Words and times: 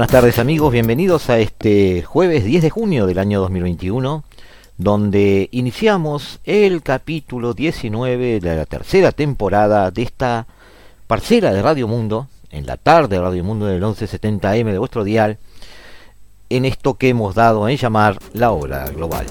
buenas 0.00 0.12
tardes 0.12 0.38
amigos, 0.38 0.72
bienvenidos 0.72 1.28
a 1.28 1.38
este 1.40 2.00
jueves 2.00 2.42
10 2.42 2.62
de 2.62 2.70
junio 2.70 3.04
del 3.04 3.18
año 3.18 3.38
2021, 3.40 4.24
donde 4.78 5.50
iniciamos 5.52 6.40
el 6.44 6.82
capítulo 6.82 7.52
19 7.52 8.40
de 8.40 8.56
la 8.56 8.64
tercera 8.64 9.12
temporada 9.12 9.90
de 9.90 10.00
esta 10.00 10.46
parcela 11.06 11.52
de 11.52 11.60
Radio 11.60 11.86
Mundo, 11.86 12.28
en 12.50 12.64
la 12.64 12.78
tarde 12.78 13.16
de 13.16 13.20
Radio 13.20 13.44
Mundo 13.44 13.66
del 13.66 13.82
1170M 13.82 14.72
de 14.72 14.78
vuestro 14.78 15.04
dial, 15.04 15.36
en 16.48 16.64
esto 16.64 16.94
que 16.94 17.10
hemos 17.10 17.34
dado 17.34 17.68
en 17.68 17.76
llamar 17.76 18.16
la 18.32 18.52
hora 18.52 18.86
global. 18.86 19.26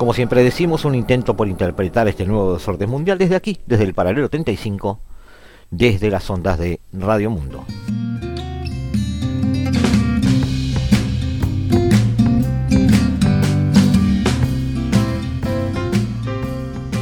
Como 0.00 0.14
siempre 0.14 0.42
decimos, 0.42 0.86
un 0.86 0.94
intento 0.94 1.36
por 1.36 1.46
interpretar 1.46 2.08
este 2.08 2.24
nuevo 2.24 2.54
desorden 2.54 2.88
mundial 2.88 3.18
desde 3.18 3.36
aquí, 3.36 3.60
desde 3.66 3.84
el 3.84 3.92
paralelo 3.92 4.30
35, 4.30 4.98
desde 5.68 6.08
las 6.08 6.30
ondas 6.30 6.58
de 6.58 6.80
Radio 6.90 7.28
Mundo. 7.28 7.66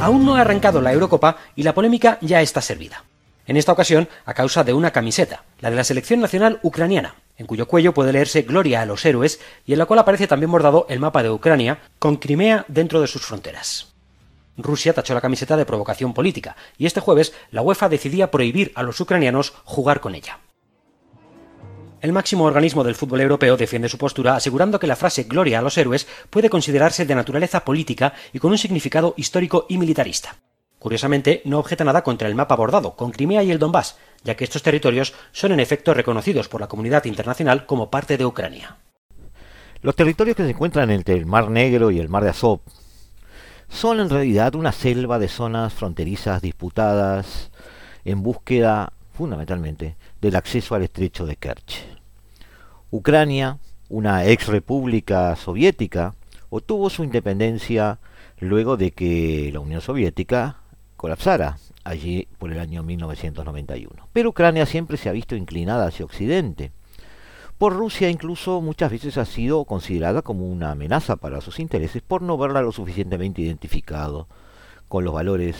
Aún 0.01 0.25
no 0.25 0.35
ha 0.35 0.41
arrancado 0.41 0.81
la 0.81 0.91
Eurocopa 0.91 1.37
y 1.55 1.63
la 1.63 1.73
polémica 1.73 2.17
ya 2.19 2.41
está 2.41 2.59
servida. 2.59 3.05
En 3.49 3.57
esta 3.57 3.71
ocasión, 3.71 4.07
a 4.25 4.35
causa 4.35 4.63
de 4.63 4.73
una 4.73 4.91
camiseta, 4.91 5.43
la 5.59 5.71
de 5.71 5.75
la 5.75 5.83
selección 5.83 6.19
nacional 6.19 6.59
ucraniana, 6.61 7.15
en 7.35 7.47
cuyo 7.47 7.67
cuello 7.67 7.95
puede 7.95 8.13
leerse 8.13 8.43
Gloria 8.43 8.83
a 8.83 8.85
los 8.85 9.03
héroes 9.03 9.39
y 9.65 9.73
en 9.73 9.79
la 9.79 9.87
cual 9.87 9.97
aparece 9.97 10.27
también 10.27 10.51
bordado 10.51 10.85
el 10.87 10.99
mapa 10.99 11.23
de 11.23 11.31
Ucrania, 11.31 11.79
con 11.97 12.17
Crimea 12.17 12.63
dentro 12.67 13.01
de 13.01 13.07
sus 13.07 13.25
fronteras. 13.25 13.95
Rusia 14.55 14.93
tachó 14.93 15.15
la 15.15 15.21
camiseta 15.21 15.57
de 15.57 15.65
provocación 15.65 16.13
política, 16.13 16.55
y 16.77 16.85
este 16.85 16.99
jueves 16.99 17.33
la 17.49 17.63
UEFA 17.63 17.89
decidía 17.89 18.29
prohibir 18.29 18.71
a 18.75 18.83
los 18.83 18.99
ucranianos 18.99 19.53
jugar 19.63 19.99
con 19.99 20.13
ella. 20.13 20.37
El 22.01 22.13
máximo 22.13 22.43
organismo 22.43 22.83
del 22.83 22.93
fútbol 22.93 23.21
europeo 23.21 23.57
defiende 23.57 23.89
su 23.89 23.97
postura 23.97 24.35
asegurando 24.35 24.79
que 24.79 24.85
la 24.85 24.95
frase 24.95 25.23
Gloria 25.23 25.57
a 25.57 25.63
los 25.63 25.75
héroes 25.79 26.05
puede 26.29 26.51
considerarse 26.51 27.03
de 27.07 27.15
naturaleza 27.15 27.65
política 27.65 28.13
y 28.31 28.37
con 28.37 28.51
un 28.51 28.59
significado 28.59 29.15
histórico 29.17 29.65
y 29.69 29.79
militarista. 29.79 30.35
Curiosamente, 30.79 31.41
no 31.43 31.59
objeta 31.59 31.83
nada 31.83 32.03
contra 32.03 32.29
el 32.29 32.35
mapa 32.35 32.55
bordado, 32.55 32.95
con 32.95 33.11
Crimea 33.11 33.43
y 33.43 33.51
el 33.51 33.59
Donbass, 33.59 33.97
ya 34.23 34.35
que 34.35 34.45
estos 34.45 34.63
territorios 34.63 35.13
son 35.33 35.51
en 35.51 35.59
efecto 35.59 35.93
reconocidos 35.93 36.47
por 36.47 36.61
la 36.61 36.67
comunidad 36.67 37.03
internacional 37.05 37.65
como 37.65 37.91
parte 37.91 38.17
de 38.17 38.25
Ucrania. 38.25 38.77
Los 39.81 39.95
territorios 39.95 40.37
que 40.37 40.43
se 40.43 40.51
encuentran 40.51 40.89
entre 40.89 41.15
el 41.15 41.25
Mar 41.25 41.49
Negro 41.49 41.91
y 41.91 41.99
el 41.99 42.09
Mar 42.09 42.23
de 42.23 42.29
Azov 42.29 42.61
son 43.67 43.99
en 43.99 44.09
realidad 44.09 44.55
una 44.55 44.71
selva 44.71 45.19
de 45.19 45.27
zonas 45.27 45.73
fronterizas 45.73 46.41
disputadas 46.41 47.51
en 48.05 48.23
búsqueda, 48.23 48.93
fundamentalmente, 49.13 49.97
del 50.21 50.35
acceso 50.37 50.75
al 50.75 50.83
estrecho 50.83 51.25
de 51.25 51.35
Kerch. 51.35 51.85
Ucrania, 52.89 53.59
una 53.89 54.25
ex 54.25 54.47
república 54.47 55.35
soviética, 55.35 56.15
obtuvo 56.49 56.89
su 56.89 57.03
independencia 57.03 57.99
luego 58.39 58.77
de 58.77 58.91
que 58.91 59.49
la 59.53 59.59
Unión 59.59 59.81
Soviética 59.81 60.58
colapsara 60.99 61.57
allí 61.85 62.27
por 62.37 62.51
el 62.51 62.59
año 62.59 62.83
1991. 62.83 64.09
Pero 64.11 64.29
Ucrania 64.29 64.65
siempre 64.65 64.97
se 64.97 65.07
ha 65.07 65.13
visto 65.13 65.33
inclinada 65.33 65.87
hacia 65.87 66.03
Occidente. 66.03 66.73
Por 67.57 67.73
Rusia 67.73 68.09
incluso 68.09 68.59
muchas 68.59 68.91
veces 68.91 69.17
ha 69.17 69.23
sido 69.23 69.63
considerada 69.63 70.21
como 70.21 70.45
una 70.45 70.71
amenaza 70.71 71.15
para 71.15 71.39
sus 71.39 71.61
intereses 71.61 72.01
por 72.01 72.21
no 72.21 72.37
verla 72.37 72.61
lo 72.61 72.73
suficientemente 72.73 73.41
identificado 73.41 74.27
con 74.89 75.05
los 75.05 75.13
valores 75.13 75.55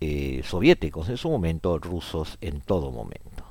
eh, 0.00 0.42
soviéticos, 0.44 1.08
en 1.08 1.16
su 1.16 1.28
momento 1.28 1.76
rusos 1.78 2.38
en 2.40 2.60
todo 2.60 2.92
momento. 2.92 3.44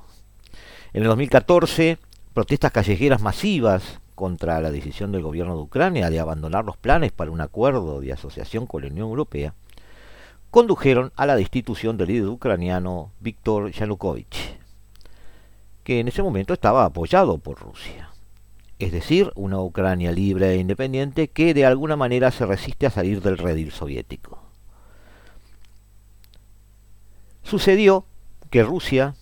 En 0.94 1.02
el 1.02 1.08
2014, 1.08 1.98
protestas 2.32 2.72
callejeras 2.72 3.20
masivas 3.20 4.00
contra 4.14 4.62
la 4.62 4.70
decisión 4.70 5.12
del 5.12 5.22
gobierno 5.22 5.56
de 5.56 5.62
Ucrania 5.62 6.08
de 6.08 6.20
abandonar 6.20 6.64
los 6.64 6.78
planes 6.78 7.12
para 7.12 7.30
un 7.30 7.42
acuerdo 7.42 8.00
de 8.00 8.14
asociación 8.14 8.66
con 8.66 8.80
la 8.80 8.88
Unión 8.88 9.08
Europea 9.08 9.52
condujeron 10.56 11.12
a 11.16 11.26
la 11.26 11.36
destitución 11.36 11.98
del 11.98 12.08
líder 12.08 12.28
ucraniano 12.28 13.12
Viktor 13.20 13.72
Yanukovych, 13.72 14.58
que 15.84 16.00
en 16.00 16.08
ese 16.08 16.22
momento 16.22 16.54
estaba 16.54 16.86
apoyado 16.86 17.36
por 17.36 17.60
Rusia. 17.60 18.08
Es 18.78 18.90
decir, 18.90 19.30
una 19.34 19.60
Ucrania 19.60 20.12
libre 20.12 20.52
e 20.52 20.56
independiente 20.56 21.28
que 21.28 21.52
de 21.52 21.66
alguna 21.66 21.96
manera 21.96 22.30
se 22.30 22.46
resiste 22.46 22.86
a 22.86 22.90
salir 22.90 23.20
del 23.20 23.36
redil 23.36 23.70
soviético. 23.70 24.38
Sucedió 27.42 28.06
que 28.48 28.62
Rusia, 28.62 29.14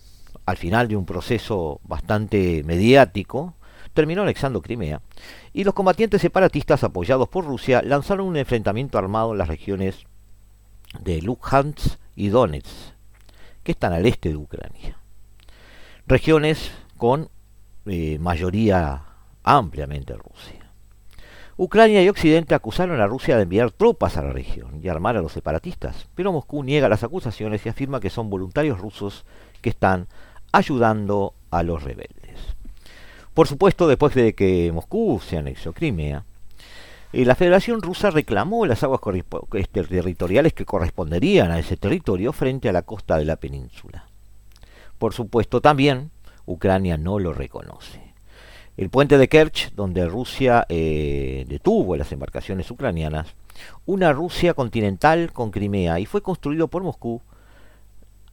al 0.45 0.55
final 0.55 0.87
de 0.87 0.95
un 0.95 1.05
proceso 1.05 1.81
bastante 1.83 2.63
mediático, 2.63 3.55
terminó 3.93 4.21
anexando 4.21 4.61
Crimea, 4.61 5.01
y 5.51 5.65
los 5.65 5.73
combatientes 5.73 6.21
separatistas 6.21 6.85
apoyados 6.85 7.27
por 7.27 7.43
Rusia 7.43 7.81
lanzaron 7.81 8.25
un 8.25 8.37
enfrentamiento 8.37 8.97
armado 8.97 9.33
en 9.33 9.39
las 9.39 9.49
regiones 9.49 10.05
de 11.01 11.21
Luhansk 11.21 11.97
y 12.15 12.29
Donetsk, 12.29 12.93
que 13.63 13.71
están 13.71 13.93
al 13.93 14.05
este 14.05 14.29
de 14.29 14.37
Ucrania. 14.37 14.97
Regiones 16.07 16.71
con 16.97 17.29
eh, 17.85 18.17
mayoría 18.19 19.03
ampliamente 19.43 20.13
Rusia. 20.13 20.71
Ucrania 21.57 22.03
y 22.03 22.09
Occidente 22.09 22.53
acusaron 22.53 22.99
a 22.99 23.07
Rusia 23.07 23.37
de 23.37 23.43
enviar 23.43 23.71
tropas 23.71 24.17
a 24.17 24.23
la 24.23 24.33
región 24.33 24.81
y 24.83 24.89
armar 24.89 25.15
a 25.15 25.21
los 25.21 25.31
separatistas, 25.31 26.07
pero 26.13 26.33
Moscú 26.33 26.63
niega 26.63 26.89
las 26.89 27.03
acusaciones 27.03 27.65
y 27.65 27.69
afirma 27.69 28.01
que 28.01 28.09
son 28.09 28.29
voluntarios 28.29 28.79
rusos 28.79 29.25
que 29.61 29.69
están 29.69 30.07
ayudando 30.51 31.33
a 31.51 31.63
los 31.63 31.83
rebeldes. 31.83 32.55
Por 33.33 33.47
supuesto, 33.47 33.87
después 33.87 34.13
de 34.15 34.33
que 34.33 34.71
Moscú 34.73 35.21
se 35.25 35.37
anexó 35.37 35.71
Crimea, 35.71 36.25
la 37.13 37.35
Federación 37.35 37.81
Rusa 37.81 38.09
reclamó 38.11 38.65
las 38.65 38.83
aguas 38.83 38.99
este, 39.53 39.83
territoriales 39.83 40.53
que 40.53 40.65
corresponderían 40.65 41.51
a 41.51 41.59
ese 41.59 41.77
territorio 41.77 42.33
frente 42.33 42.67
a 42.67 42.73
la 42.73 42.81
costa 42.81 43.17
de 43.17 43.25
la 43.25 43.37
península. 43.37 44.05
Por 44.97 45.13
supuesto, 45.13 45.61
también 45.61 46.11
Ucrania 46.45 46.97
no 46.97 47.19
lo 47.19 47.33
reconoce. 47.33 48.13
El 48.77 48.89
puente 48.89 49.17
de 49.17 49.29
Kerch, 49.29 49.73
donde 49.73 50.05
Rusia 50.05 50.65
eh, 50.67 51.45
detuvo 51.47 51.95
las 51.95 52.11
embarcaciones 52.11 52.69
ucranianas, 52.69 53.33
una 53.85 54.11
Rusia 54.11 54.53
continental 54.53 55.31
con 55.31 55.51
Crimea, 55.51 55.99
y 55.99 56.05
fue 56.05 56.21
construido 56.21 56.67
por 56.67 56.83
Moscú 56.83 57.21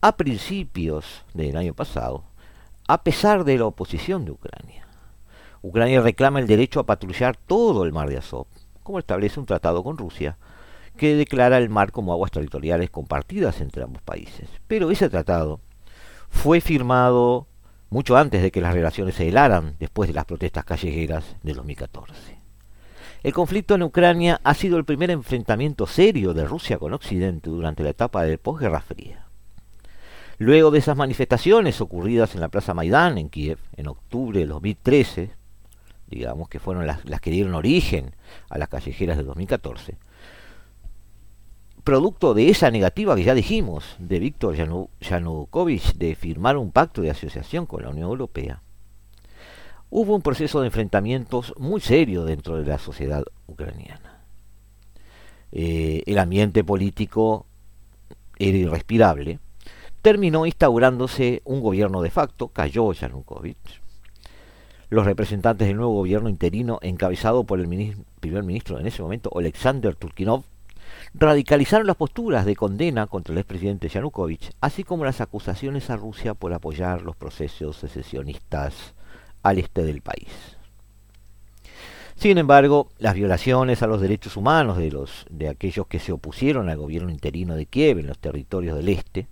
a 0.00 0.16
principios 0.16 1.24
del 1.32 1.56
año 1.56 1.74
pasado, 1.74 2.24
a 2.88 3.04
pesar 3.04 3.44
de 3.44 3.58
la 3.58 3.66
oposición 3.66 4.24
de 4.24 4.32
Ucrania. 4.32 4.86
Ucrania 5.62 6.00
reclama 6.00 6.40
el 6.40 6.48
derecho 6.48 6.80
a 6.80 6.86
patrullar 6.86 7.36
todo 7.36 7.84
el 7.84 7.92
mar 7.92 8.08
de 8.08 8.18
Azov, 8.18 8.46
como 8.82 8.98
establece 8.98 9.40
un 9.40 9.46
tratado 9.46 9.82
con 9.82 9.98
Rusia, 9.98 10.36
que 10.96 11.16
declara 11.16 11.58
el 11.58 11.70
mar 11.70 11.92
como 11.92 12.12
aguas 12.12 12.30
territoriales 12.30 12.90
compartidas 12.90 13.60
entre 13.60 13.82
ambos 13.82 14.02
países. 14.02 14.48
Pero 14.66 14.90
ese 14.90 15.08
tratado 15.08 15.60
fue 16.28 16.60
firmado 16.60 17.46
mucho 17.90 18.16
antes 18.16 18.42
de 18.42 18.50
que 18.50 18.60
las 18.60 18.74
relaciones 18.74 19.14
se 19.14 19.28
helaran 19.28 19.76
después 19.78 20.08
de 20.08 20.14
las 20.14 20.24
protestas 20.24 20.64
callejeras 20.64 21.36
de 21.42 21.52
2014. 21.52 22.38
El 23.22 23.32
conflicto 23.32 23.74
en 23.74 23.84
Ucrania 23.84 24.40
ha 24.42 24.54
sido 24.54 24.78
el 24.78 24.84
primer 24.84 25.10
enfrentamiento 25.10 25.86
serio 25.86 26.34
de 26.34 26.44
Rusia 26.44 26.78
con 26.78 26.92
Occidente 26.92 27.50
durante 27.50 27.84
la 27.84 27.90
etapa 27.90 28.24
de 28.24 28.38
posguerra 28.38 28.80
fría. 28.80 29.26
Luego 30.38 30.72
de 30.72 30.80
esas 30.80 30.96
manifestaciones 30.96 31.80
ocurridas 31.80 32.34
en 32.34 32.40
la 32.40 32.48
Plaza 32.48 32.74
Maidán 32.74 33.18
en 33.18 33.28
Kiev 33.28 33.58
en 33.76 33.86
octubre 33.86 34.40
de 34.40 34.46
2013, 34.46 35.30
digamos, 36.12 36.48
que 36.48 36.60
fueron 36.60 36.86
las, 36.86 37.02
que 37.20 37.30
dieron 37.30 37.54
origen 37.54 38.14
a 38.48 38.58
las 38.58 38.68
callejeras 38.68 39.16
de 39.16 39.24
2014, 39.24 39.96
producto 41.84 42.34
de 42.34 42.48
esa 42.48 42.70
negativa 42.70 43.16
que 43.16 43.24
ya 43.24 43.34
dijimos 43.34 43.96
de 43.98 44.18
Víctor 44.20 44.54
Yanukovych 45.00 45.94
de 45.94 46.14
firmar 46.14 46.56
un 46.56 46.70
pacto 46.70 47.02
de 47.02 47.10
asociación 47.10 47.66
con 47.66 47.82
la 47.82 47.90
Unión 47.90 48.08
Europea, 48.08 48.62
hubo 49.90 50.14
un 50.14 50.22
proceso 50.22 50.60
de 50.60 50.66
enfrentamientos 50.66 51.54
muy 51.58 51.80
serio 51.80 52.24
dentro 52.24 52.56
de 52.56 52.64
la 52.64 52.78
sociedad 52.78 53.24
ucraniana. 53.46 54.20
Eh, 55.50 56.02
el 56.06 56.18
ambiente 56.18 56.64
político 56.64 57.46
era 58.38 58.56
irrespirable, 58.56 59.38
terminó 60.00 60.46
instaurándose 60.46 61.42
un 61.44 61.60
gobierno 61.60 62.00
de 62.00 62.10
facto, 62.10 62.48
cayó 62.48 62.92
Yanukovych. 62.92 63.81
Los 64.92 65.06
representantes 65.06 65.66
del 65.66 65.78
nuevo 65.78 65.94
gobierno 65.94 66.28
interino, 66.28 66.78
encabezado 66.82 67.44
por 67.44 67.58
el 67.58 67.96
primer 68.20 68.42
ministro 68.42 68.78
en 68.78 68.86
ese 68.86 69.00
momento, 69.00 69.30
Alexander 69.34 69.94
Turkinov, 69.94 70.44
radicalizaron 71.14 71.86
las 71.86 71.96
posturas 71.96 72.44
de 72.44 72.54
condena 72.54 73.06
contra 73.06 73.32
el 73.32 73.38
expresidente 73.38 73.88
Yanukovych, 73.88 74.50
así 74.60 74.84
como 74.84 75.06
las 75.06 75.22
acusaciones 75.22 75.88
a 75.88 75.96
Rusia 75.96 76.34
por 76.34 76.52
apoyar 76.52 77.00
los 77.00 77.16
procesos 77.16 77.76
secesionistas 77.78 78.92
al 79.42 79.60
este 79.60 79.82
del 79.82 80.02
país. 80.02 80.58
Sin 82.14 82.36
embargo, 82.36 82.90
las 82.98 83.14
violaciones 83.14 83.82
a 83.82 83.86
los 83.86 83.98
derechos 83.98 84.36
humanos 84.36 84.76
de, 84.76 84.90
los, 84.90 85.24
de 85.30 85.48
aquellos 85.48 85.86
que 85.86 86.00
se 86.00 86.12
opusieron 86.12 86.68
al 86.68 86.76
gobierno 86.76 87.08
interino 87.08 87.56
de 87.56 87.64
Kiev 87.64 87.98
en 87.98 88.08
los 88.08 88.18
territorios 88.18 88.76
del 88.76 88.90
este 88.90 89.26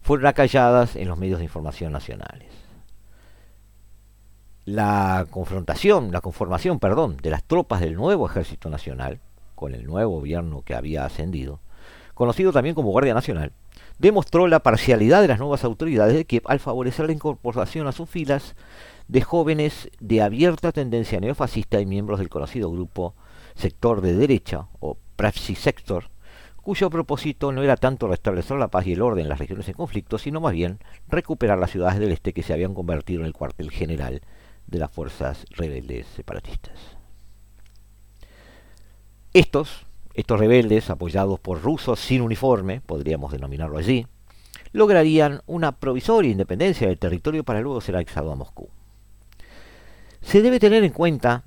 fueron 0.00 0.26
acalladas 0.26 0.96
en 0.96 1.06
los 1.06 1.18
medios 1.18 1.38
de 1.38 1.44
información 1.44 1.92
nacionales. 1.92 2.61
La 4.64 5.26
confrontación, 5.28 6.12
la 6.12 6.20
conformación, 6.20 6.78
perdón, 6.78 7.16
de 7.16 7.30
las 7.30 7.42
tropas 7.42 7.80
del 7.80 7.96
nuevo 7.96 8.26
ejército 8.26 8.70
nacional 8.70 9.18
con 9.56 9.74
el 9.74 9.84
nuevo 9.84 10.12
gobierno 10.12 10.62
que 10.62 10.76
había 10.76 11.04
ascendido, 11.04 11.58
conocido 12.14 12.52
también 12.52 12.76
como 12.76 12.92
Guardia 12.92 13.12
Nacional, 13.12 13.50
demostró 13.98 14.46
la 14.46 14.60
parcialidad 14.60 15.20
de 15.20 15.26
las 15.26 15.40
nuevas 15.40 15.64
autoridades 15.64 16.14
de 16.14 16.26
Kiev 16.26 16.44
al 16.46 16.60
favorecer 16.60 17.06
la 17.06 17.12
incorporación 17.12 17.88
a 17.88 17.92
sus 17.92 18.08
filas 18.08 18.54
de 19.08 19.22
jóvenes 19.22 19.90
de 19.98 20.22
abierta 20.22 20.70
tendencia 20.70 21.18
neofascista 21.18 21.80
y 21.80 21.86
miembros 21.86 22.20
del 22.20 22.28
conocido 22.28 22.70
grupo 22.70 23.16
sector 23.56 24.00
de 24.00 24.14
derecha 24.14 24.68
o 24.78 24.96
Pravsi 25.16 25.56
Sector, 25.56 26.04
cuyo 26.62 26.88
propósito 26.88 27.50
no 27.50 27.64
era 27.64 27.76
tanto 27.76 28.06
restablecer 28.06 28.58
la 28.58 28.68
paz 28.68 28.86
y 28.86 28.92
el 28.92 29.02
orden 29.02 29.24
en 29.24 29.28
las 29.28 29.40
regiones 29.40 29.68
en 29.68 29.74
conflicto, 29.74 30.18
sino 30.18 30.40
más 30.40 30.52
bien 30.52 30.78
recuperar 31.08 31.58
las 31.58 31.72
ciudades 31.72 31.98
del 31.98 32.12
este 32.12 32.32
que 32.32 32.44
se 32.44 32.52
habían 32.52 32.74
convertido 32.74 33.22
en 33.22 33.26
el 33.26 33.32
cuartel 33.32 33.72
general 33.72 34.22
de 34.66 34.78
las 34.78 34.90
fuerzas 34.90 35.44
rebeldes 35.50 36.06
separatistas. 36.16 36.78
Estos, 39.34 39.86
estos 40.14 40.38
rebeldes, 40.38 40.90
apoyados 40.90 41.40
por 41.40 41.62
rusos 41.62 41.98
sin 42.00 42.20
uniforme, 42.20 42.80
podríamos 42.80 43.32
denominarlo 43.32 43.78
allí, 43.78 44.06
lograrían 44.72 45.42
una 45.46 45.72
provisoria 45.72 46.30
independencia 46.30 46.88
del 46.88 46.98
territorio 46.98 47.44
para 47.44 47.60
luego 47.60 47.80
ser 47.80 47.96
anexado 47.96 48.32
a 48.32 48.36
Moscú. 48.36 48.68
Se 50.20 50.42
debe 50.42 50.60
tener 50.60 50.84
en 50.84 50.92
cuenta, 50.92 51.44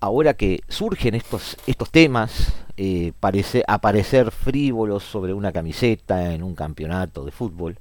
ahora 0.00 0.34
que 0.34 0.62
surgen 0.68 1.14
estos, 1.14 1.56
estos 1.66 1.90
temas, 1.90 2.52
eh, 2.76 3.12
parece, 3.18 3.62
aparecer 3.66 4.30
frívolos 4.30 5.04
sobre 5.04 5.32
una 5.32 5.52
camiseta 5.52 6.34
en 6.34 6.42
un 6.42 6.54
campeonato 6.54 7.24
de 7.24 7.30
fútbol, 7.30 7.78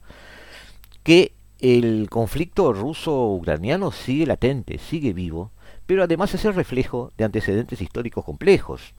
que 1.04 1.34
el 1.60 2.10
conflicto 2.10 2.72
ruso-ucraniano 2.72 3.92
sigue 3.92 4.26
latente, 4.26 4.78
sigue 4.78 5.14
vivo, 5.14 5.52
pero 5.86 6.04
además 6.04 6.34
es 6.34 6.46
el 6.46 6.56
reflejo 6.56 7.12
de 7.18 7.26
antecedentes 7.26 7.82
históricos 7.82 8.24
complejos. 8.24 8.94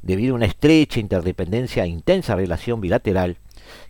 Debido 0.00 0.34
a 0.34 0.36
una 0.36 0.46
estrecha 0.46 1.00
interdependencia 1.00 1.84
e 1.84 1.88
intensa 1.88 2.36
relación 2.36 2.80
bilateral 2.80 3.38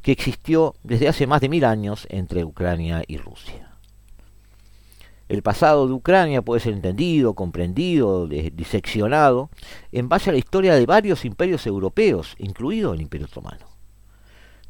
que 0.03 0.13
existió 0.13 0.75
desde 0.83 1.09
hace 1.09 1.27
más 1.27 1.41
de 1.41 1.49
mil 1.49 1.65
años 1.65 2.07
entre 2.11 2.45
Ucrania 2.45 3.03
y 3.07 3.19
Rusia. 3.19 3.73
El 5.29 5.43
pasado 5.43 5.87
de 5.87 5.95
Ucrania 5.95 6.43
puede 6.43 6.61
ser 6.61 6.75
entendido, 6.75 7.35
comprendido, 7.35 8.27
diseccionado 8.27 9.49
en 9.91 10.09
base 10.09 10.29
a 10.29 10.33
la 10.33 10.39
historia 10.39 10.75
de 10.75 10.85
varios 10.85 11.25
imperios 11.25 11.67
europeos, 11.67 12.35
incluido 12.39 12.93
el 12.93 13.01
Imperio 13.01 13.27
Otomano. 13.27 13.72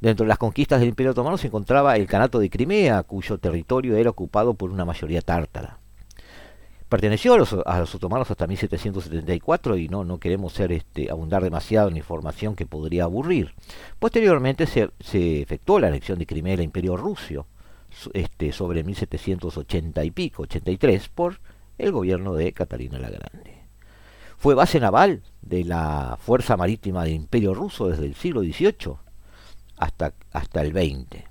Dentro 0.03 0.25
de 0.25 0.29
las 0.31 0.39
conquistas 0.39 0.81
del 0.81 0.89
Imperio 0.89 1.13
Otomano 1.13 1.39
se 1.39 1.47
encontraba 1.47 1.95
el 1.95 2.09
Canato 2.09 2.41
de 2.41 2.51
Crimea, 2.51 3.05
cuyo 3.05 3.39
territorio 3.39 3.97
era 3.97 4.11
ocupado 4.11 4.55
por 4.55 4.73
una 4.73 4.85
mayoría 4.85 5.23
tártara. 5.23 5.79
Efectuó 6.91 7.35
a 7.35 7.79
los, 7.79 7.95
otomanos 7.95 8.29
hasta 8.29 8.49
1774 8.49 9.77
y 9.77 9.89
no, 9.89 10.19
queremos 10.19 10.55
ser 10.55 10.73
este, 10.73 11.09
abundar 11.09 11.45
demasiado 11.45 11.89
en 11.89 11.97
información 11.97 12.57
que 12.57 12.67
podría 12.67 13.05
aburrir. 13.05 13.55
Posteriormente 14.01 14.67
se, 14.67 14.91
efectuó 15.41 15.79
la 15.79 15.87
anexión 15.87 16.19
de 16.19 16.27
Crimea 16.27 16.55
al 16.55 16.63
Imperio 16.63 16.97
Ruso 16.97 17.47
este, 18.13 18.51
sobre 18.51 18.83
1780 18.83 20.05
y 20.05 20.11
pico, 20.11 20.43
83, 20.43 21.11
por 21.11 21.39
el 21.79 21.93
gobierno 21.93 22.35
de 22.35 22.53
Catalina 22.53 22.99
la 22.99 23.09
Grande. 23.09 23.63
Fue 24.37 24.57
base 24.57 24.81
naval 24.81 25.23
de 25.43 25.63
la 25.63 26.19
Fuerza 26.21 26.57
Marítima 26.57 27.05
del 27.05 27.15
Imperio 27.15 27.55
Ruso 27.55 27.87
desde 27.87 28.07
el 28.07 28.17
siglo 28.17 28.41
XVIII 28.41 29.02
hasta, 29.83 30.15
hasta 30.31 30.63
el 30.63 30.73
XX. 30.73 31.25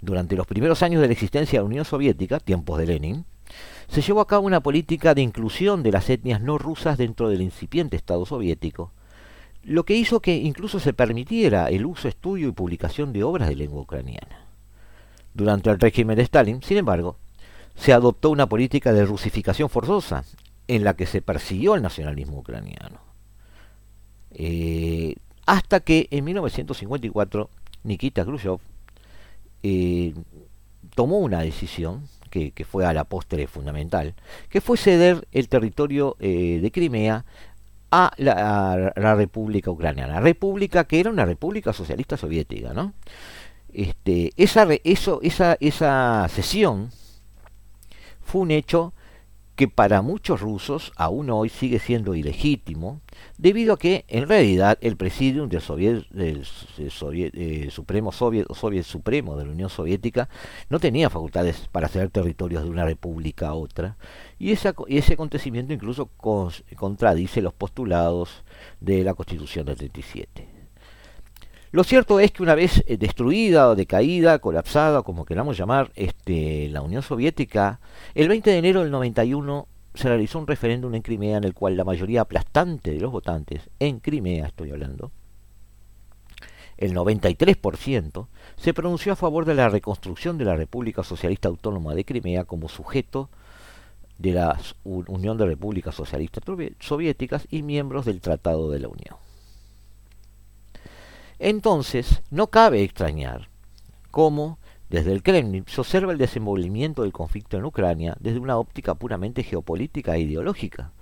Durante 0.00 0.36
los 0.36 0.46
primeros 0.46 0.82
años 0.82 1.00
de 1.00 1.08
la 1.08 1.12
existencia 1.12 1.58
de 1.58 1.62
la 1.64 1.66
Unión 1.66 1.84
Soviética, 1.84 2.38
tiempos 2.38 2.78
de 2.78 2.86
Lenin, 2.86 3.24
se 3.88 4.00
llevó 4.00 4.20
a 4.20 4.28
cabo 4.28 4.46
una 4.46 4.60
política 4.60 5.14
de 5.14 5.22
inclusión 5.22 5.82
de 5.82 5.90
las 5.90 6.08
etnias 6.08 6.40
no 6.40 6.56
rusas 6.56 6.98
dentro 6.98 7.28
del 7.28 7.42
incipiente 7.42 7.96
Estado 7.96 8.24
soviético, 8.26 8.92
lo 9.64 9.84
que 9.84 9.96
hizo 9.96 10.20
que 10.20 10.36
incluso 10.36 10.78
se 10.78 10.92
permitiera 10.92 11.68
el 11.68 11.84
uso, 11.84 12.06
estudio 12.06 12.48
y 12.48 12.52
publicación 12.52 13.12
de 13.12 13.24
obras 13.24 13.48
de 13.48 13.56
lengua 13.56 13.82
ucraniana. 13.82 14.46
Durante 15.34 15.70
el 15.70 15.80
régimen 15.80 16.16
de 16.16 16.22
Stalin, 16.22 16.62
sin 16.62 16.76
embargo, 16.76 17.16
se 17.74 17.92
adoptó 17.92 18.30
una 18.30 18.48
política 18.48 18.92
de 18.92 19.04
rusificación 19.04 19.68
forzosa, 19.68 20.24
en 20.68 20.84
la 20.84 20.94
que 20.94 21.06
se 21.06 21.22
persiguió 21.22 21.74
el 21.74 21.82
nacionalismo 21.82 22.38
ucraniano. 22.38 23.00
Eh, 24.30 25.16
hasta 25.48 25.80
que 25.80 26.08
en 26.10 26.26
1954 26.26 27.48
Nikita 27.82 28.22
Khrushchev 28.22 28.58
eh, 29.62 30.12
tomó 30.94 31.20
una 31.20 31.40
decisión 31.40 32.06
que, 32.30 32.52
fue 32.70 32.84
a 32.84 32.92
la 32.92 33.04
postre 33.04 33.46
fundamental, 33.46 34.14
que 34.50 34.60
fue 34.60 34.76
ceder 34.76 35.26
el 35.32 35.48
territorio 35.48 36.16
eh, 36.20 36.58
de 36.60 36.70
Crimea 36.70 37.24
a 37.90 38.12
la, 38.18 39.14
República 39.14 39.70
Ucraniana, 39.70 40.20
república 40.20 40.84
que 40.84 41.00
era 41.00 41.08
una 41.08 41.24
república 41.24 41.72
socialista 41.72 42.18
soviética, 42.18 42.74
¿no? 42.74 42.92
Este, 43.72 44.32
esa, 44.36 44.68
eso, 44.84 45.20
esa, 45.22 45.56
esa 45.60 46.28
sesión 46.28 46.90
fue 48.20 48.42
un 48.42 48.50
hecho 48.50 48.92
que 49.58 49.66
para 49.66 50.02
muchos 50.02 50.40
rusos 50.40 50.92
aún 50.94 51.30
hoy 51.30 51.48
sigue 51.48 51.80
siendo 51.80 52.14
ilegítimo, 52.14 53.00
debido 53.38 53.74
a 53.74 53.76
que 53.76 54.04
en 54.06 54.28
realidad 54.28 54.78
el 54.82 54.96
presidium 54.96 55.48
del, 55.48 56.06
del 56.10 56.46
eh, 56.78 57.68
Supremo 57.68 58.12
Soviet, 58.12 58.46
Soviet 58.54 58.84
Supremo 58.84 59.36
de 59.36 59.46
la 59.46 59.50
Unión 59.50 59.68
Soviética 59.68 60.28
no 60.70 60.78
tenía 60.78 61.10
facultades 61.10 61.66
para 61.72 61.88
ceder 61.88 62.10
territorios 62.10 62.62
de 62.62 62.70
una 62.70 62.84
república 62.84 63.48
a 63.48 63.54
otra, 63.54 63.96
y 64.38 64.52
ese 64.52 65.14
acontecimiento 65.14 65.72
incluso 65.72 66.06
contradice 66.06 67.42
los 67.42 67.52
postulados 67.52 68.44
de 68.78 69.02
la 69.02 69.14
Constitución 69.14 69.66
del 69.66 69.76
37. 69.76 70.47
Lo 71.70 71.84
cierto 71.84 72.18
es 72.18 72.32
que 72.32 72.42
una 72.42 72.54
vez 72.54 72.82
eh, 72.86 72.96
destruida 72.96 73.68
o 73.68 73.76
decaída, 73.76 74.38
colapsada, 74.38 75.02
como 75.02 75.26
queramos 75.26 75.58
llamar, 75.58 75.92
este, 75.96 76.68
la 76.70 76.80
Unión 76.80 77.02
Soviética, 77.02 77.80
el 78.14 78.28
20 78.28 78.50
de 78.50 78.58
enero 78.58 78.80
del 78.80 78.90
91 78.90 79.68
se 79.94 80.08
realizó 80.08 80.38
un 80.38 80.46
referéndum 80.46 80.94
en 80.94 81.02
Crimea 81.02 81.36
en 81.36 81.44
el 81.44 81.54
cual 81.54 81.76
la 81.76 81.84
mayoría 81.84 82.22
aplastante 82.22 82.92
de 82.92 83.00
los 83.00 83.12
votantes, 83.12 83.68
en 83.80 84.00
Crimea 84.00 84.46
estoy 84.46 84.70
hablando, 84.70 85.10
el 86.78 86.94
93%, 86.94 88.28
se 88.56 88.72
pronunció 88.72 89.12
a 89.12 89.16
favor 89.16 89.44
de 89.44 89.54
la 89.54 89.68
reconstrucción 89.68 90.38
de 90.38 90.44
la 90.44 90.56
República 90.56 91.02
Socialista 91.02 91.48
Autónoma 91.48 91.94
de 91.94 92.04
Crimea 92.04 92.44
como 92.44 92.68
sujeto 92.68 93.28
de 94.16 94.32
la 94.32 94.58
Unión 94.84 95.36
de 95.36 95.46
Repúblicas 95.46 95.94
Socialistas 95.94 96.44
Soviéticas 96.80 97.46
y 97.50 97.62
miembros 97.62 98.06
del 98.06 98.20
Tratado 98.20 98.70
de 98.70 98.78
la 98.78 98.88
Unión. 98.88 99.27
Entonces, 101.38 102.22
no 102.30 102.48
cabe 102.48 102.82
extrañar 102.82 103.48
cómo 104.10 104.58
desde 104.90 105.12
el 105.12 105.22
Kremlin 105.22 105.64
se 105.68 105.80
observa 105.80 106.12
el 106.12 106.18
desenvolvimiento 106.18 107.02
del 107.02 107.12
conflicto 107.12 107.56
en 107.56 107.64
Ucrania 107.64 108.16
desde 108.20 108.38
una 108.38 108.56
óptica 108.56 108.94
puramente 108.94 109.42
geopolítica 109.42 110.16
e 110.16 110.20
ideológica. 110.20 110.92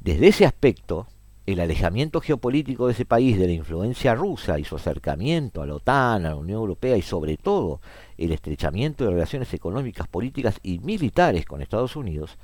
Desde 0.00 0.28
ese 0.28 0.46
aspecto, 0.46 1.06
el 1.44 1.60
alejamiento 1.60 2.20
geopolítico 2.20 2.86
de 2.86 2.92
ese 2.92 3.04
país 3.04 3.38
de 3.38 3.46
la 3.46 3.52
influencia 3.52 4.14
rusa 4.14 4.58
y 4.58 4.64
su 4.64 4.76
acercamiento 4.76 5.60
a 5.60 5.66
la 5.66 5.74
OTAN, 5.74 6.24
a 6.24 6.30
la 6.30 6.36
Unión 6.36 6.60
Europea 6.60 6.96
y 6.96 7.02
sobre 7.02 7.36
todo 7.36 7.80
el 8.16 8.32
estrechamiento 8.32 9.04
de 9.04 9.10
relaciones 9.10 9.52
económicas, 9.52 10.06
políticas 10.06 10.60
y 10.62 10.78
militares 10.78 11.44
con 11.44 11.60
Estados 11.60 11.96
Unidos 11.96 12.38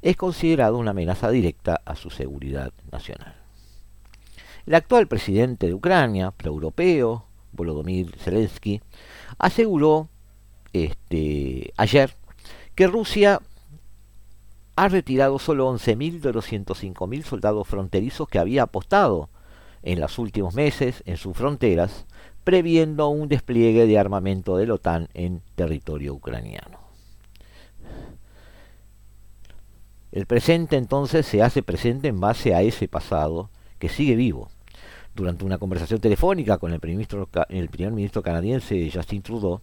es 0.00 0.16
considerado 0.16 0.78
una 0.78 0.92
amenaza 0.92 1.30
directa 1.30 1.80
a 1.84 1.96
su 1.96 2.10
seguridad 2.10 2.72
nacional. 2.90 3.41
El 4.66 4.74
actual 4.74 5.08
presidente 5.08 5.66
de 5.66 5.74
Ucrania, 5.74 6.30
proeuropeo, 6.30 7.26
Volodymyr 7.52 8.16
Zelensky, 8.16 8.80
aseguró 9.38 10.08
este, 10.72 11.72
ayer 11.76 12.14
que 12.74 12.86
Rusia 12.86 13.40
ha 14.76 14.88
retirado 14.88 15.38
solo 15.38 15.70
11.000 15.72 16.20
de 16.20 16.32
los 16.32 16.50
105.000 16.50 17.22
soldados 17.24 17.68
fronterizos 17.68 18.28
que 18.28 18.38
había 18.38 18.62
apostado 18.62 19.28
en 19.82 20.00
los 20.00 20.18
últimos 20.18 20.54
meses 20.54 21.02
en 21.06 21.16
sus 21.16 21.36
fronteras, 21.36 22.06
previendo 22.44 23.08
un 23.08 23.28
despliegue 23.28 23.86
de 23.86 23.98
armamento 23.98 24.56
de 24.56 24.66
la 24.66 24.74
OTAN 24.74 25.08
en 25.12 25.42
territorio 25.56 26.14
ucraniano. 26.14 26.78
El 30.12 30.26
presente 30.26 30.76
entonces 30.76 31.26
se 31.26 31.42
hace 31.42 31.62
presente 31.62 32.08
en 32.08 32.20
base 32.20 32.54
a 32.54 32.62
ese 32.62 32.86
pasado 32.86 33.50
que 33.82 33.88
sigue 33.88 34.14
vivo. 34.14 34.48
Durante 35.12 35.44
una 35.44 35.58
conversación 35.58 35.98
telefónica 35.98 36.56
con 36.58 36.72
el 36.72 36.78
primer 36.78 37.90
ministro, 37.90 38.22
canadiense 38.22 38.88
Justin 38.94 39.22
Trudeau, 39.22 39.60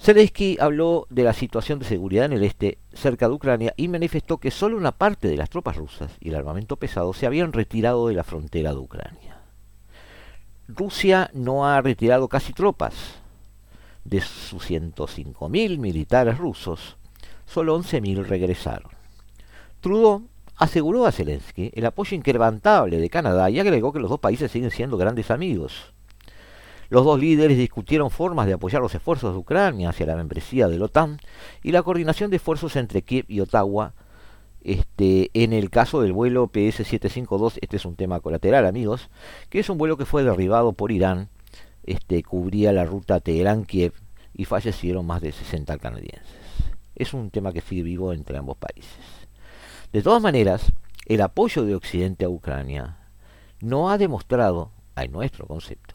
Zelensky 0.00 0.56
habló 0.58 1.06
de 1.10 1.22
la 1.22 1.34
situación 1.34 1.78
de 1.78 1.84
seguridad 1.84 2.24
en 2.24 2.32
el 2.32 2.44
este, 2.44 2.78
cerca 2.94 3.28
de 3.28 3.34
Ucrania, 3.34 3.74
y 3.76 3.88
manifestó 3.88 4.38
que 4.38 4.50
solo 4.50 4.78
una 4.78 4.92
parte 4.92 5.28
de 5.28 5.36
las 5.36 5.50
tropas 5.50 5.76
rusas 5.76 6.12
y 6.18 6.30
el 6.30 6.34
armamento 6.34 6.78
pesado 6.78 7.12
se 7.12 7.26
habían 7.26 7.52
retirado 7.52 8.08
de 8.08 8.14
la 8.14 8.24
frontera 8.24 8.72
de 8.72 8.78
Ucrania. 8.78 9.42
Rusia 10.66 11.30
no 11.34 11.66
ha 11.66 11.82
retirado 11.82 12.28
casi 12.28 12.54
tropas. 12.54 12.94
De 14.04 14.22
sus 14.22 14.70
105.000 14.70 15.76
militares 15.78 16.38
rusos, 16.38 16.96
solo 17.44 17.78
11.000 17.78 18.24
regresaron. 18.24 18.92
Trudeau 19.82 20.22
aseguró 20.56 21.06
a 21.06 21.12
Zelensky 21.12 21.70
el 21.74 21.86
apoyo 21.86 22.16
inquebrantable 22.16 22.98
de 22.98 23.10
Canadá 23.10 23.50
y 23.50 23.60
agregó 23.60 23.92
que 23.92 24.00
los 24.00 24.10
dos 24.10 24.20
países 24.20 24.50
siguen 24.50 24.70
siendo 24.70 24.96
grandes 24.96 25.30
amigos. 25.30 25.92
Los 26.88 27.04
dos 27.04 27.18
líderes 27.18 27.58
discutieron 27.58 28.10
formas 28.10 28.46
de 28.46 28.52
apoyar 28.52 28.80
los 28.80 28.94
esfuerzos 28.94 29.32
de 29.32 29.38
Ucrania 29.38 29.90
hacia 29.90 30.06
la 30.06 30.16
membresía 30.16 30.68
de 30.68 30.78
la 30.78 30.84
OTAN 30.84 31.18
y 31.62 31.72
la 31.72 31.82
coordinación 31.82 32.30
de 32.30 32.36
esfuerzos 32.36 32.76
entre 32.76 33.02
Kiev 33.02 33.24
y 33.28 33.40
Ottawa. 33.40 33.94
Este, 34.62 35.30
en 35.34 35.52
el 35.52 35.70
caso 35.70 36.00
del 36.00 36.12
vuelo 36.12 36.48
PS-752, 36.48 37.58
este 37.60 37.76
es 37.76 37.84
un 37.84 37.96
tema 37.96 38.20
colateral, 38.20 38.66
amigos, 38.66 39.10
que 39.48 39.60
es 39.60 39.68
un 39.68 39.78
vuelo 39.78 39.96
que 39.96 40.06
fue 40.06 40.24
derribado 40.24 40.72
por 40.72 40.90
Irán, 40.90 41.28
este, 41.84 42.22
cubría 42.22 42.72
la 42.72 42.84
ruta 42.84 43.20
Teherán-Kiev 43.20 43.92
y 44.34 44.44
fallecieron 44.44 45.06
más 45.06 45.22
de 45.22 45.32
60 45.32 45.78
canadienses. 45.78 46.36
Es 46.94 47.14
un 47.14 47.30
tema 47.30 47.52
que 47.52 47.60
sigue 47.60 47.82
vivo 47.82 48.12
entre 48.12 48.38
ambos 48.38 48.56
países. 48.56 49.15
De 49.96 50.02
todas 50.02 50.20
maneras, 50.20 50.74
el 51.06 51.22
apoyo 51.22 51.64
de 51.64 51.74
Occidente 51.74 52.26
a 52.26 52.28
Ucrania 52.28 52.98
no 53.62 53.88
ha 53.88 53.96
demostrado, 53.96 54.70
a 54.94 55.06
nuestro 55.06 55.46
concepto, 55.46 55.94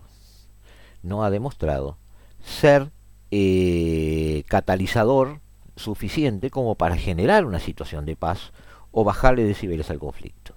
no 1.03 1.23
ha 1.23 1.29
demostrado 1.29 1.99
ser 2.43 2.89
eh, 3.29 4.43
catalizador 4.47 5.39
suficiente 5.75 6.49
como 6.49 6.73
para 6.73 6.97
generar 6.97 7.45
una 7.45 7.59
situación 7.59 8.07
de 8.07 8.15
paz 8.15 8.53
o 8.89 9.03
bajarle 9.03 9.43
decibeles 9.43 9.91
al 9.91 9.99
conflicto. 9.99 10.55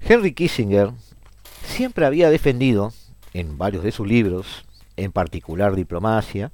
Henry 0.00 0.32
Kissinger 0.32 0.92
siempre 1.62 2.06
había 2.06 2.30
defendido, 2.30 2.94
en 3.34 3.58
varios 3.58 3.84
de 3.84 3.92
sus 3.92 4.08
libros, 4.08 4.64
en 4.96 5.12
particular 5.12 5.76
Diplomacia, 5.76 6.52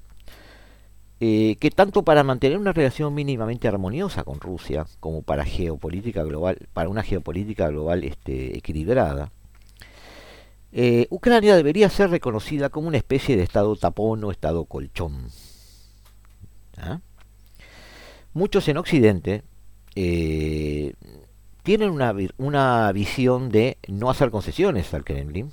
eh, 1.26 1.56
que 1.58 1.70
tanto 1.70 2.02
para 2.02 2.22
mantener 2.22 2.58
una 2.58 2.74
relación 2.74 3.14
mínimamente 3.14 3.66
armoniosa 3.66 4.24
con 4.24 4.40
Rusia 4.40 4.86
como 5.00 5.22
para 5.22 5.46
geopolítica 5.46 6.22
global, 6.22 6.58
para 6.74 6.90
una 6.90 7.02
geopolítica 7.02 7.66
global 7.68 8.04
este, 8.04 8.58
equilibrada, 8.58 9.32
eh, 10.70 11.06
Ucrania 11.08 11.56
debería 11.56 11.88
ser 11.88 12.10
reconocida 12.10 12.68
como 12.68 12.88
una 12.88 12.98
especie 12.98 13.38
de 13.38 13.42
estado 13.42 13.74
tapón 13.74 14.22
o 14.22 14.32
estado 14.32 14.66
colchón. 14.66 15.30
¿Ah? 16.76 17.00
Muchos 18.34 18.68
en 18.68 18.76
Occidente 18.76 19.44
eh, 19.94 20.92
tienen 21.62 21.88
una, 21.88 22.14
una 22.36 22.92
visión 22.92 23.48
de 23.48 23.78
no 23.88 24.10
hacer 24.10 24.30
concesiones 24.30 24.92
al 24.92 25.04
Kremlin 25.04 25.52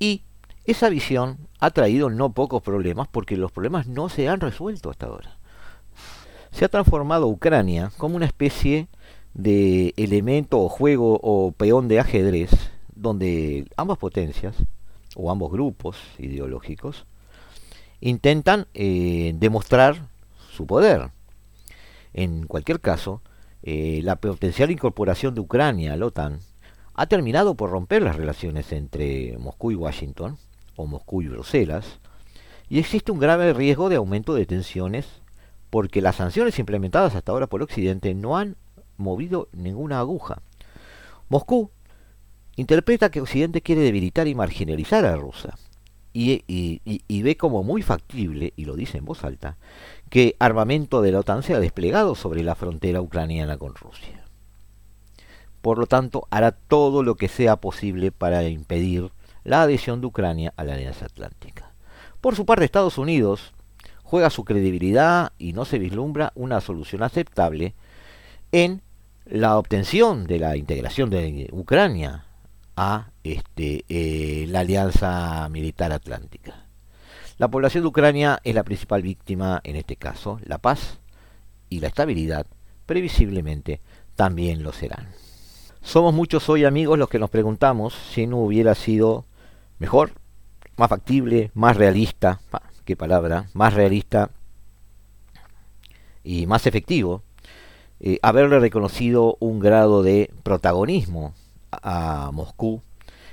y 0.00 0.22
esa 0.64 0.88
visión 0.88 1.48
ha 1.58 1.70
traído 1.70 2.10
no 2.10 2.32
pocos 2.32 2.62
problemas 2.62 3.08
porque 3.08 3.36
los 3.36 3.52
problemas 3.52 3.86
no 3.86 4.08
se 4.08 4.28
han 4.28 4.40
resuelto 4.40 4.90
hasta 4.90 5.06
ahora. 5.06 5.38
Se 6.50 6.64
ha 6.64 6.68
transformado 6.68 7.28
Ucrania 7.28 7.90
como 7.96 8.16
una 8.16 8.26
especie 8.26 8.88
de 9.34 9.94
elemento 9.96 10.60
o 10.60 10.68
juego 10.68 11.18
o 11.22 11.52
peón 11.52 11.88
de 11.88 11.98
ajedrez 11.98 12.50
donde 12.94 13.66
ambas 13.76 13.98
potencias 13.98 14.54
o 15.16 15.30
ambos 15.30 15.50
grupos 15.50 15.96
ideológicos 16.18 17.06
intentan 18.00 18.66
eh, 18.74 19.32
demostrar 19.36 20.08
su 20.50 20.66
poder. 20.66 21.10
En 22.12 22.46
cualquier 22.46 22.80
caso, 22.80 23.22
eh, 23.62 24.00
la 24.02 24.16
potencial 24.16 24.70
incorporación 24.70 25.34
de 25.34 25.40
Ucrania 25.40 25.94
a 25.94 25.96
la 25.96 26.06
OTAN 26.06 26.40
ha 26.94 27.06
terminado 27.06 27.54
por 27.54 27.70
romper 27.70 28.02
las 28.02 28.16
relaciones 28.16 28.72
entre 28.72 29.38
Moscú 29.38 29.70
y 29.70 29.76
Washington, 29.76 30.36
o 30.76 30.86
Moscú 30.86 31.22
y 31.22 31.28
Bruselas, 31.28 32.00
y 32.68 32.78
existe 32.78 33.12
un 33.12 33.18
grave 33.18 33.52
riesgo 33.52 33.88
de 33.88 33.96
aumento 33.96 34.34
de 34.34 34.46
tensiones 34.46 35.06
porque 35.70 36.02
las 36.02 36.16
sanciones 36.16 36.58
implementadas 36.58 37.14
hasta 37.14 37.32
ahora 37.32 37.46
por 37.46 37.62
Occidente 37.62 38.14
no 38.14 38.36
han 38.36 38.56
movido 38.96 39.48
ninguna 39.52 40.00
aguja. 40.00 40.42
Moscú 41.28 41.70
interpreta 42.56 43.10
que 43.10 43.20
Occidente 43.20 43.62
quiere 43.62 43.82
debilitar 43.82 44.28
y 44.28 44.34
marginalizar 44.34 45.04
a 45.04 45.16
Rusia. 45.16 45.56
Y, 46.14 47.22
ve 47.22 47.36
como 47.38 47.62
muy 47.62 47.80
factible, 47.80 48.52
y 48.54 48.66
lo 48.66 48.76
dice 48.76 48.98
en 48.98 49.06
voz 49.06 49.24
alta, 49.24 49.56
que 50.10 50.36
armamento 50.38 51.00
de 51.00 51.12
la 51.12 51.20
OTAN 51.20 51.42
sea 51.42 51.58
desplegado 51.58 52.14
sobre 52.14 52.42
la 52.42 52.54
frontera 52.54 53.00
ucraniana 53.00 53.56
con 53.56 53.74
Rusia. 53.74 54.24
Por 55.62 55.78
lo 55.78 55.86
tanto, 55.86 56.26
hará 56.30 56.52
todo 56.52 57.02
lo 57.02 57.14
que 57.14 57.28
sea 57.28 57.56
posible 57.56 58.12
para 58.12 58.46
impedir 58.46 59.10
la 59.44 59.62
adhesión 59.62 60.00
de 60.00 60.06
Ucrania 60.06 60.52
a 60.56 60.64
la 60.64 60.74
Alianza 60.74 61.06
Atlántica. 61.06 61.72
Por 62.20 62.36
su 62.36 62.46
parte, 62.46 62.64
Estados 62.64 62.98
Unidos 62.98 63.52
juega 64.02 64.30
su 64.30 64.44
credibilidad 64.44 65.32
y 65.38 65.52
no 65.52 65.64
se 65.64 65.78
vislumbra 65.78 66.32
una 66.34 66.60
solución 66.60 67.02
aceptable 67.02 67.74
en 68.52 68.82
la 69.24 69.56
obtención 69.58 70.26
de 70.26 70.38
la 70.38 70.56
integración 70.56 71.10
de 71.10 71.48
Ucrania 71.52 72.26
a 72.76 73.10
este, 73.24 73.84
eh, 73.88 74.46
la 74.48 74.60
Alianza 74.60 75.48
Militar 75.48 75.92
Atlántica. 75.92 76.66
La 77.38 77.48
población 77.48 77.82
de 77.84 77.88
Ucrania 77.88 78.40
es 78.44 78.54
la 78.54 78.62
principal 78.62 79.02
víctima 79.02 79.60
en 79.64 79.76
este 79.76 79.96
caso. 79.96 80.38
La 80.44 80.58
paz 80.58 80.98
y 81.68 81.80
la 81.80 81.88
estabilidad 81.88 82.46
previsiblemente 82.86 83.80
también 84.14 84.62
lo 84.62 84.72
serán. 84.72 85.08
Somos 85.82 86.14
muchos 86.14 86.48
hoy 86.48 86.64
amigos 86.64 86.98
los 86.98 87.08
que 87.08 87.18
nos 87.18 87.30
preguntamos 87.30 87.94
si 87.94 88.26
no 88.26 88.38
hubiera 88.38 88.74
sido 88.74 89.24
mejor, 89.78 90.12
más 90.76 90.88
factible, 90.88 91.50
más 91.54 91.76
realista, 91.76 92.40
qué 92.84 92.96
palabra, 92.96 93.46
más 93.54 93.74
realista 93.74 94.30
y 96.24 96.46
más 96.46 96.66
efectivo, 96.66 97.22
eh, 98.00 98.18
haberle 98.22 98.58
reconocido 98.58 99.36
un 99.38 99.60
grado 99.60 100.02
de 100.02 100.30
protagonismo 100.42 101.34
a 101.70 102.30
Moscú 102.32 102.82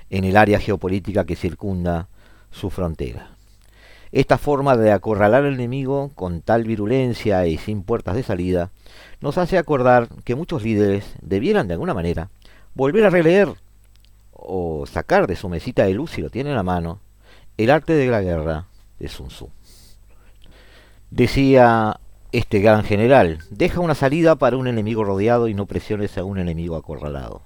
en 0.10 0.24
el 0.24 0.38
área 0.38 0.60
geopolítica 0.60 1.26
que 1.26 1.36
circunda 1.36 2.08
su 2.52 2.70
frontera. 2.70 3.32
Esta 4.12 4.40
forma 4.40 4.76
de 4.76 4.92
acorralar 4.92 5.46
al 5.46 5.54
enemigo 5.54 6.12
con 6.16 6.42
tal 6.42 6.64
virulencia 6.64 7.46
y 7.46 7.58
sin 7.58 7.84
puertas 7.84 8.16
de 8.16 8.24
salida 8.24 8.72
nos 9.22 9.38
hace 9.38 9.58
acordar 9.58 10.08
que 10.24 10.36
muchos 10.36 10.64
líderes 10.64 11.06
debieran 11.22 11.68
de 11.68 11.74
alguna 11.74 11.94
manera 11.94 12.30
volver 12.74 13.06
a 13.06 13.12
releer 13.12 13.50
o 14.42 14.86
sacar 14.86 15.28
de 15.28 15.36
su 15.36 15.50
mesita 15.50 15.84
de 15.84 15.94
luz 15.94 16.12
si 16.12 16.22
lo 16.22 16.30
tienen 16.30 16.58
a 16.58 16.64
mano 16.64 17.00
el 17.58 17.70
arte 17.70 17.94
de 17.94 18.08
la 18.08 18.22
guerra 18.22 18.68
de 19.00 19.10
Sun 19.10 19.28
Tzu. 19.28 19.50
Decía 21.12 22.00
este 22.32 22.60
gran 22.60 22.84
general, 22.84 23.40
deja 23.50 23.80
una 23.80 23.96
salida 23.96 24.36
para 24.36 24.58
un 24.58 24.68
enemigo 24.68 25.04
rodeado 25.04 25.48
y 25.48 25.54
no 25.54 25.66
presiones 25.66 26.18
a 26.18 26.24
un 26.24 26.38
enemigo 26.38 26.76
acorralado. 26.76 27.42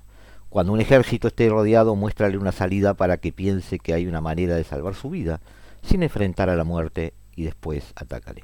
Cuando 0.49 0.73
un 0.73 0.81
ejército 0.81 1.29
esté 1.29 1.49
rodeado, 1.49 1.95
muéstrale 1.95 2.37
una 2.37 2.51
salida 2.51 2.93
para 2.93 3.17
que 3.17 3.31
piense 3.31 3.79
que 3.79 3.93
hay 3.93 4.05
una 4.05 4.21
manera 4.21 4.55
de 4.55 4.63
salvar 4.63 4.93
su 4.93 5.09
vida, 5.09 5.41
sin 5.81 6.03
enfrentar 6.03 6.49
a 6.49 6.55
la 6.55 6.63
muerte 6.63 7.13
y 7.35 7.43
después 7.43 7.91
atácale. 7.95 8.43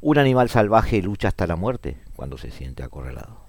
Un 0.00 0.18
animal 0.18 0.48
salvaje 0.48 1.02
lucha 1.02 1.28
hasta 1.28 1.46
la 1.46 1.56
muerte 1.56 1.96
cuando 2.14 2.38
se 2.38 2.50
siente 2.50 2.82
acorralado. 2.82 3.40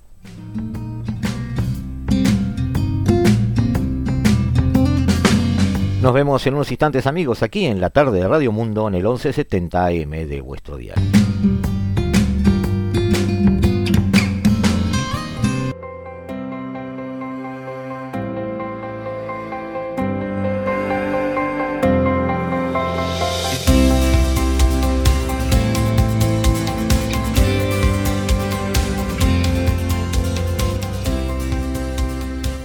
Nos 6.02 6.14
vemos 6.14 6.48
en 6.48 6.56
unos 6.56 6.72
instantes 6.72 7.06
amigos 7.06 7.44
aquí 7.44 7.68
en 7.68 7.80
la 7.80 7.92
tarde 7.92 8.22
de 8.22 8.28
Radio 8.28 8.52
Mundo 8.52 8.88
en 8.88 8.96
el 8.96 9.04
1170 9.04 9.86
AM 9.86 10.10
de 10.10 10.42
vuestro 10.42 10.78
diario. 10.78 11.04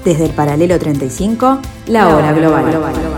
Desde 0.07 0.25
el 0.25 0.31
paralelo 0.31 0.78
35, 0.78 1.61
la 1.88 2.16
hora 2.16 2.33
global. 2.33 3.15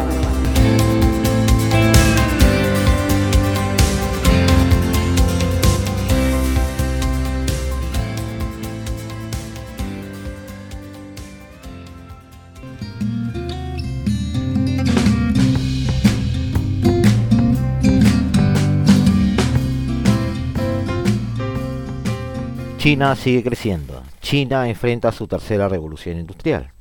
China 22.88 23.14
sigue 23.16 23.42
creciendo. 23.42 24.02
China 24.22 24.66
enfrenta 24.66 25.12
su 25.12 25.26
tercera 25.26 25.68
revolución 25.68 26.18
industrial. 26.18 26.72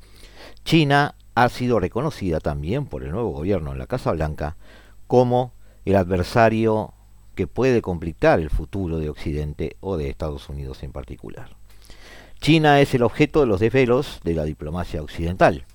China 0.64 1.14
ha 1.34 1.50
sido 1.50 1.80
reconocida 1.80 2.40
también 2.40 2.86
por 2.86 3.02
el 3.02 3.10
nuevo 3.10 3.28
gobierno 3.28 3.72
en 3.72 3.78
la 3.78 3.86
Casa 3.86 4.12
Blanca 4.12 4.56
como 5.06 5.52
el 5.84 5.96
adversario 5.96 6.94
que 7.34 7.46
puede 7.46 7.82
complicar 7.82 8.40
el 8.40 8.48
futuro 8.48 8.98
de 8.98 9.10
Occidente 9.10 9.76
o 9.80 9.98
de 9.98 10.08
Estados 10.08 10.48
Unidos 10.48 10.82
en 10.82 10.92
particular. 10.92 11.50
China 12.40 12.80
es 12.80 12.94
el 12.94 13.02
objeto 13.02 13.40
de 13.40 13.46
los 13.46 13.60
desvelos 13.60 14.20
de 14.24 14.32
la 14.32 14.44
diplomacia 14.44 15.02
occidental. 15.02 15.66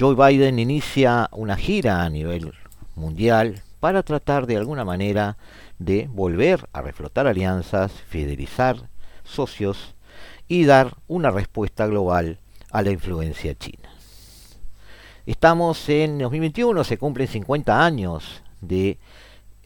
Joe 0.00 0.16
Biden 0.16 0.58
inicia 0.58 1.28
una 1.30 1.56
gira 1.56 2.02
a 2.02 2.10
nivel 2.10 2.54
mundial 2.96 3.62
para 3.78 4.02
tratar 4.02 4.48
de 4.48 4.56
alguna 4.56 4.84
manera 4.84 5.36
de 5.78 6.08
volver 6.12 6.68
a 6.72 6.82
reflotar 6.82 7.28
alianzas, 7.28 7.92
fidelizar 7.92 8.88
socios 9.24 9.94
y 10.48 10.64
dar 10.64 10.96
una 11.08 11.30
respuesta 11.30 11.86
global 11.86 12.38
a 12.70 12.82
la 12.82 12.90
influencia 12.90 13.54
china. 13.54 13.90
Estamos 15.26 15.88
en 15.88 16.18
2021, 16.18 16.84
se 16.84 16.98
cumplen 16.98 17.28
50 17.28 17.84
años 17.84 18.42
de, 18.60 18.98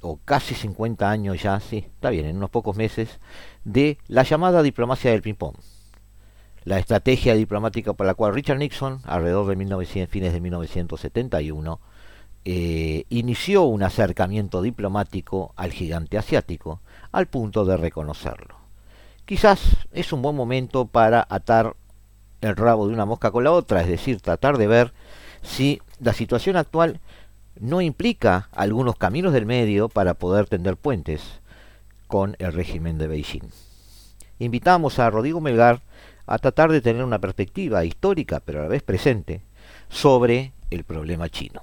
o 0.01 0.19
casi 0.25 0.55
50 0.55 1.11
años 1.11 1.43
ya, 1.43 1.59
sí, 1.59 1.79
está 1.79 2.11
bien, 2.11 2.27
en 2.27 2.37
unos 2.37 2.51
pocos 2.51 2.77
meses, 2.77 3.19
de 3.65 3.99
la 4.07 4.23
llamada 4.23 4.63
diplomacia 4.63 5.11
del 5.11 5.23
ping-pong. 5.23 5.57
La 6.65 6.79
estrategia 6.79 7.35
diplomática 7.35 7.93
por 7.93 8.07
la 8.07 8.15
cual 8.15 8.35
Richard 8.35 8.59
Nixon, 8.59 9.01
alrededor 9.05 9.47
de 9.49 9.57
1900, 9.57 10.13
fines 10.13 10.33
de 10.33 10.41
1971, 10.41 11.81
eh, 12.45 13.05
inició 13.09 13.65
un 13.65 13.83
acercamiento 13.83 14.63
diplomático 14.63 15.53
al 15.57 15.73
gigante 15.73 16.19
asiático, 16.19 16.81
al 17.11 17.27
punto 17.27 17.65
de 17.65 17.77
reconocerlo. 17.77 18.58
Quizás 19.29 19.77
es 19.93 20.15
un 20.15 20.23
buen 20.23 20.35
momento 20.35 20.87
para 20.87 21.27
atar 21.29 21.77
el 22.41 22.57
rabo 22.57 22.89
de 22.89 22.95
una 22.95 23.05
mosca 23.05 23.31
con 23.31 23.45
la 23.45 23.53
otra, 23.53 23.83
es 23.83 23.87
decir, 23.87 24.23
tratar 24.23 24.57
de 24.57 24.67
ver 24.67 24.95
si 25.43 25.83
la 26.01 26.15
situación 26.15 26.57
actual 26.57 27.03
no 27.61 27.83
implica 27.83 28.49
algunos 28.53 28.97
caminos 28.97 29.35
del 29.35 29.45
medio 29.45 29.91
para 29.91 30.15
poder 30.15 30.47
tender 30.47 30.79
puentes 30.79 31.43
con 32.07 32.37
el 32.39 32.55
régimen 32.55 32.97
de 32.97 33.07
Beijing. 33.07 33.51
Invitamos 34.39 34.99
a 34.99 35.11
Rodrigo 35.11 35.43
Melgar 35.43 35.83
a 36.25 36.39
tratar 36.39 36.73
de 36.73 36.81
tener 36.81 37.05
una 37.05 37.19
perspectiva 37.19 37.85
histórica, 37.85 38.41
pero 38.41 38.61
a 38.61 38.63
la 38.63 38.69
vez 38.69 38.83
presente, 38.83 39.43
sobre 39.91 40.55
el 40.71 40.85
problema 40.85 41.29
chino. 41.29 41.61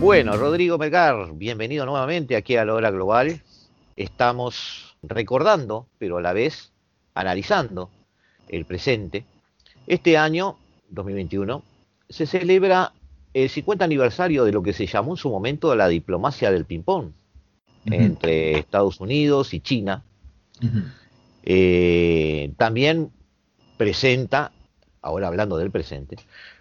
Bueno, 0.00 0.34
Rodrigo 0.38 0.78
Melgar, 0.78 1.34
bienvenido 1.34 1.84
nuevamente 1.84 2.34
aquí 2.34 2.56
a 2.56 2.64
la 2.64 2.72
hora 2.72 2.90
global. 2.90 3.42
Estamos 3.96 4.96
recordando, 5.02 5.88
pero 5.98 6.16
a 6.16 6.22
la 6.22 6.32
vez 6.32 6.72
analizando 7.12 7.90
el 8.48 8.64
presente. 8.64 9.26
Este 9.86 10.16
año, 10.16 10.56
2021, 10.88 11.62
se 12.08 12.24
celebra 12.24 12.94
el 13.34 13.50
50 13.50 13.84
aniversario 13.84 14.46
de 14.46 14.52
lo 14.52 14.62
que 14.62 14.72
se 14.72 14.86
llamó 14.86 15.12
en 15.12 15.16
su 15.18 15.28
momento 15.28 15.74
la 15.74 15.86
diplomacia 15.88 16.50
del 16.50 16.64
ping-pong 16.64 17.10
entre 17.84 18.58
Estados 18.58 19.00
Unidos 19.00 19.52
y 19.52 19.60
China. 19.60 20.02
Eh, 21.42 22.54
también 22.56 23.10
presenta, 23.76 24.50
ahora 25.02 25.26
hablando 25.26 25.58
del 25.58 25.70
presente, 25.70 26.16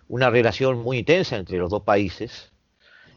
una 0.10 0.30
relación 0.30 0.80
muy 0.80 0.98
intensa 0.98 1.38
entre 1.38 1.58
los 1.58 1.70
dos 1.70 1.84
países, 1.84 2.52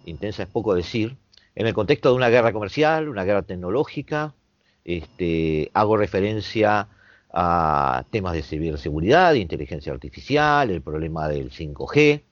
intensa 0.04 0.42
es 0.42 0.48
poco 0.48 0.74
decir, 0.74 1.16
en 1.54 1.66
el 1.66 1.74
contexto 1.74 2.10
de 2.10 2.16
una 2.16 2.28
guerra 2.28 2.52
comercial, 2.52 3.08
una 3.08 3.24
guerra 3.24 3.42
tecnológica, 3.42 4.34
este, 4.84 5.70
hago 5.74 5.96
referencia 5.96 6.88
a 7.32 8.04
temas 8.10 8.34
de 8.34 8.42
ciberseguridad, 8.42 9.32
de 9.32 9.38
inteligencia 9.38 9.92
artificial, 9.92 10.70
el 10.70 10.82
problema 10.82 11.28
del 11.28 11.50
5G, 11.50 12.22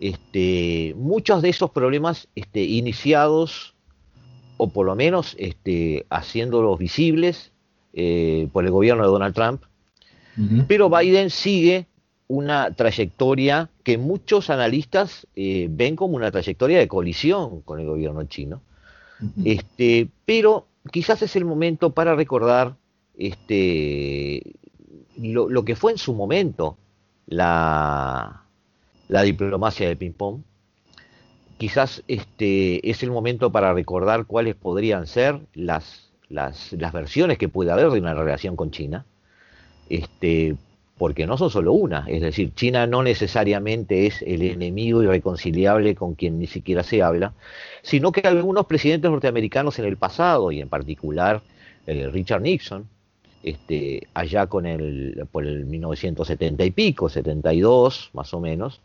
este, 0.00 0.94
muchos 0.96 1.42
de 1.42 1.50
esos 1.50 1.70
problemas 1.70 2.28
este, 2.34 2.62
iniciados 2.62 3.74
o 4.56 4.68
por 4.68 4.86
lo 4.86 4.94
menos 4.94 5.36
este, 5.38 6.06
haciéndolos 6.10 6.78
visibles 6.78 7.52
eh, 7.92 8.48
por 8.52 8.64
el 8.64 8.70
gobierno 8.70 9.02
de 9.02 9.10
Donald 9.10 9.34
Trump, 9.34 9.62
pero 10.68 10.88
Biden 10.88 11.28
sigue 11.28 11.86
una 12.30 12.72
trayectoria 12.74 13.70
que 13.82 13.98
muchos 13.98 14.50
analistas 14.50 15.26
eh, 15.34 15.66
ven 15.68 15.96
como 15.96 16.14
una 16.14 16.30
trayectoria 16.30 16.78
de 16.78 16.86
colisión 16.86 17.60
con 17.62 17.80
el 17.80 17.86
gobierno 17.86 18.22
chino. 18.24 18.62
este, 19.44 20.08
pero 20.26 20.68
quizás 20.92 21.22
es 21.22 21.34
el 21.34 21.44
momento 21.44 21.90
para 21.90 22.14
recordar 22.14 22.76
este, 23.18 24.54
lo, 25.18 25.64
que 25.64 25.74
fue 25.74 25.90
en 25.90 25.98
su 25.98 26.14
momento 26.14 26.78
la, 27.26 28.44
la 29.08 29.22
diplomacia 29.22 29.88
de 29.88 29.96
ping-pong. 29.96 30.42
Quizás 31.58 32.04
este, 32.06 32.88
es 32.88 33.02
el 33.02 33.10
momento 33.10 33.50
para 33.50 33.74
recordar 33.74 34.26
cuáles 34.26 34.54
podrían 34.54 35.08
ser 35.08 35.40
las, 35.52 36.12
las, 36.28 36.72
las 36.74 36.92
versiones 36.92 37.38
que 37.38 37.48
puede 37.48 37.72
haber 37.72 37.90
de 37.90 37.98
una 37.98 38.14
relación 38.14 38.54
con 38.54 38.70
China. 38.70 39.04
Este, 39.88 40.56
porque 41.00 41.26
no 41.26 41.38
son 41.38 41.48
solo 41.48 41.72
una, 41.72 42.04
es 42.08 42.20
decir, 42.20 42.52
China 42.54 42.86
no 42.86 43.02
necesariamente 43.02 44.06
es 44.06 44.20
el 44.20 44.42
enemigo 44.42 45.02
irreconciliable 45.02 45.94
con 45.94 46.14
quien 46.14 46.38
ni 46.38 46.46
siquiera 46.46 46.82
se 46.82 47.02
habla, 47.02 47.32
sino 47.80 48.12
que 48.12 48.20
algunos 48.20 48.66
presidentes 48.66 49.10
norteamericanos 49.10 49.78
en 49.78 49.86
el 49.86 49.96
pasado, 49.96 50.52
y 50.52 50.60
en 50.60 50.68
particular 50.68 51.40
el 51.86 52.12
Richard 52.12 52.42
Nixon, 52.42 52.86
este, 53.42 54.08
allá 54.12 54.46
con 54.46 54.66
el, 54.66 55.26
por 55.32 55.46
el 55.46 55.64
1970 55.64 56.66
y 56.66 56.70
pico, 56.70 57.08
72 57.08 58.10
más 58.12 58.34
o 58.34 58.40
menos, 58.40 58.82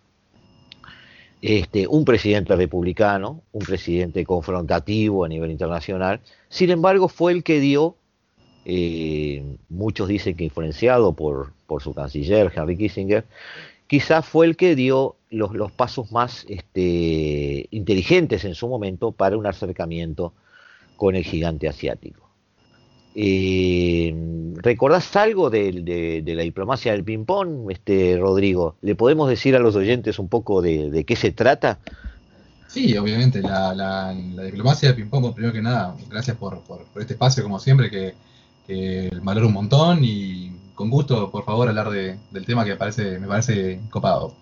este, 1.41 1.85
un 1.85 2.05
presidente 2.05 2.55
republicano, 2.55 3.41
un 3.51 3.65
presidente 3.65 4.23
confrontativo 4.23 5.25
a 5.25 5.27
nivel 5.27 5.51
internacional, 5.51 6.21
sin 6.47 6.69
embargo 6.69 7.09
fue 7.09 7.33
el 7.33 7.43
que 7.43 7.59
dio 7.59 7.97
eh, 8.65 9.43
muchos 9.69 10.07
dicen 10.07 10.35
que 10.35 10.43
influenciado 10.43 11.13
por, 11.13 11.53
por, 11.67 11.81
su 11.81 11.93
canciller, 11.93 12.51
Henry 12.55 12.77
Kissinger, 12.77 13.25
quizás 13.87 14.25
fue 14.25 14.47
el 14.47 14.57
que 14.57 14.75
dio 14.75 15.15
los, 15.29 15.53
los 15.53 15.71
pasos 15.71 16.11
más 16.11 16.45
este, 16.49 17.67
inteligentes 17.71 18.43
en 18.43 18.55
su 18.55 18.67
momento 18.67 19.11
para 19.11 19.37
un 19.37 19.45
acercamiento 19.45 20.33
con 20.97 21.15
el 21.15 21.23
gigante 21.23 21.67
asiático. 21.67 22.25
Eh, 23.17 24.13
¿Recordás 24.57 25.15
algo 25.15 25.49
de, 25.49 26.23
la 26.25 26.43
diplomacia 26.43 26.91
del 26.91 27.03
ping-pong, 27.03 27.71
este, 27.71 28.17
Rodrigo? 28.17 28.75
¿Le 28.81 28.95
podemos 28.95 29.29
decir 29.29 29.55
a 29.55 29.59
los 29.59 29.75
oyentes 29.75 30.19
un 30.19 30.27
poco 30.27 30.61
de, 30.61 31.05
qué 31.05 31.15
se 31.15 31.31
trata? 31.31 31.79
Sí, 32.67 32.97
obviamente, 32.97 33.41
la, 33.41 34.13
diplomacia 34.43 34.89
del 34.89 34.97
ping-pong, 34.97 35.33
primero 35.33 35.53
que 35.53 35.61
nada, 35.61 35.95
gracias 36.09 36.35
por, 36.35 36.61
por, 36.61 36.81
este 36.99 37.13
espacio, 37.13 37.43
como 37.43 37.57
siempre, 37.59 37.89
que, 37.89 38.15
que 38.67 39.11
valoro 39.21 39.47
un 39.47 39.53
montón 39.53 40.03
y 40.03 40.51
con 40.75 40.89
gusto, 40.89 41.31
por 41.31 41.45
favor, 41.45 41.69
hablar 41.69 41.89
del 41.89 42.45
tema 42.45 42.65
que 42.65 42.75
parece, 42.75 43.17
me 43.19 43.27
parece 43.27 43.79
copado. 43.89 44.35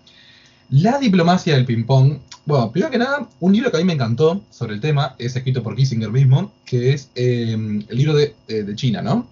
La 0.70 0.98
diplomacia 0.98 1.54
del 1.54 1.64
ping-pong. 1.64 2.18
Bueno, 2.46 2.72
primero 2.72 2.90
que 2.90 2.98
nada, 2.98 3.28
un 3.40 3.52
libro 3.52 3.70
que 3.70 3.76
a 3.76 3.80
mí 3.80 3.86
me 3.86 3.92
encantó 3.92 4.42
sobre 4.50 4.74
el 4.74 4.80
tema 4.80 5.14
es 5.18 5.36
escrito 5.36 5.62
por 5.62 5.76
Kissinger 5.76 6.10
mismo, 6.10 6.52
que 6.64 6.92
es 6.92 7.10
eh, 7.14 7.52
el 7.52 7.96
libro 7.96 8.14
de, 8.14 8.34
eh, 8.48 8.66
China, 8.74 9.00
¿no? 9.02 9.26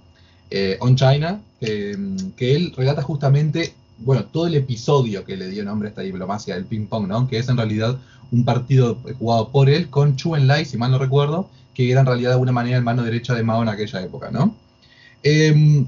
Eh, 0.50 0.76
On 0.81 0.94
China, 0.94 1.40
que 1.61 1.96
él 2.38 2.72
relata 2.76 3.02
justamente, 3.02 3.74
bueno, 3.98 4.24
todo 4.24 4.46
el 4.46 4.55
episodio 4.55 5.24
que 5.24 5.37
le 5.37 5.48
dio 5.48 5.64
nombre 5.64 5.88
a 5.88 5.90
esta 5.90 6.02
diplomacia 6.02 6.55
del 6.55 6.64
ping-pong, 6.66 7.07
¿no? 7.07 7.28
Que 7.28 7.38
es 7.38 7.48
en 7.48 7.57
realidad 7.57 7.98
un 8.31 8.44
partido 8.44 8.98
jugado 9.18 9.50
por 9.50 9.68
él 9.70 9.88
con 9.88 10.16
Chu 10.16 10.37
Enlai, 10.37 10.64
si 10.64 10.76
mal 10.76 10.90
no 10.90 10.98
recuerdo, 10.98 11.48
que 11.74 11.90
era 11.90 12.00
en 12.00 12.07
realidad 12.07 12.31
de 12.31 12.35
alguna 12.35 12.52
manera 12.52 12.76
el 12.76 12.85
mano 12.85 13.02
derecha 13.02 13.35
de 13.35 13.42
Mao 13.42 13.62
en 13.62 13.68
aquella 13.68 14.02
época, 14.02 14.31
¿no? 14.31 14.55
Em, 15.23 15.87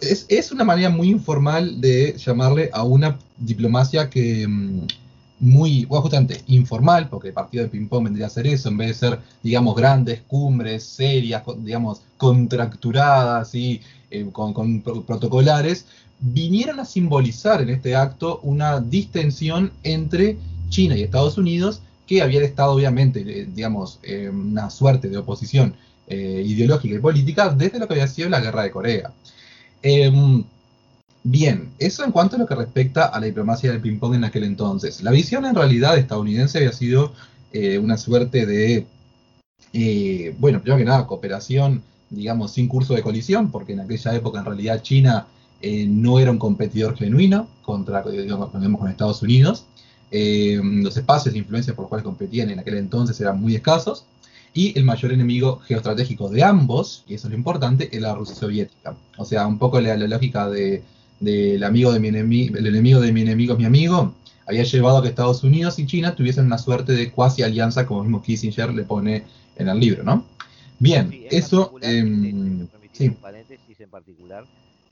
es, 0.00 0.52
una 0.52 0.64
manera 0.64 0.90
muy 0.90 1.08
informal 1.08 1.80
de 1.80 2.16
llamarle 2.16 2.70
a 2.72 2.82
una 2.84 3.18
diplomacia 3.38 4.08
que, 4.10 4.42
em, 4.42 4.86
muy, 5.40 5.84
bueno, 5.86 6.02
justamente 6.02 6.40
informal, 6.46 7.08
porque 7.08 7.28
el 7.28 7.34
partido 7.34 7.64
de 7.64 7.70
ping-pong 7.70 8.04
vendría 8.04 8.26
a 8.26 8.30
ser 8.30 8.46
eso, 8.46 8.68
en 8.68 8.76
vez 8.76 8.88
de 8.88 8.94
ser, 8.94 9.18
digamos, 9.42 9.74
grandes 9.76 10.20
cumbres, 10.22 10.84
serias, 10.84 11.42
digamos, 11.58 12.02
contracturadas 12.16 13.54
y 13.54 13.80
eh, 14.10 14.28
con, 14.32 14.82
protocolares, 14.82 15.86
vinieron 16.20 16.78
a 16.78 16.84
simbolizar 16.84 17.60
en 17.60 17.70
este 17.70 17.96
acto 17.96 18.38
una 18.44 18.80
distensión 18.80 19.72
entre 19.82 20.38
China 20.68 20.96
y 20.96 21.02
Estados 21.02 21.36
Unidos, 21.38 21.82
que 22.06 22.22
había 22.22 22.42
estado 22.42 22.72
obviamente, 22.72 23.24
digamos, 23.52 23.98
una 24.32 24.70
suerte 24.70 25.08
de 25.08 25.16
oposición 25.18 25.74
eh, 26.06 26.42
ideológica 26.44 26.94
y 26.94 26.98
política 26.98 27.48
desde 27.50 27.78
lo 27.78 27.86
que 27.86 27.94
había 27.94 28.08
sido 28.08 28.28
la 28.28 28.40
guerra 28.40 28.62
de 28.62 28.70
Corea. 28.70 29.12
Em, 29.82 30.44
bien, 31.22 31.70
eso 31.78 32.04
en 32.04 32.12
cuanto 32.12 32.36
a 32.36 32.38
lo 32.38 32.46
que 32.46 32.54
respecta 32.54 33.06
a 33.06 33.20
la 33.20 33.26
diplomacia 33.26 33.70
del 33.70 33.80
ping-pong 33.80 34.14
en 34.14 34.24
aquel 34.24 34.44
entonces. 34.44 35.02
La 35.02 35.10
visión 35.10 35.44
en 35.44 35.54
realidad 35.54 35.98
estadounidense 35.98 36.58
había 36.58 36.72
sido 36.72 37.12
eh, 37.52 37.78
una 37.78 37.96
suerte 37.96 38.46
de, 38.46 38.86
bueno, 40.38 40.60
primero 40.60 40.78
que 40.78 40.84
nada, 40.84 41.06
cooperación, 41.06 41.82
digamos, 42.10 42.52
sin 42.52 42.68
curso 42.68 42.94
de 42.94 43.02
colisión, 43.02 43.50
porque 43.50 43.72
en 43.72 43.80
aquella 43.80 44.14
época 44.14 44.38
en 44.40 44.44
realidad 44.44 44.82
China 44.82 45.26
no 45.62 46.18
era 46.18 46.30
un 46.30 46.38
competidor 46.38 46.96
genuino 46.96 47.48
contra, 47.62 48.02
digamos, 48.02 48.50
con 48.50 48.88
Estados 48.88 49.22
Unidos. 49.22 49.66
Eh, 50.14 50.60
los 50.62 50.94
espacios 50.94 51.32
de 51.32 51.38
influencia 51.38 51.74
por 51.74 51.84
los 51.84 51.88
cuales 51.88 52.04
competían 52.04 52.50
en 52.50 52.58
aquel 52.58 52.76
entonces 52.76 53.18
eran 53.18 53.40
muy 53.40 53.54
escasos, 53.54 54.04
y 54.54 54.78
el 54.78 54.84
mayor 54.84 55.12
enemigo 55.12 55.58
geoestratégico 55.60 56.28
de 56.28 56.42
ambos, 56.42 57.04
y 57.06 57.14
eso 57.14 57.26
es 57.26 57.32
lo 57.32 57.38
importante, 57.38 57.88
era 57.92 58.08
la 58.08 58.14
Rusia 58.14 58.34
soviética. 58.34 58.96
O 59.16 59.24
sea, 59.24 59.46
un 59.46 59.58
poco 59.58 59.80
la, 59.80 59.96
lógica 59.96 60.48
de, 60.48 60.82
del 61.20 61.62
amigo 61.64 61.92
de 61.92 62.00
mi 62.00 62.08
enemigo, 62.08 62.56
el 62.56 62.66
enemigo 62.66 63.00
de 63.00 63.12
mi 63.12 63.22
enemigo 63.22 63.54
es 63.54 63.58
mi 63.58 63.64
amigo, 63.64 64.14
había 64.46 64.64
llevado 64.64 64.98
a 64.98 65.02
que 65.02 65.08
Estados 65.08 65.42
Unidos 65.44 65.78
y 65.78 65.86
China 65.86 66.14
tuviesen 66.14 66.46
una 66.46 66.58
suerte 66.58 66.92
de 66.92 67.10
cuasi 67.10 67.42
alianza, 67.42 67.86
como 67.86 68.02
mismo 68.02 68.22
Kissinger 68.22 68.74
le 68.74 68.82
pone 68.82 69.24
en 69.56 69.68
el 69.68 69.78
libro, 69.78 70.02
¿no? 70.02 70.26
Bien, 70.78 71.10
eso... 71.30 71.74
Eh, 71.80 72.66
sí. 72.92 73.08
Un 73.08 73.14
paréntesis 73.14 73.80
en 73.80 73.88
particular, 73.88 74.44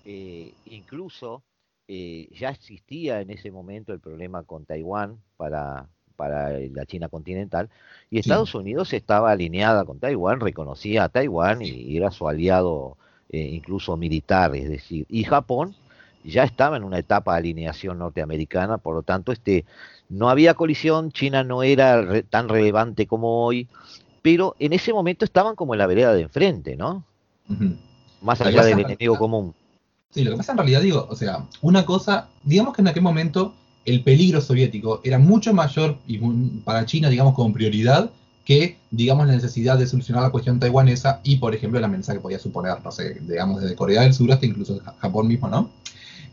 eh, 0.05 0.55
incluso 0.67 1.43
eh, 1.89 2.29
ya 2.39 2.51
existía 2.51 3.21
en 3.21 3.31
ese 3.31 3.51
momento 3.51 3.93
el 3.93 4.01
problema 4.01 4.45
con 4.45 4.65
Taiwán 4.65 5.19
para, 5.37 5.89
para 6.21 6.51
la 6.51 6.85
China 6.85 7.09
continental, 7.09 7.71
y 8.11 8.19
Estados 8.19 8.55
Unidos 8.55 8.93
estaba 8.93 9.31
alineada 9.31 9.87
con 9.87 9.99
Taiwán, 9.99 10.41
reconocía 10.41 11.05
a 11.05 11.09
Taiwán 11.09 11.63
y 11.63 11.97
era 11.97 12.11
su 12.11 12.29
aliado 12.29 12.99
eh, 13.31 13.39
incluso 13.39 13.97
militar, 13.97 14.55
es 14.55 14.69
decir, 14.69 15.07
y 15.09 15.25
Japón 15.25 15.75
ya 16.23 16.45
estaba 16.45 16.77
en 16.77 16.85
una 16.85 16.99
etapa 16.99 17.33
de 17.33 17.39
alineación 17.39 17.99
norteamericana, 17.99 18.77
por 18.77 18.95
lo 18.95 19.03
tanto, 19.03 19.33
este, 19.33 19.65
no 20.11 20.29
había 20.29 20.53
colisión, 20.53 21.11
China 21.11 21.43
no 21.43 21.63
era 21.63 22.23
tan 22.29 22.51
relevante 22.51 23.07
como 23.07 23.47
hoy, 23.47 23.67
pero 24.21 24.57
en 24.59 24.75
ese 24.75 24.93
momento 24.93 25.25
estaban 25.25 25.57
como 25.57 25.73
en 25.73 25.79
la 25.79 25.87
vereda 25.87 26.13
de 26.13 26.21
enfrente, 26.21 26.77
¿no? 26.77 27.03
Más 28.21 28.43
allá 28.43 28.63
del 28.63 28.81
enemigo 28.81 29.17
común. 29.17 29.55
Sí, 30.11 30.23
lo 30.23 30.33
que 30.33 30.37
pasa 30.37 30.53
en 30.53 30.59
realidad, 30.59 30.83
digo, 30.83 31.07
o 31.09 31.17
sea, 31.17 31.47
una 31.63 31.87
cosa, 31.87 32.29
digamos 32.43 32.75
que 32.75 32.83
en 32.83 32.89
aquel 32.89 33.03
momento 33.03 33.55
el 33.85 34.03
peligro 34.03 34.41
soviético 34.41 35.01
era 35.05 35.19
mucho 35.19 35.55
mayor 35.55 35.99
para 36.65 36.87
China, 36.87 37.09
digamos, 37.09 37.35
como 37.35 37.53
prioridad 37.53 38.11
que, 38.45 38.79
digamos, 38.91 39.27
la 39.27 39.35
necesidad 39.35 39.79
de 39.79 39.87
solucionar 39.87 40.25
la 40.25 40.31
cuestión 40.31 40.59
taiwanesa 40.59 41.21
y, 41.23 41.37
por 41.37 41.55
ejemplo, 41.55 41.79
la 41.79 41.87
amenaza 41.87 42.15
que 42.15 42.21
podía 42.21 42.39
suponer, 42.39 42.83
no 42.83 42.91
sé, 42.91 43.21
digamos, 43.21 43.61
desde 43.63 43.77
Corea 43.77 44.03
del 44.03 44.15
Sur 44.15 44.33
hasta 44.33 44.47
incluso 44.47 44.81
Japón 45.01 45.29
mismo, 45.29 45.49
¿no? 45.49 45.71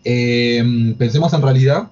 Em, 0.03 0.95
pensemos 0.95 1.33
en 1.33 1.41
realidad 1.41 1.91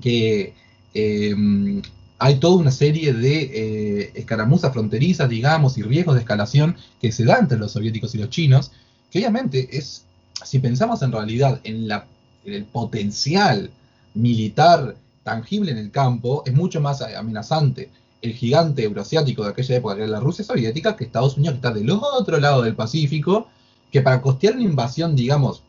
que 0.00 0.54
em, 0.94 1.82
hay 2.18 2.36
toda 2.36 2.56
una 2.56 2.70
serie 2.70 3.12
de 3.12 3.42
eh, 3.42 4.12
escaramuzas 4.14 4.72
fronterizas, 4.72 5.28
digamos, 5.28 5.78
y 5.78 5.82
riesgos 5.82 6.14
de 6.14 6.20
escalación 6.22 6.76
que 7.00 7.12
se 7.12 7.24
dan 7.24 7.40
entre 7.42 7.58
los 7.58 7.72
soviéticos 7.72 8.14
y 8.14 8.18
los 8.18 8.30
chinos, 8.30 8.72
que 9.10 9.18
obviamente 9.20 9.76
es 9.76 10.04
si 10.44 10.58
pensamos 10.58 11.02
en 11.02 11.12
realidad 11.12 11.60
en, 11.64 11.88
la, 11.88 12.06
el 12.44 12.64
potencial 12.64 13.70
militar 14.14 14.96
tangible 15.22 15.72
en 15.72 15.78
el 15.78 15.90
campo, 15.90 16.42
es 16.46 16.54
mucho 16.54 16.80
más 16.80 17.02
amenazante 17.02 17.90
el 18.22 18.32
gigante 18.32 18.82
euroasiático 18.82 19.44
de 19.44 19.50
aquella 19.50 19.76
época, 19.76 19.94
que 19.94 20.02
era 20.02 20.10
la 20.10 20.20
Rusia 20.20 20.44
soviética, 20.44 20.96
que 20.96 21.04
Estados 21.04 21.36
Unidos, 21.36 21.54
que 21.54 21.68
está 21.68 21.72
del 21.72 21.90
otro 21.90 22.38
lado 22.38 22.62
del 22.62 22.74
Pacífico, 22.74 23.48
que 23.92 24.02
para 24.02 24.20
costear 24.20 24.54
una 24.54 24.64
invasión, 24.64 25.14
digamos, 25.14 25.62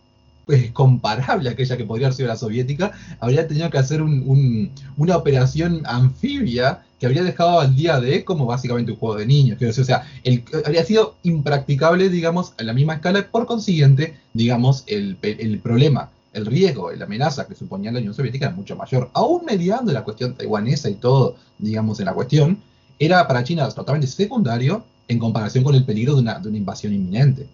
pues, 0.45 0.71
comparable 0.71 1.49
a 1.49 1.51
aquella 1.51 1.77
que 1.77 1.85
podría 1.85 2.07
haber 2.07 2.15
sido 2.15 2.27
la 2.27 2.35
soviética, 2.35 2.91
habría 3.19 3.47
tenido 3.47 3.69
que 3.69 3.77
hacer 3.77 4.01
una 4.01 5.15
operación 5.15 5.83
anfibia 5.85 6.83
que 6.99 7.05
habría 7.05 7.23
dejado 7.23 7.59
al 7.59 7.75
día 7.75 7.99
de 7.99 8.25
como 8.25 8.45
básicamente 8.45 8.91
un 8.91 8.97
juego 8.97 9.15
de 9.17 9.25
niños. 9.25 9.61
o 9.61 9.83
sea, 9.83 10.07
el, 10.23 10.43
habría 10.65 10.83
sido 10.83 11.15
impracticable, 11.23 12.09
digamos, 12.09 12.53
a 12.57 12.63
la 12.63 12.73
misma 12.73 12.95
escala, 12.95 13.27
por 13.31 13.45
consiguiente, 13.45 14.17
digamos, 14.33 14.83
el, 14.87 15.17
problema, 15.61 16.09
el 16.33 16.45
riesgo, 16.45 16.91
la 16.91 17.05
amenaza 17.05 17.47
que 17.47 17.55
suponía 17.55 17.91
la 17.91 17.99
Unión 17.99 18.13
Soviética 18.13 18.47
era 18.47 18.55
mucho 18.55 18.75
mayor. 18.75 19.09
Aún 19.13 19.45
mediando 19.45 19.91
la 19.91 20.03
cuestión 20.03 20.35
taiwanesa 20.35 20.89
y 20.89 20.95
todo, 20.95 21.35
digamos, 21.57 21.99
en 21.99 22.05
la 22.05 22.13
cuestión, 22.13 22.61
era 22.99 23.27
para 23.27 23.43
China 23.43 23.67
totalmente 23.69 24.07
secundario 24.07 24.83
en 25.07 25.19
comparación 25.19 25.63
con 25.63 25.75
el 25.75 25.85
peligro 25.85 26.15
de 26.15 26.21
una, 26.21 26.39
de 26.39 26.49
una 26.49 26.57
invasión 26.57 26.93
inminente. 26.93 27.47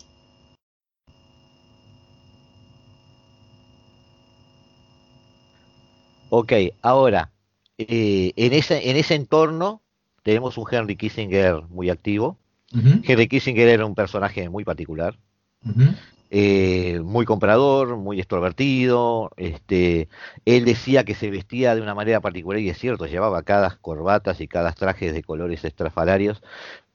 Ok, 6.30 6.52
ahora, 6.82 7.32
eh, 7.78 8.34
en, 8.36 8.54
ese, 8.54 8.90
en 8.90 8.98
ese 8.98 9.16
entorno 9.16 9.82
tenemos 10.24 10.58
un 10.58 10.66
Henry 10.70 10.98
Kissinger 10.98 11.62
muy 11.70 11.90
activo. 11.90 12.38
Henry 12.74 13.30
Kissinger 13.30 13.70
era 13.70 13.86
un 13.86 13.96
personaje 13.96 14.50
muy 14.50 14.66
particular, 14.66 15.18
eh, 16.32 17.00
muy 17.04 17.26
comprador, 17.26 17.98
muy 17.98 18.20
extrovertido. 18.20 19.32
Este, 19.38 20.10
él 20.46 20.66
decía 20.66 21.04
que 21.04 21.16
se 21.16 21.30
vestía 21.30 21.76
de 21.76 21.82
una 21.82 21.96
manera 21.96 22.22
particular, 22.22 22.60
y 22.60 22.70
es 22.70 22.78
cierto, 22.78 23.06
llevaba 23.06 23.44
cada 23.44 23.78
corbatas 23.82 24.42
y 24.42 24.48
cada 24.48 24.72
trajes 24.74 25.14
de 25.14 25.24
colores 25.24 25.64
estrafalarios, 25.64 26.42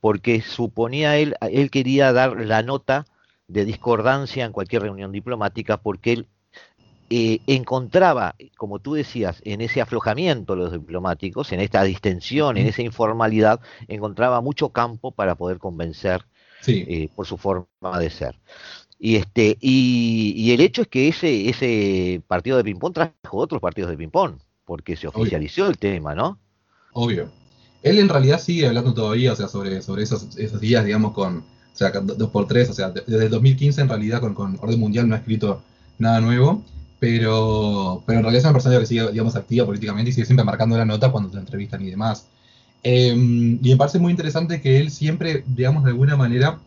porque 0.01 0.41
suponía 0.41 1.17
él, 1.19 1.35
él 1.41 1.71
quería 1.71 2.13
dar 2.13 2.41
la 2.41 2.63
nota 2.63 3.07
de 3.49 3.65
discordancia 3.65 4.45
en 4.45 4.53
cualquier 4.53 4.83
reunión 4.83 5.13
diplomática, 5.13 5.77
porque 5.79 6.13
él 6.13 6.29
eh, 7.13 7.41
encontraba, 7.49 8.37
como 8.57 8.79
tú 8.79 8.95
decías, 8.95 9.43
en 9.45 9.61
ese 9.61 9.81
aflojamiento 9.81 10.55
de 10.55 10.61
los 10.63 10.73
diplomáticos, 10.73 11.51
en 11.51 11.59
esta 11.59 11.83
distensión, 11.83 12.57
en 12.57 12.69
esa 12.69 12.83
informalidad, 12.83 13.61
encontraba 13.89 14.41
mucho 14.41 14.69
campo 14.69 15.11
para 15.11 15.35
poder 15.35 15.59
convencer 15.59 16.25
eh, 16.69 17.09
por 17.17 17.27
su 17.27 17.37
forma 17.37 17.99
de 17.99 18.11
ser. 18.11 18.39
Y 19.03 19.17
este 19.17 19.57
y, 19.61 20.53
el 20.53 20.61
hecho 20.61 20.83
es 20.83 20.89
que 20.89 21.09
ese 21.09 21.49
ese 21.49 22.23
partido 22.29 22.59
de 22.59 22.65
ping-pong 22.65 22.93
trajo 22.93 23.39
otros 23.39 23.61
partidos 23.61 23.91
de 23.91 23.97
ping-pong, 23.97 24.35
porque 24.67 24.95
se 24.95 25.07
oficializó 25.07 25.69
el 25.69 25.79
tema, 25.79 26.15
¿no? 26.15 26.39
Obvio. 26.93 27.31
Él 27.83 27.99
en 27.99 28.11
realidad 28.11 28.39
sigue 28.39 28.67
hablando 28.67 28.93
todavía, 28.93 29.33
o 29.33 29.37
sea, 29.37 29.49
sobre, 29.49 29.81
sobre 29.81 30.03
esos, 30.03 30.37
esos 30.37 30.61
días, 30.61 30.85
digamos, 30.85 31.15
con, 31.15 31.39
o 31.39 31.45
sea, 31.73 31.91
dos 31.93 32.29
por 32.29 32.47
tres, 32.47 32.69
o 32.69 32.75
sea, 32.75 32.91
desde 32.91 33.25
el 33.25 33.31
2015 33.31 33.81
en 33.81 33.89
realidad 33.89 34.21
con, 34.21 34.35
con 34.35 34.59
Orden 34.61 34.79
Mundial 34.79 35.09
no 35.09 35.15
ha 35.15 35.19
escrito 35.19 35.63
nada 35.99 36.21
nuevo. 36.21 36.63
Pero, 36.99 38.03
pero 38.07 38.19
en 38.19 38.25
realidad 38.25 38.41
es 38.41 38.45
una 38.45 38.53
persona 38.53 38.79
que 38.79 38.85
sigue, 38.85 39.11
digamos, 39.11 39.35
activa 39.35 39.65
políticamente 39.65 40.11
y 40.11 40.13
sigue 40.13 40.27
siempre 40.27 40.45
marcando 40.45 40.77
la 40.77 40.85
nota 40.85 41.11
cuando 41.11 41.31
te 41.31 41.39
entrevistan 41.39 41.81
y 41.81 41.89
demás. 41.89 42.27
Em, 42.83 43.59
y 43.63 43.71
me 43.71 43.77
parece 43.77 43.99
muy 43.99 44.11
interesante 44.11 44.61
que 44.61 44.79
él 44.79 44.91
siempre, 44.91 45.43
digamos, 45.47 45.85
de 45.85 45.91
alguna 45.91 46.17
manera, 46.17 46.59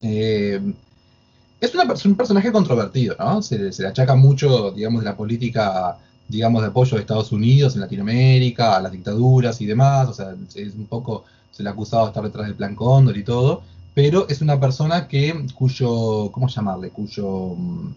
em, 0.00 0.74
es, 1.62 1.74
una, 1.74 1.84
un 1.84 2.16
personaje 2.16 2.50
controvertido, 2.50 3.14
¿no? 3.18 3.40
Se, 3.40 3.72
se, 3.72 3.82
le 3.82 3.88
achaca 3.88 4.16
mucho, 4.16 4.72
digamos, 4.72 5.02
de 5.02 5.10
la 5.10 5.16
política, 5.16 5.96
digamos, 6.28 6.60
de 6.62 6.68
apoyo 6.68 6.96
de 6.96 7.02
Estados 7.02 7.30
Unidos 7.30 7.74
en 7.74 7.82
Latinoamérica, 7.82 8.76
a 8.76 8.82
las 8.82 8.90
dictaduras 8.90 9.60
y 9.60 9.66
demás, 9.66 10.08
o 10.08 10.12
sea, 10.12 10.34
es 10.56 10.74
un 10.74 10.86
poco, 10.86 11.24
se 11.52 11.62
le 11.62 11.68
ha 11.68 11.72
acusado 11.72 12.04
de 12.04 12.08
estar 12.08 12.24
detrás 12.24 12.46
del 12.46 12.56
plan 12.56 12.74
Cóndor 12.74 13.16
y 13.16 13.22
todo, 13.22 13.62
pero 13.94 14.28
es 14.28 14.40
una 14.42 14.58
persona 14.58 15.06
que, 15.06 15.46
cuyo, 15.54 16.30
¿cómo 16.32 16.48
llamarle? 16.48 16.90
Cuyo 16.90 17.54
mm, 17.56 17.94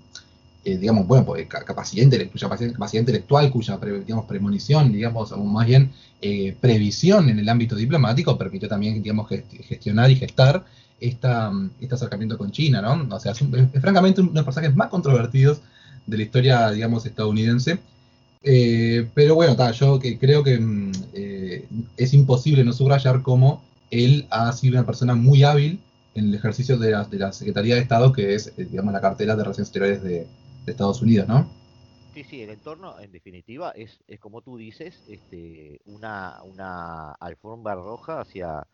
eh, 0.66 0.78
digamos, 0.78 1.08
bueno, 1.08 1.26
pues, 1.26 1.48
capacidad, 1.48 2.08
cuya 2.32 2.50
capacidad 2.50 3.00
intelectual, 3.00 3.52
cuya 3.52 3.78
digamos, 3.78 4.26
premonición, 4.26 4.92
digamos, 4.92 5.32
o 5.32 5.38
más 5.44 5.66
bien 5.66 5.92
eh, 6.22 6.56
previsión 6.62 7.30
en 7.30 7.40
el 7.40 7.50
ámbito 7.50 7.76
diplomático, 7.76 8.38
permitió 8.38 8.68
también, 8.68 9.02
digamos, 9.02 9.28
gestionar 9.30 10.10
y 10.12 10.16
gestar 10.16 10.66
esta, 11.00 11.52
este 11.80 11.96
acercamiento 11.96 12.38
con 12.38 12.52
China, 12.52 12.82
¿no? 12.82 13.16
O 13.16 13.20
sea, 13.20 13.32
es, 13.32 13.40
francamente 13.82 14.22
uno 14.22 14.32
de 14.32 14.36
los 14.36 14.46
personajes 14.46 14.76
más 14.76 14.90
controvertidos 14.90 15.62
de 16.06 16.18
la 16.18 16.24
historia, 16.24 16.72
digamos, 16.72 17.06
estadounidense. 17.06 17.80
Eh, 18.44 19.10
pero 19.14 19.36
bueno, 19.36 19.72
yo 19.72 20.00
que 20.00 20.20
creo 20.20 20.44
que 20.44 20.60
mm, 20.60 20.92
es 21.98 22.14
imposible 22.14 22.64
no 22.64 22.74
subrayar 22.74 23.24
cómo 23.24 23.64
él 23.90 24.28
ha 24.30 24.52
sido 24.52 24.78
una 24.78 24.86
persona 24.86 25.16
muy 25.16 25.44
hábil 25.44 25.80
en 26.14 26.30
el 26.30 26.36
ejercicio 26.36 26.78
de 26.78 26.92
la, 26.92 27.04
de 27.04 27.20
la 27.20 27.34
Secretaría 27.34 27.76
de 27.76 27.82
Estado, 27.82 28.14
que 28.14 28.36
es, 28.36 28.56
digamos, 28.56 28.94
la 28.94 29.02
cartera 29.02 29.36
de 29.36 29.44
Relaciones 29.44 29.70
Exteriores 29.70 30.04
de, 30.04 30.28
de 30.66 30.72
Estados 30.72 31.02
Unidos, 31.02 31.28
¿no? 31.28 31.50
Sí, 32.14 32.24
sí, 32.24 32.42
el 32.42 32.50
entorno, 32.50 32.98
en 33.00 33.12
definitiva, 33.12 33.72
es, 33.72 34.00
es 34.08 34.22
como 34.22 34.42
tú 34.42 34.56
dices, 34.56 35.04
este, 35.10 35.82
una, 35.86 36.42
una 36.44 37.12
alfombra 37.12 37.76
roja 37.76 38.22
hacia, 38.22 38.66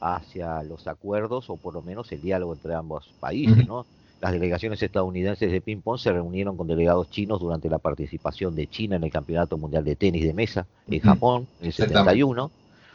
hacia 0.00 0.62
los 0.62 0.86
acuerdos 0.86 1.50
o 1.50 1.56
por 1.56 1.74
lo 1.74 1.82
menos 1.82 2.10
el 2.12 2.20
diálogo 2.20 2.54
entre 2.54 2.74
ambos 2.74 3.10
países, 3.20 3.66
¿no? 3.66 3.86
Las 4.20 4.32
delegaciones 4.32 4.82
estadounidenses 4.82 5.52
de 5.52 5.60
ping-pong 5.60 5.98
se 5.98 6.10
reunieron 6.10 6.56
con 6.56 6.66
delegados 6.66 7.08
chinos 7.08 7.40
durante 7.40 7.70
la 7.70 7.78
participación 7.78 8.56
de 8.56 8.66
China 8.66 8.96
en 8.96 9.04
el 9.04 9.12
Campeonato 9.12 9.56
Mundial 9.56 9.84
de 9.84 9.94
Tenis 9.94 10.24
de 10.24 10.34
Mesa 10.34 10.66
en 10.88 11.00
Japón 11.00 11.46
en 11.60 11.66
el 11.66 11.72
71. 11.72 12.50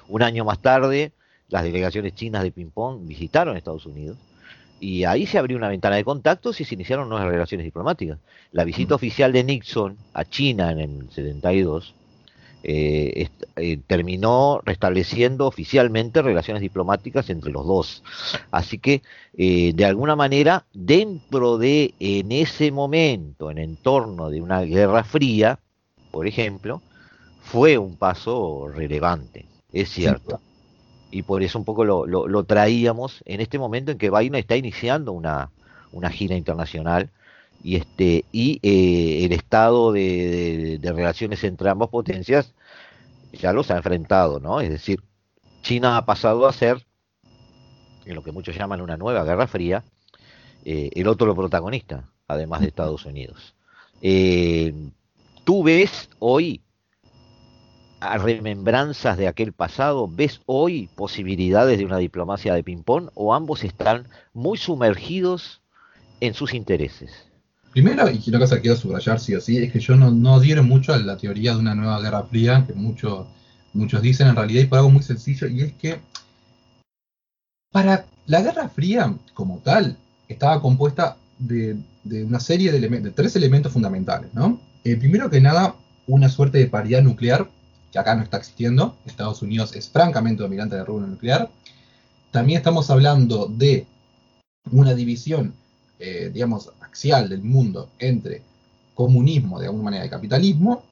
Un 0.10 0.22
año 0.22 0.44
más 0.44 0.60
tarde, 0.60 1.14
las 1.48 1.64
delegaciones 1.64 2.14
chinas 2.16 2.44
de 2.44 2.52
ping-pong 2.52 3.08
visitaron 3.08 3.56
Estados 3.56 3.86
Unidos 3.86 4.18
y 4.82 5.06
ahí 5.06 5.26
se 5.26 5.38
abrió 5.38 5.56
una 5.56 5.70
ventana 5.70 5.96
de 5.96 6.04
contactos 6.04 6.60
y 6.60 6.66
se 6.66 6.76
iniciaron 6.76 7.08
nuevas 7.08 7.28
relaciones 7.28 7.64
diplomáticas. 7.64 8.20
La 8.52 8.66
visita 8.66 8.96
oficial 8.96 9.32
de 9.32 9.46
Nixon 9.46 9.96
a 10.14 10.26
China 10.26 10.72
en 10.72 10.80
el 10.80 11.10
72 11.10 11.94
eh, 12.66 13.30
eh, 13.58 13.78
terminó 13.88 14.62
restableciendo 14.64 15.48
oficialmente 15.48 16.22
relaciones 16.22 16.62
diplomáticas 16.62 17.30
entre 17.30 17.52
los 17.52 17.68
dos. 17.68 18.04
Así 18.52 18.80
que, 18.80 19.02
eh, 19.38 19.74
de 19.76 19.86
alguna 19.86 20.16
manera, 20.16 20.66
dentro 20.74 21.58
de, 21.58 21.94
en 22.00 22.32
ese 22.32 22.72
momento, 22.72 23.52
en 23.52 23.58
entorno 23.58 24.30
de 24.30 24.42
una 24.42 24.62
guerra 24.62 25.04
fría, 25.04 25.60
por 26.10 26.26
ejemplo, 26.26 26.82
fue 27.42 27.78
un 27.78 27.98
paso 27.98 28.70
relevante, 28.74 29.46
es 29.74 29.90
cierto. 29.90 30.40
Y 31.12 31.24
por 31.24 31.44
eso 31.44 31.60
un 31.60 31.66
poco 31.66 31.84
lo, 31.84 32.44
traíamos 32.46 33.22
en 33.26 33.42
este 33.42 33.60
momento 33.60 33.92
en 33.92 33.98
que 33.98 34.10
Biden 34.10 34.36
está 34.36 34.56
iniciando 34.56 35.12
una, 35.12 35.52
una 35.92 36.10
gira 36.10 36.38
internacional 36.38 37.12
y 37.64 37.78
este 37.78 38.26
y 38.32 38.60
eh, 38.62 39.26
el 39.26 39.32
estado 39.32 39.94
de, 39.94 40.80
relaciones 40.84 41.44
entre 41.44 41.70
ambas 41.70 41.90
potencias 41.90 42.54
ya 43.32 43.54
los 43.54 43.72
ha 43.72 43.78
enfrentado, 43.78 44.40
¿no? 44.40 44.62
Es 44.62 44.70
decir, 44.70 45.02
China 45.64 45.98
ha 45.98 46.06
pasado 46.06 46.46
a 46.46 46.54
ser, 46.54 46.86
en 48.06 48.16
lo 48.16 48.24
que 48.24 48.32
muchos 48.32 48.56
llaman 48.56 48.82
una 48.82 48.98
nueva 48.98 49.24
guerra 49.24 49.48
fría, 49.48 49.84
eh, 50.66 50.92
el 50.94 51.08
otro 51.08 51.34
protagonista, 51.36 52.10
además 52.28 52.62
de 52.62 52.68
Estados 52.68 53.06
Unidos. 53.06 53.56
Eh, 54.02 54.74
¿Tú 55.46 55.64
ves 55.64 56.10
hoy 56.20 56.62
a 58.02 58.18
remembranzas 58.18 59.18
de 59.18 59.28
aquel 59.28 59.54
pasado? 59.54 60.08
¿Ves 60.08 60.42
hoy 60.46 60.90
posibilidades 60.96 61.80
de 61.80 61.86
una 61.86 61.98
diplomacia 61.98 62.54
de 62.54 62.64
ping-pong 62.64 63.10
o 63.16 63.34
ambos 63.34 63.64
están 63.64 64.10
muy 64.34 64.58
sumergidos 64.58 65.62
en 66.20 66.34
sus 66.34 66.54
intereses? 66.54 67.33
Primero, 67.74 68.08
y 68.08 68.24
una 68.30 68.38
cosa 68.38 68.56
que 68.56 68.62
quiero 68.62 68.78
subrayar 68.78 69.20
sí 69.20 69.34
o 69.34 69.42
sí, 69.42 69.58
es 69.58 69.74
que 69.74 69.80
yo 69.80 69.96
no, 69.96 70.12
no 70.12 70.36
adhiero 70.36 70.64
mucho 70.64 70.94
a 70.94 70.98
la 71.00 71.18
teoría 71.18 71.54
de 71.54 71.60
una 71.60 71.74
nueva 71.74 72.00
guerra 72.00 72.24
fría, 72.24 72.64
que 72.68 72.74
muchos 72.74 73.28
dicen 74.02 74.28
en 74.28 74.36
realidad, 74.36 74.62
y 74.62 74.66
por 74.68 74.78
algo 74.78 74.92
muy 74.92 75.02
sencillo, 75.02 75.48
y 75.48 75.62
es 75.62 75.74
que 75.74 76.00
para 77.72 78.06
la 78.28 78.42
Guerra 78.42 78.70
Fría, 78.70 79.18
como 79.34 79.58
tal, 79.58 79.98
estaba 80.28 80.62
compuesta 80.62 81.18
de, 81.40 81.76
una 82.06 82.40
serie 82.40 82.72
de, 82.72 82.80
de 82.80 83.10
tres 83.10 83.36
elementos 83.36 83.74
fundamentales, 83.74 84.32
¿no? 84.36 84.62
Eh, 84.84 84.96
primero 84.96 85.28
que 85.32 85.42
nada, 85.42 85.76
una 86.06 86.30
suerte 86.30 86.60
de 86.60 86.68
paridad 86.68 87.02
nuclear, 87.02 87.50
que 87.92 87.98
acá 87.98 88.16
no 88.16 88.22
está 88.22 88.38
existiendo. 88.38 88.96
Estados 89.06 89.42
Unidos 89.42 89.76
es 89.76 89.90
francamente 89.90 90.44
dominante 90.44 90.76
de 90.76 90.86
rubro 90.86 91.08
nuclear. 91.08 91.50
También 92.30 92.58
estamos 92.58 92.92
hablando 92.92 93.48
de 93.48 93.88
una 94.72 94.94
división 94.94 95.56
eh, 96.06 96.30
digamos, 96.34 96.70
axial 96.82 97.30
del 97.30 97.42
mundo 97.42 97.88
entre 97.98 98.42
comunismo, 98.94 99.58
de 99.58 99.68
alguna 99.68 99.86
manera, 99.86 100.06
y 100.06 100.10
capitalismo, 100.10 100.84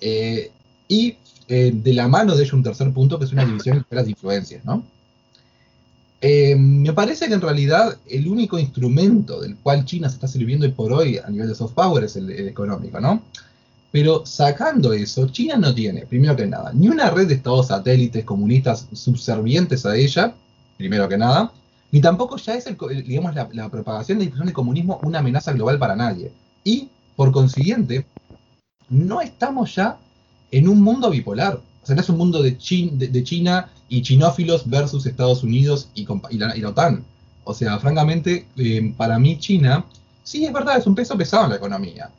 eh, 0.00 0.50
y 0.88 1.16
eh, 1.46 1.70
de 1.72 1.94
la 1.94 2.08
mano 2.08 2.34
de 2.34 2.42
ello 2.42 2.56
un 2.56 2.64
tercer 2.64 2.92
punto, 2.92 3.20
que 3.20 3.26
es 3.26 3.32
una 3.32 3.44
división 3.44 3.86
de 3.88 3.96
las 3.96 4.08
influencias, 4.08 4.64
¿no? 4.64 4.84
me 6.24 6.92
parece 6.92 7.26
que 7.26 7.34
en 7.34 7.40
realidad 7.40 7.98
el 8.08 8.28
único 8.28 8.56
instrumento 8.56 9.40
del 9.40 9.56
cual 9.56 9.84
China 9.84 10.08
se 10.08 10.14
está 10.14 10.28
sirviendo 10.28 10.66
hoy 10.66 10.72
por 10.72 10.92
hoy 10.92 11.18
a 11.18 11.28
nivel 11.28 11.48
de 11.48 11.54
soft 11.56 11.74
power 11.74 12.04
es 12.04 12.14
el, 12.14 12.30
el 12.30 12.46
económico, 12.46 13.00
¿no? 13.00 13.22
Pero 13.90 14.24
sacando 14.24 14.92
eso, 14.92 15.28
China 15.28 15.56
no 15.56 15.74
tiene, 15.74 16.06
primero 16.06 16.36
que 16.36 16.46
nada, 16.46 16.72
ni 16.72 16.88
una 16.88 17.10
red 17.10 17.26
de 17.26 17.34
estados 17.34 17.68
satélites 17.68 18.24
comunistas 18.24 18.86
subservientes 18.92 19.84
a 19.84 19.96
ella, 19.96 20.34
primero 20.78 21.08
que 21.08 21.18
nada, 21.18 21.52
ni 21.92 22.00
tampoco 22.00 22.38
ya 22.38 22.54
es, 22.54 22.66
el, 22.66 22.76
digamos, 23.04 23.34
la, 23.34 23.68
propagación 23.68 24.18
y 24.18 24.24
difusión 24.24 24.46
del 24.46 24.54
comunismo 24.54 24.98
una 25.04 25.18
amenaza 25.18 25.52
global 25.52 25.78
para 25.78 25.94
nadie. 25.94 26.32
Y, 26.64 26.88
por 27.16 27.30
consiguiente, 27.32 28.06
no 28.88 29.20
estamos 29.20 29.74
ya 29.74 29.98
en 30.50 30.68
un 30.68 30.80
mundo 30.80 31.10
bipolar. 31.10 31.60
O 31.82 31.86
sea, 31.86 31.94
no 31.94 32.00
es 32.00 32.08
un 32.08 32.16
mundo 32.16 32.42
de, 32.42 32.52
de, 32.52 33.24
China 33.24 33.70
y 33.90 34.00
chinófilos 34.00 34.68
versus 34.68 35.04
Estados 35.04 35.42
Unidos 35.42 35.90
y, 35.94 36.06
la, 36.38 36.68
OTAN. 36.68 37.04
O 37.44 37.52
sea, 37.52 37.78
francamente, 37.78 38.46
eh, 38.56 38.94
para 38.96 39.18
mí 39.18 39.38
China, 39.38 39.84
sí 40.22 40.46
es 40.46 40.52
verdad, 40.52 40.78
es 40.78 40.86
un 40.86 40.94
peso 40.94 41.18
pesado 41.18 41.44
en 41.44 41.50
la 41.50 41.56
economía. 41.56 42.10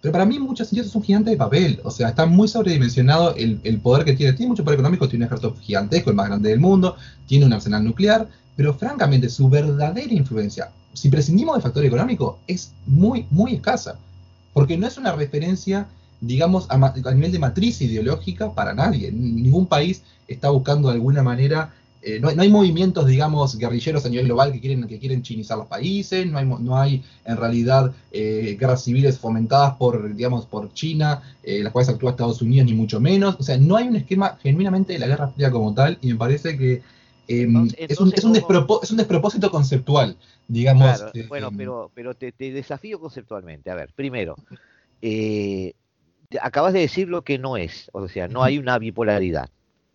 Pero 0.00 0.12
para 0.12 0.24
mí 0.24 0.36
en 0.36 0.42
muchos 0.42 0.68
sentidos 0.68 0.86
es 0.86 0.94
un 0.94 1.02
gigante 1.02 1.30
de 1.30 1.36
papel. 1.36 1.80
O 1.84 1.90
sea, 1.90 2.08
está 2.08 2.24
muy 2.24 2.48
sobredimensionado 2.48 3.34
el 3.36 3.80
poder 3.82 4.06
que 4.06 4.14
tiene. 4.14 4.32
Tiene 4.32 4.48
mucho 4.50 4.64
poder 4.64 4.78
económico, 4.78 5.06
tiene 5.06 5.24
un 5.24 5.26
ejército 5.26 5.54
gigantesco, 5.60 6.08
el 6.08 6.16
más 6.16 6.28
grande 6.28 6.48
del 6.48 6.60
mundo, 6.60 6.96
tiene 7.26 7.44
un 7.44 7.52
arsenal 7.52 7.84
nuclear, 7.84 8.28
pero 8.58 8.74
francamente 8.74 9.28
su 9.28 9.48
verdadera 9.48 10.12
influencia, 10.12 10.72
si 10.92 11.08
prescindimos 11.08 11.54
del 11.54 11.62
factor 11.62 11.84
económico, 11.84 12.40
es 12.48 12.72
muy, 12.86 13.24
muy 13.30 13.54
escasa, 13.54 14.00
porque 14.52 14.76
no 14.76 14.88
es 14.88 14.98
una 14.98 15.12
referencia, 15.12 15.86
digamos, 16.20 16.66
a, 16.68 16.76
nivel 17.14 17.30
de 17.30 17.38
matriz 17.38 17.80
ideológica 17.82 18.52
para 18.52 18.74
nadie. 18.74 19.12
Ningún 19.12 19.66
país 19.68 20.02
está 20.26 20.50
buscando 20.50 20.88
de 20.88 20.94
alguna 20.94 21.22
manera, 21.22 21.72
eh, 22.02 22.18
no, 22.18 22.30
hay 22.30 22.50
movimientos, 22.50 23.06
digamos, 23.06 23.56
guerrilleros 23.56 24.04
a 24.04 24.08
nivel 24.08 24.26
global 24.26 24.50
que 24.50 24.58
quieren, 24.58 24.88
que 24.88 24.98
quieren 24.98 25.22
chinizar 25.22 25.56
los 25.56 25.68
países, 25.68 26.26
no 26.26 26.38
hay, 26.38 26.44
no 26.44 26.76
hay 26.76 27.04
en 27.26 27.36
realidad 27.36 27.92
eh, 28.10 28.56
guerras 28.58 28.82
civiles 28.82 29.20
fomentadas 29.20 29.76
por, 29.76 30.16
digamos, 30.16 30.46
por 30.46 30.72
China, 30.74 31.22
eh, 31.44 31.62
las 31.62 31.72
cuales 31.72 31.90
actúa 31.90 32.10
Estados 32.10 32.42
Unidos, 32.42 32.66
ni 32.66 32.74
mucho 32.74 32.98
menos. 32.98 33.36
O 33.38 33.44
sea, 33.44 33.56
no 33.56 33.76
hay 33.76 33.86
un 33.86 33.94
esquema 33.94 34.36
genuinamente 34.42 34.94
de 34.94 34.98
la 34.98 35.06
Guerra 35.06 35.28
Fría 35.28 35.52
como 35.52 35.72
tal, 35.74 35.96
y 36.02 36.08
me 36.08 36.16
parece 36.16 36.58
que 36.58 36.97
Em, 37.30 37.68
es, 37.76 38.00
un, 38.00 38.32
despropósito 38.32 39.50
conceptual, 39.50 40.16
digamos. 40.48 41.04
Eh, 41.12 41.26
bueno, 41.28 41.48
em. 41.48 41.56
pero, 41.58 41.90
pero 41.94 42.14
te, 42.14 42.32
desafío 42.32 42.98
conceptualmente. 42.98 43.70
A 43.70 43.74
ver, 43.74 43.92
primero, 43.94 44.34
eh, 45.02 45.74
acabas 46.40 46.72
de 46.72 46.80
decir 46.80 47.08
lo 47.08 47.22
que 47.22 47.38
no 47.38 47.58
es, 47.58 47.90
o 47.92 48.08
sea, 48.08 48.28
no 48.28 48.42
hay 48.42 48.56
una 48.56 48.78
bipolaridad. 48.78 49.50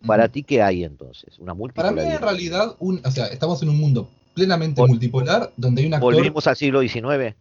¿Para 0.06 0.28
ti 0.28 0.44
qué 0.44 0.62
hay 0.62 0.84
entonces? 0.84 1.38
¿Una 1.38 1.54
multipolaridad? 1.54 1.96
Para 1.96 2.08
mí, 2.08 2.14
en 2.14 2.22
realidad, 2.22 2.76
un, 2.78 3.00
o 3.04 3.10
sea, 3.10 3.26
estamos 3.26 3.60
en 3.62 3.70
un 3.70 3.78
mundo 3.78 4.08
plenamente 4.34 4.80
multipolar 4.86 5.52
donde 5.56 5.82
hay 5.82 5.88
una 5.88 5.98
¿Volvimos 5.98 6.46
al 6.46 6.56
siglo 6.56 6.82
XIX? 6.82 7.34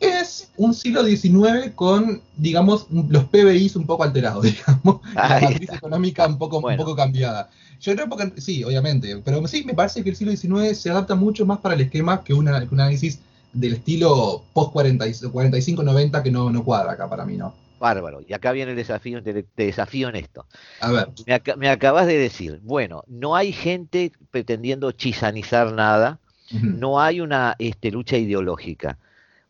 Es 0.00 0.50
un 0.56 0.74
siglo 0.74 1.04
XIX 1.04 1.72
con, 1.74 2.22
digamos, 2.36 2.86
los 2.90 3.24
PBIs 3.24 3.76
un 3.76 3.86
poco 3.86 4.04
alterados, 4.04 4.42
digamos, 4.44 5.00
la 5.14 5.40
matriz 5.40 5.72
económica 5.72 6.26
un 6.26 6.38
poco, 6.38 6.58
un 6.58 6.76
poco 6.76 6.94
cambiada. 6.94 7.50
Yo 7.80 7.94
creo 7.94 8.08
que 8.08 8.40
sí, 8.40 8.64
obviamente, 8.64 9.20
pero 9.24 9.46
sí, 9.46 9.64
me 9.64 9.74
parece 9.74 10.02
que 10.02 10.10
el 10.10 10.16
siglo 10.16 10.36
XIX 10.36 10.76
se 10.76 10.90
adapta 10.90 11.14
mucho 11.14 11.46
más 11.46 11.58
para 11.58 11.74
el 11.74 11.82
esquema 11.82 12.24
que, 12.24 12.34
un 12.34 12.48
análisis 12.48 13.20
del 13.52 13.74
estilo 13.74 14.44
post-45-90 14.52 16.22
que 16.22 16.30
no, 16.30 16.50
no 16.50 16.64
cuadra 16.64 16.92
acá 16.92 17.08
para 17.08 17.24
mí, 17.24 17.36
¿no? 17.36 17.54
Bárbaro. 17.78 18.20
Y 18.26 18.32
acá 18.32 18.52
viene 18.52 18.72
el 18.72 18.76
desafío, 18.76 19.22
te, 19.22 19.46
desafío 19.56 20.08
en 20.08 20.16
esto. 20.16 20.46
A 20.80 20.90
ver. 20.90 21.08
Me, 21.56 21.68
acabas 21.68 22.06
de 22.06 22.18
decir, 22.18 22.60
bueno, 22.62 23.04
no 23.06 23.36
hay 23.36 23.52
gente 23.52 24.12
pretendiendo 24.30 24.92
chisanizar 24.92 25.72
nada, 25.72 26.18
no 26.50 27.00
hay 27.00 27.20
una 27.20 27.54
este, 27.58 27.90
lucha 27.90 28.16
ideológica. 28.16 28.98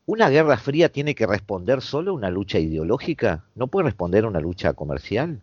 ¿Una 0.08 0.30
guerra 0.30 0.56
fría 0.56 0.88
tiene 0.88 1.14
que 1.14 1.26
responder 1.26 1.82
solo 1.82 2.12
a 2.12 2.14
una 2.14 2.30
lucha 2.30 2.58
ideológica? 2.58 3.44
¿No 3.54 3.66
puede 3.66 3.88
responder 3.88 4.24
a 4.24 4.28
una 4.28 4.40
lucha 4.40 4.72
comercial? 4.72 5.42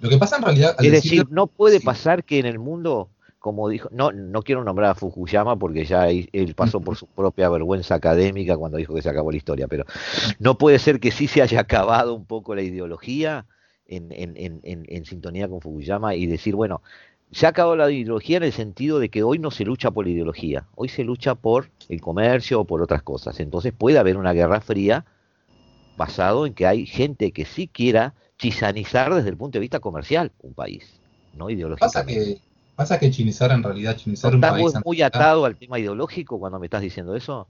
Lo 0.00 0.08
que 0.08 0.18
pasa 0.18 0.38
en 0.38 0.42
realidad... 0.42 0.74
es 0.80 0.90
decir, 0.90 1.28
no 1.30 1.46
puede 1.46 1.80
pasar 1.80 2.24
que 2.24 2.40
en 2.40 2.46
el 2.46 2.58
mundo, 2.58 3.08
como 3.38 3.68
dijo, 3.68 3.88
no, 3.92 4.10
no 4.10 4.42
quiero 4.42 4.64
nombrar 4.64 4.90
a 4.90 4.94
Fukuyama 4.96 5.54
porque 5.60 5.84
ya 5.84 6.08
él 6.08 6.54
pasó 6.56 6.80
por 6.80 6.96
su 6.96 7.06
propia 7.06 7.48
vergüenza 7.50 7.94
académica 7.94 8.56
cuando 8.56 8.78
dijo 8.78 8.96
que 8.96 9.02
se 9.02 9.08
acabó 9.08 9.30
la 9.30 9.36
historia, 9.36 9.68
pero 9.68 9.84
no 10.40 10.58
puede 10.58 10.80
ser 10.80 10.98
que 10.98 11.12
sí 11.12 11.28
se 11.28 11.42
haya 11.42 11.60
acabado 11.60 12.12
un 12.12 12.24
poco 12.24 12.56
la 12.56 12.62
ideología 12.62 13.46
en, 13.86 14.10
en 14.10 15.04
sintonía 15.04 15.48
con 15.48 15.60
Fukuyama 15.60 16.16
y 16.16 16.26
decir, 16.26 16.56
bueno, 16.56 16.82
se 17.32 17.46
ha 17.46 17.50
acabado 17.50 17.76
la 17.76 17.90
ideología 17.90 18.38
en 18.38 18.42
el 18.42 18.52
sentido 18.52 18.98
de 18.98 19.08
que 19.08 19.22
hoy 19.22 19.38
no 19.38 19.50
se 19.50 19.64
lucha 19.64 19.90
por 19.90 20.04
la 20.04 20.12
ideología, 20.12 20.66
hoy 20.74 20.88
se 20.88 21.04
lucha 21.04 21.34
por 21.34 21.70
el 21.88 22.00
comercio 22.00 22.60
o 22.60 22.64
por 22.64 22.82
otras 22.82 23.02
cosas. 23.02 23.38
Entonces 23.40 23.72
puede 23.76 23.98
haber 23.98 24.16
una 24.16 24.32
guerra 24.32 24.60
fría 24.60 25.04
basado 25.96 26.46
en 26.46 26.54
que 26.54 26.66
hay 26.66 26.86
gente 26.86 27.30
que 27.32 27.44
sí 27.44 27.68
quiera 27.68 28.14
chisanizar 28.38 29.14
desde 29.14 29.28
el 29.28 29.36
punto 29.36 29.58
de 29.58 29.60
vista 29.60 29.80
comercial 29.80 30.32
un 30.40 30.54
país, 30.54 31.00
no 31.34 31.50
ideológicamente. 31.50 31.96
Pasa 31.96 32.06
que, 32.06 32.40
pasa 32.74 32.98
que 32.98 33.10
chinizar 33.10 33.52
en 33.52 33.62
realidad, 33.62 33.96
chinizar 33.96 34.34
un 34.34 34.40
país... 34.40 34.72
muy 34.84 35.02
atado 35.02 35.44
al 35.44 35.56
tema 35.56 35.78
ideológico 35.78 36.38
cuando 36.38 36.58
me 36.58 36.66
estás 36.66 36.82
diciendo 36.82 37.14
eso? 37.14 37.46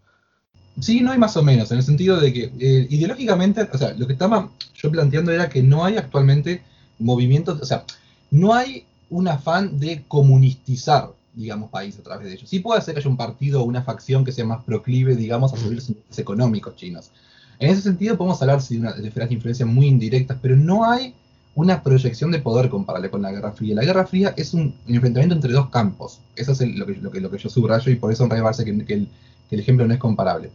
Sí, 0.81 1.01
no 1.01 1.13
hay 1.13 1.19
más 1.19 1.37
o 1.37 1.43
menos, 1.43 1.71
en 1.71 1.79
el 1.79 1.85
sentido 1.85 2.21
de 2.21 2.33
que 2.33 2.45
eh, 2.59 2.87
ideológicamente, 2.91 3.69
o 3.73 3.79
sea, 3.79 3.95
lo 3.95 4.07
que 4.07 4.13
estaba 4.13 4.51
yo 4.75 4.91
planteando 4.91 5.31
era 5.33 5.49
que 5.49 5.63
no 5.63 5.85
hay 5.85 5.97
actualmente 5.97 6.63
movimientos, 6.99 7.61
o 7.61 7.65
sea, 7.65 7.85
no 8.31 8.55
hay 8.55 8.85
un 9.11 9.29
afán 9.29 9.79
de 9.79 10.05
comunistizar, 10.09 11.13
digamos, 11.35 11.71
países 11.71 12.01
a 12.01 12.05
través 12.05 12.27
de 12.27 12.35
ellos. 12.35 12.49
Sí 12.49 12.61
puede 12.61 12.81
ser 12.81 12.95
que 12.95 13.01
haya 13.01 13.11
un 13.11 13.17
partido 13.17 13.61
o 13.61 13.65
una 13.65 13.83
facción 13.83 14.25
que 14.25 14.33
sea 14.33 14.45
más 14.45 14.65
proclive, 14.65 15.17
digamos, 15.17 15.53
a 15.53 15.57
subir 15.57 15.75
los 15.75 15.89
intereses 15.89 16.19
económicos 16.19 16.77
chinos. 16.77 17.11
En 17.59 17.71
ese 17.71 17.83
sentido 17.83 18.17
podemos 18.17 18.41
hablar 18.41 18.63
de, 18.63 18.79
una, 18.79 18.93
de 18.93 19.07
esferas 19.07 19.29
de 19.29 19.35
influencia 19.35 19.67
muy 19.67 19.87
indirectas, 19.87 20.39
pero 20.41 20.57
no 20.57 20.85
hay 20.91 21.15
una 21.55 21.83
proyección 21.83 22.31
de 22.31 22.39
poder 22.39 22.71
comparable 22.71 23.11
con 23.11 23.23
la 23.23 23.33
Guerra 23.33 23.53
Fría. 23.53 23.75
La 23.75 23.85
Guerra 23.85 24.07
Fría 24.07 24.33
es 24.37 24.55
un, 24.55 24.75
enfrentamiento 24.87 25.35
entre 25.35 25.53
dos 25.53 25.69
campos. 25.69 26.21
Eso 26.37 26.53
es 26.53 26.61
lo, 26.61 26.87
que, 26.87 26.95
lo, 26.95 27.11
que, 27.11 27.21
lo, 27.21 27.31
que, 27.31 27.39
yo 27.39 27.51
subrayo 27.51 27.91
y 27.91 27.97
por 27.97 28.13
eso 28.13 28.25
en 28.25 28.31
realidad 28.31 28.45
parece 28.47 28.65
que, 28.65 28.85
que, 28.85 28.95
el, 28.95 29.09
que, 29.49 29.57
el, 29.57 29.61
ejemplo 29.61 29.87
no 29.87 29.93
es 29.93 30.01
comparable. 30.01 30.51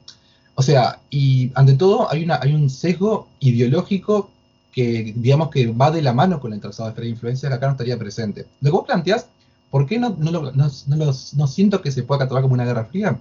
O 0.56 0.64
sea, 0.64 1.00
y 1.10 1.52
ante 1.54 1.74
todo 1.74 2.10
hay, 2.10 2.24
una, 2.24 2.40
hay 2.42 2.54
un 2.54 2.70
sesgo 2.70 3.28
ideológico 3.40 4.32
que 4.76 5.14
digamos 5.16 5.50
que 5.50 5.68
va 5.68 5.90
de 5.90 6.02
la 6.02 6.12
mano 6.12 6.42
con 6.42 6.52
el 6.52 6.60
trazado 6.60 6.92
de 6.92 7.08
influencia 7.08 7.48
que 7.48 7.56
acá 7.56 7.68
no 7.68 7.72
estaría 7.72 7.98
presente. 7.98 8.46
Lo 8.60 8.72
que 8.72 8.76
vos 8.76 8.86
planteás, 8.86 9.28
¿por 9.72 9.86
qué 9.86 9.98
no, 9.98 10.18
no, 10.20 10.32
no, 10.32 10.52
no, 10.52 11.12
no 11.34 11.48
siento 11.48 11.82
que 11.82 11.92
se 11.92 12.04
pueda 12.04 12.20
catalogar 12.20 12.44
como 12.44 12.56
una 12.56 12.66
guerra 12.66 12.84
fría? 12.84 13.18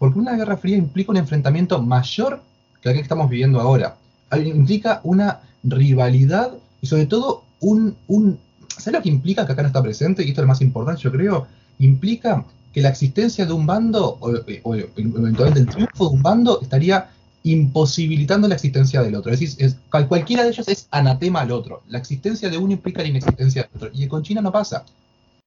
Porque 0.00 0.18
una 0.18 0.36
guerra 0.36 0.56
fría 0.56 0.76
implica 0.76 1.12
un 1.12 1.18
enfrentamiento 1.18 1.80
mayor 1.80 2.42
que 2.82 2.88
el 2.88 2.96
que 2.96 3.00
estamos 3.02 3.30
viviendo 3.30 3.60
ahora. 3.60 3.96
Implica 4.32 5.00
una 5.04 5.40
rivalidad 5.62 6.54
y 6.80 6.88
sobre 6.88 7.06
todo 7.06 7.44
un, 7.60 7.96
un... 8.08 8.40
¿Sabes 8.66 8.94
lo 8.94 9.02
que 9.02 9.08
implica 9.08 9.46
que 9.46 9.52
acá 9.52 9.62
no 9.62 9.68
está 9.68 9.82
presente? 9.82 10.24
Y 10.24 10.30
esto 10.30 10.40
es 10.40 10.46
lo 10.46 10.48
más 10.48 10.60
importante, 10.60 11.00
yo 11.00 11.12
creo. 11.12 11.46
Implica 11.78 12.44
que 12.72 12.82
la 12.82 12.88
existencia 12.88 13.46
de 13.46 13.52
un 13.52 13.66
bando, 13.66 14.18
o, 14.20 14.74
eventualmente 14.74 15.60
el 15.60 15.68
triunfo 15.68 16.08
de 16.08 16.16
un 16.16 16.22
bando, 16.22 16.60
estaría 16.60 17.10
imposibilitando 17.52 18.46
la 18.46 18.54
existencia 18.54 19.02
del 19.02 19.14
otro. 19.14 19.32
Es 19.32 19.40
decir, 19.40 19.64
es, 19.64 19.76
cualquiera 19.88 20.42
de 20.42 20.50
ellos 20.50 20.68
es 20.68 20.86
anatema 20.90 21.40
al 21.40 21.50
otro. 21.50 21.82
La 21.88 21.98
existencia 21.98 22.50
de 22.50 22.58
uno 22.58 22.72
implica 22.72 23.02
la 23.02 23.08
inexistencia 23.08 23.62
del 23.62 23.70
otro. 23.74 23.90
Y 23.94 24.06
con 24.06 24.22
China 24.22 24.42
no 24.42 24.52
pasa. 24.52 24.84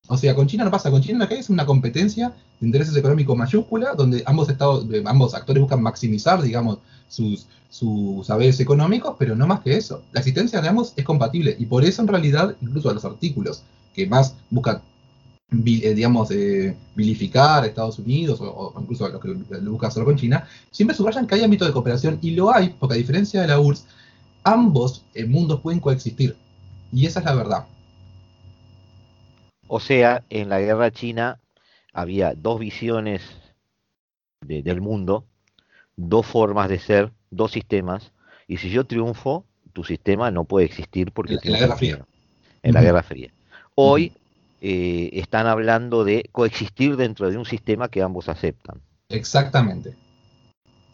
O 0.08 0.18
sea, 0.18 0.34
con 0.34 0.48
China 0.48 0.64
no 0.64 0.72
pasa. 0.72 0.90
Con 0.90 1.02
China 1.02 1.20
lo 1.20 1.28
que 1.28 1.36
hay 1.36 1.40
es 1.42 1.50
una 1.50 1.66
competencia 1.66 2.34
de 2.60 2.66
intereses 2.66 2.96
económicos 2.96 3.38
mayúscula, 3.38 3.94
donde 3.94 4.24
ambos, 4.26 4.50
estados, 4.50 4.86
ambos 5.06 5.36
actores 5.36 5.62
buscan 5.62 5.84
maximizar, 5.84 6.42
digamos, 6.42 6.80
sus, 7.08 7.46
sus 7.70 8.26
saberes 8.26 8.60
económicos, 8.60 9.16
pero 9.20 9.36
no 9.36 9.46
más 9.46 9.60
que 9.60 9.78
eso. 9.78 10.02
La 10.12 10.22
existencia 10.22 10.60
de 10.60 10.70
ambos 10.70 10.94
es 10.96 11.06
compatible. 11.06 11.56
Y 11.60 11.68
por 11.68 11.86
eso, 11.86 12.02
en 12.02 12.08
realidad, 12.08 12.56
incluso 12.62 12.90
a 12.90 12.94
los 12.94 13.06
artículos 13.06 13.62
que 13.94 14.08
más 14.08 14.34
buscan 14.50 14.82
digamos, 15.52 16.32
eh, 16.32 16.76
vilificar 16.96 17.64
a 17.64 17.68
Estados 17.68 18.00
Unidos 18.00 18.40
o, 18.40 18.50
o 18.50 18.82
incluso 18.82 19.06
a 19.06 19.10
lo 19.10 19.20
que 19.20 19.28
lo 19.28 19.72
busca 19.72 19.88
hacer 19.88 20.06
con 20.06 20.16
China, 20.16 20.48
siempre 20.72 20.96
subrayan 20.96 21.28
que 21.28 21.36
hay 21.36 21.44
ámbito 21.44 21.66
de 21.66 21.74
cooperación 21.74 22.20
y 22.22 22.32
lo 22.32 22.54
hay, 22.54 22.70
porque 22.80 22.96
a 22.96 22.98
diferencia 22.98 23.42
de 23.42 23.48
la 23.48 23.60
URSS, 23.60 23.86
ambos 24.44 25.04
eh, 25.14 25.26
mundos 25.26 25.60
pueden 25.60 25.82
coexistir. 25.82 26.38
Y 26.94 27.06
esa 27.06 27.20
es 27.20 27.26
la 27.26 27.36
verdad. 27.36 27.66
O 29.68 29.80
sea, 29.80 30.24
en 30.30 30.50
la 30.50 30.60
guerra 30.60 30.92
china 30.92 31.40
había 31.94 32.34
dos 32.34 32.60
visiones 32.60 33.22
de, 34.42 34.64
del 34.64 34.80
mundo, 34.80 35.26
dos 35.98 36.26
formas 36.26 36.70
de 36.70 36.80
ser, 36.80 37.12
dos 37.30 37.52
sistemas, 37.52 38.14
y 38.48 38.58
si 38.58 38.70
yo 38.70 38.86
triunfo, 38.86 39.46
tu 39.74 39.84
sistema 39.84 40.32
no 40.32 40.46
puede 40.46 40.66
existir 40.66 41.12
porque... 41.12 41.34
En, 41.34 41.40
en 41.44 41.52
la 41.52 41.60
Guerra 41.60 41.76
Fría. 41.76 41.96
En 41.96 42.02
uh 42.02 42.06
-huh. 42.06 42.74
la 42.74 42.82
Guerra 42.82 43.04
Fría. 43.04 43.34
Hoy... 43.76 44.14
Eh, 44.64 45.10
están 45.14 45.48
hablando 45.48 46.04
de 46.04 46.30
coexistir 46.32 46.96
dentro 46.96 47.32
de 47.32 47.38
un 47.38 47.46
sistema 47.46 47.90
que 47.90 48.04
ambos 48.04 48.30
aceptan. 48.30 48.80
Exactamente. 49.10 49.96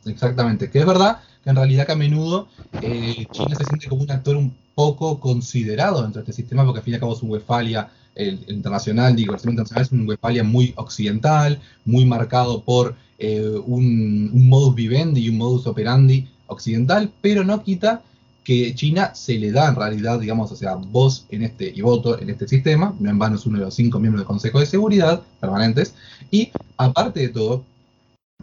Exactamente. 0.06 0.70
Que 0.70 0.80
es 0.80 0.86
verdad 0.86 1.20
que 1.44 1.50
en 1.50 1.58
realidad 1.58 1.86
que 1.86 1.92
a 1.92 1.96
menudo 1.98 2.48
eh, 2.82 3.28
China 3.32 3.56
se 3.56 3.66
siente 3.66 3.90
como 3.90 4.04
un 4.04 4.12
actor 4.12 4.38
un 4.38 4.56
poco 4.74 5.20
considerado 5.20 6.02
dentro 6.02 6.22
de 6.22 6.30
este 6.30 6.42
sistema, 6.42 6.64
porque 6.64 6.80
al 6.80 6.86
fin 6.86 6.94
y 6.94 6.96
al 6.96 7.02
cabo 7.02 7.16
su 7.16 7.26
Westfalia 7.26 7.90
el, 8.16 8.44
el 8.48 8.56
internacional, 8.56 9.16
digo, 9.16 9.34
el 9.34 9.40
sistema 9.40 9.52
internacional 9.52 9.84
es 9.84 9.92
un 9.92 10.08
Westfalia 10.08 10.44
muy 10.44 10.74
occidental, 10.78 11.60
muy 11.84 12.06
marcado 12.06 12.64
por 12.64 12.96
eh, 13.20 13.50
un, 13.66 14.32
un 14.34 14.50
modus 14.50 14.76
vivendi 14.76 15.26
y 15.26 15.30
un 15.30 15.38
modus 15.38 15.68
operandi 15.68 16.28
occidental, 16.48 17.12
pero 17.22 17.44
no 17.44 17.64
quita 17.64 18.02
que 18.48 18.74
China 18.76 19.14
se 19.14 19.38
le 19.38 19.52
da 19.52 19.68
en 19.68 19.76
realidad, 19.76 20.22
digamos, 20.22 20.50
o 20.54 20.56
sea, 20.56 20.76
voz 20.76 21.26
en 21.28 21.44
este 21.44 21.70
y 21.76 21.82
voto 21.82 22.18
en 22.18 22.30
este 22.30 22.48
sistema, 22.48 22.96
no 22.98 23.10
en 23.10 23.20
vano 23.20 23.36
es 23.36 23.46
uno 23.46 23.60
de 23.60 23.66
los 23.66 23.74
cinco 23.74 24.00
miembros 24.00 24.22
del 24.22 24.26
Consejo 24.26 24.62
de 24.62 24.66
Seguridad 24.66 25.22
permanentes, 25.42 25.96
y 26.32 26.50
aparte 26.78 27.20
de 27.20 27.28
todo, 27.28 27.66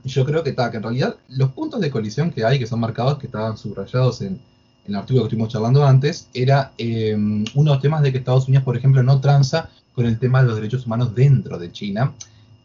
yo 0.04 0.26
creo 0.26 0.42
que, 0.42 0.50
está, 0.50 0.70
que 0.70 0.76
en 0.76 0.82
realidad 0.82 1.16
los 1.28 1.52
puntos 1.52 1.80
de 1.80 1.90
colisión 1.90 2.30
que 2.30 2.44
hay, 2.44 2.58
que 2.58 2.66
son 2.66 2.80
marcados, 2.80 3.16
que 3.18 3.28
estaban 3.28 3.56
subrayados 3.56 4.20
en, 4.20 4.38
el 4.84 4.94
artículo 4.94 5.22
que 5.22 5.28
estuvimos 5.28 5.50
charlando 5.50 5.86
antes, 5.86 6.28
era 6.34 6.72
eh, 6.76 7.14
uno 7.16 7.46
de 7.54 7.64
los 7.64 7.80
temas 7.80 8.02
de 8.02 8.12
que 8.12 8.18
Estados 8.18 8.46
Unidos, 8.46 8.62
por 8.62 8.76
ejemplo, 8.76 9.02
no 9.02 9.22
tranza 9.22 9.70
con 9.94 10.04
el 10.04 10.18
tema 10.18 10.42
de 10.42 10.48
los 10.48 10.56
derechos 10.56 10.84
humanos 10.84 11.14
dentro 11.14 11.58
de 11.58 11.72
China, 11.72 12.12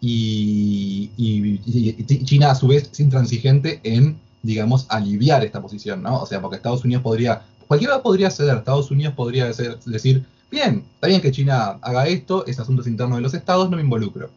y, 0.01 1.09
y 1.15 2.05
China 2.25 2.51
a 2.51 2.55
su 2.55 2.67
vez 2.67 2.89
es 2.91 2.99
intransigente 2.99 3.79
en 3.83 4.19
digamos, 4.41 4.85
aliviar 4.89 5.43
esta 5.43 5.61
posición, 5.61 6.01
¿no? 6.01 6.21
O 6.21 6.25
sea, 6.25 6.41
porque 6.41 6.57
Estados 6.57 6.83
Unidos 6.83 7.03
podría, 7.03 7.41
cualquiera 7.67 8.01
podría 8.01 8.31
ceder, 8.31 8.57
Estados 8.57 8.91
Unidos 8.91 9.13
podría 9.15 9.45
decir, 9.45 10.25
bien, 10.49 10.85
está 10.95 11.07
bien 11.07 11.21
que 11.21 11.31
China 11.31 11.77
haga 11.81 12.07
esto, 12.07 12.45
es 12.45 12.59
asuntos 12.59 12.87
internos 12.87 13.17
de 13.17 13.21
los 13.21 13.33
estados, 13.33 13.69
no 13.69 13.77
me 13.77 13.83
involucro. 13.83 14.29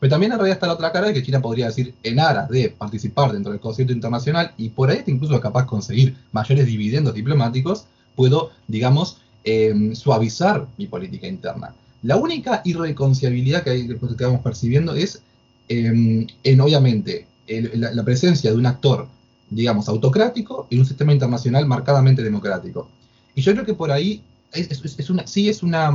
Pero 0.00 0.10
también 0.10 0.32
en 0.32 0.38
realidad 0.38 0.56
está 0.56 0.66
la 0.66 0.74
otra 0.74 0.92
cara 0.92 1.06
de 1.06 1.14
que 1.14 1.22
China 1.22 1.40
podría 1.40 1.66
decir, 1.66 1.94
en 2.02 2.18
aras 2.18 2.48
de 2.48 2.68
participar 2.70 3.32
dentro 3.32 3.52
del 3.52 3.60
concierto 3.60 3.92
internacional 3.92 4.52
y 4.58 4.68
por 4.70 4.90
ahí 4.90 5.02
incluso 5.06 5.40
capaz 5.40 5.66
conseguir 5.66 6.16
mayores 6.32 6.66
dividendos 6.66 7.14
diplomáticos, 7.14 7.86
puedo, 8.16 8.50
digamos, 8.66 9.18
eh, 9.44 9.92
suavizar 9.94 10.66
mi 10.76 10.86
política 10.86 11.26
interna. 11.26 11.74
La 12.02 12.16
única 12.16 12.60
irreconciliabilidad 12.64 13.62
que, 13.62 13.70
hay, 13.70 13.86
que 13.86 13.94
estamos 13.94 14.40
percibiendo 14.42 14.94
es, 14.94 15.22
eh, 15.68 16.26
en 16.42 16.60
obviamente, 16.60 17.26
la 17.46 18.02
presencia 18.04 18.50
de 18.50 18.56
un 18.56 18.66
actor 18.66 19.08
digamos, 19.54 19.88
autocrático 19.88 20.66
y 20.70 20.78
un 20.78 20.84
sistema 20.84 21.12
internacional 21.12 21.66
marcadamente 21.66 22.22
democrático. 22.22 22.88
Y 23.34 23.42
yo 23.42 23.52
creo 23.52 23.64
que 23.64 23.74
por 23.74 23.90
ahí 23.90 24.22
es, 24.52 25.10
una, 25.10 25.26
sí 25.26 25.48
es 25.48 25.62
una, 25.62 25.92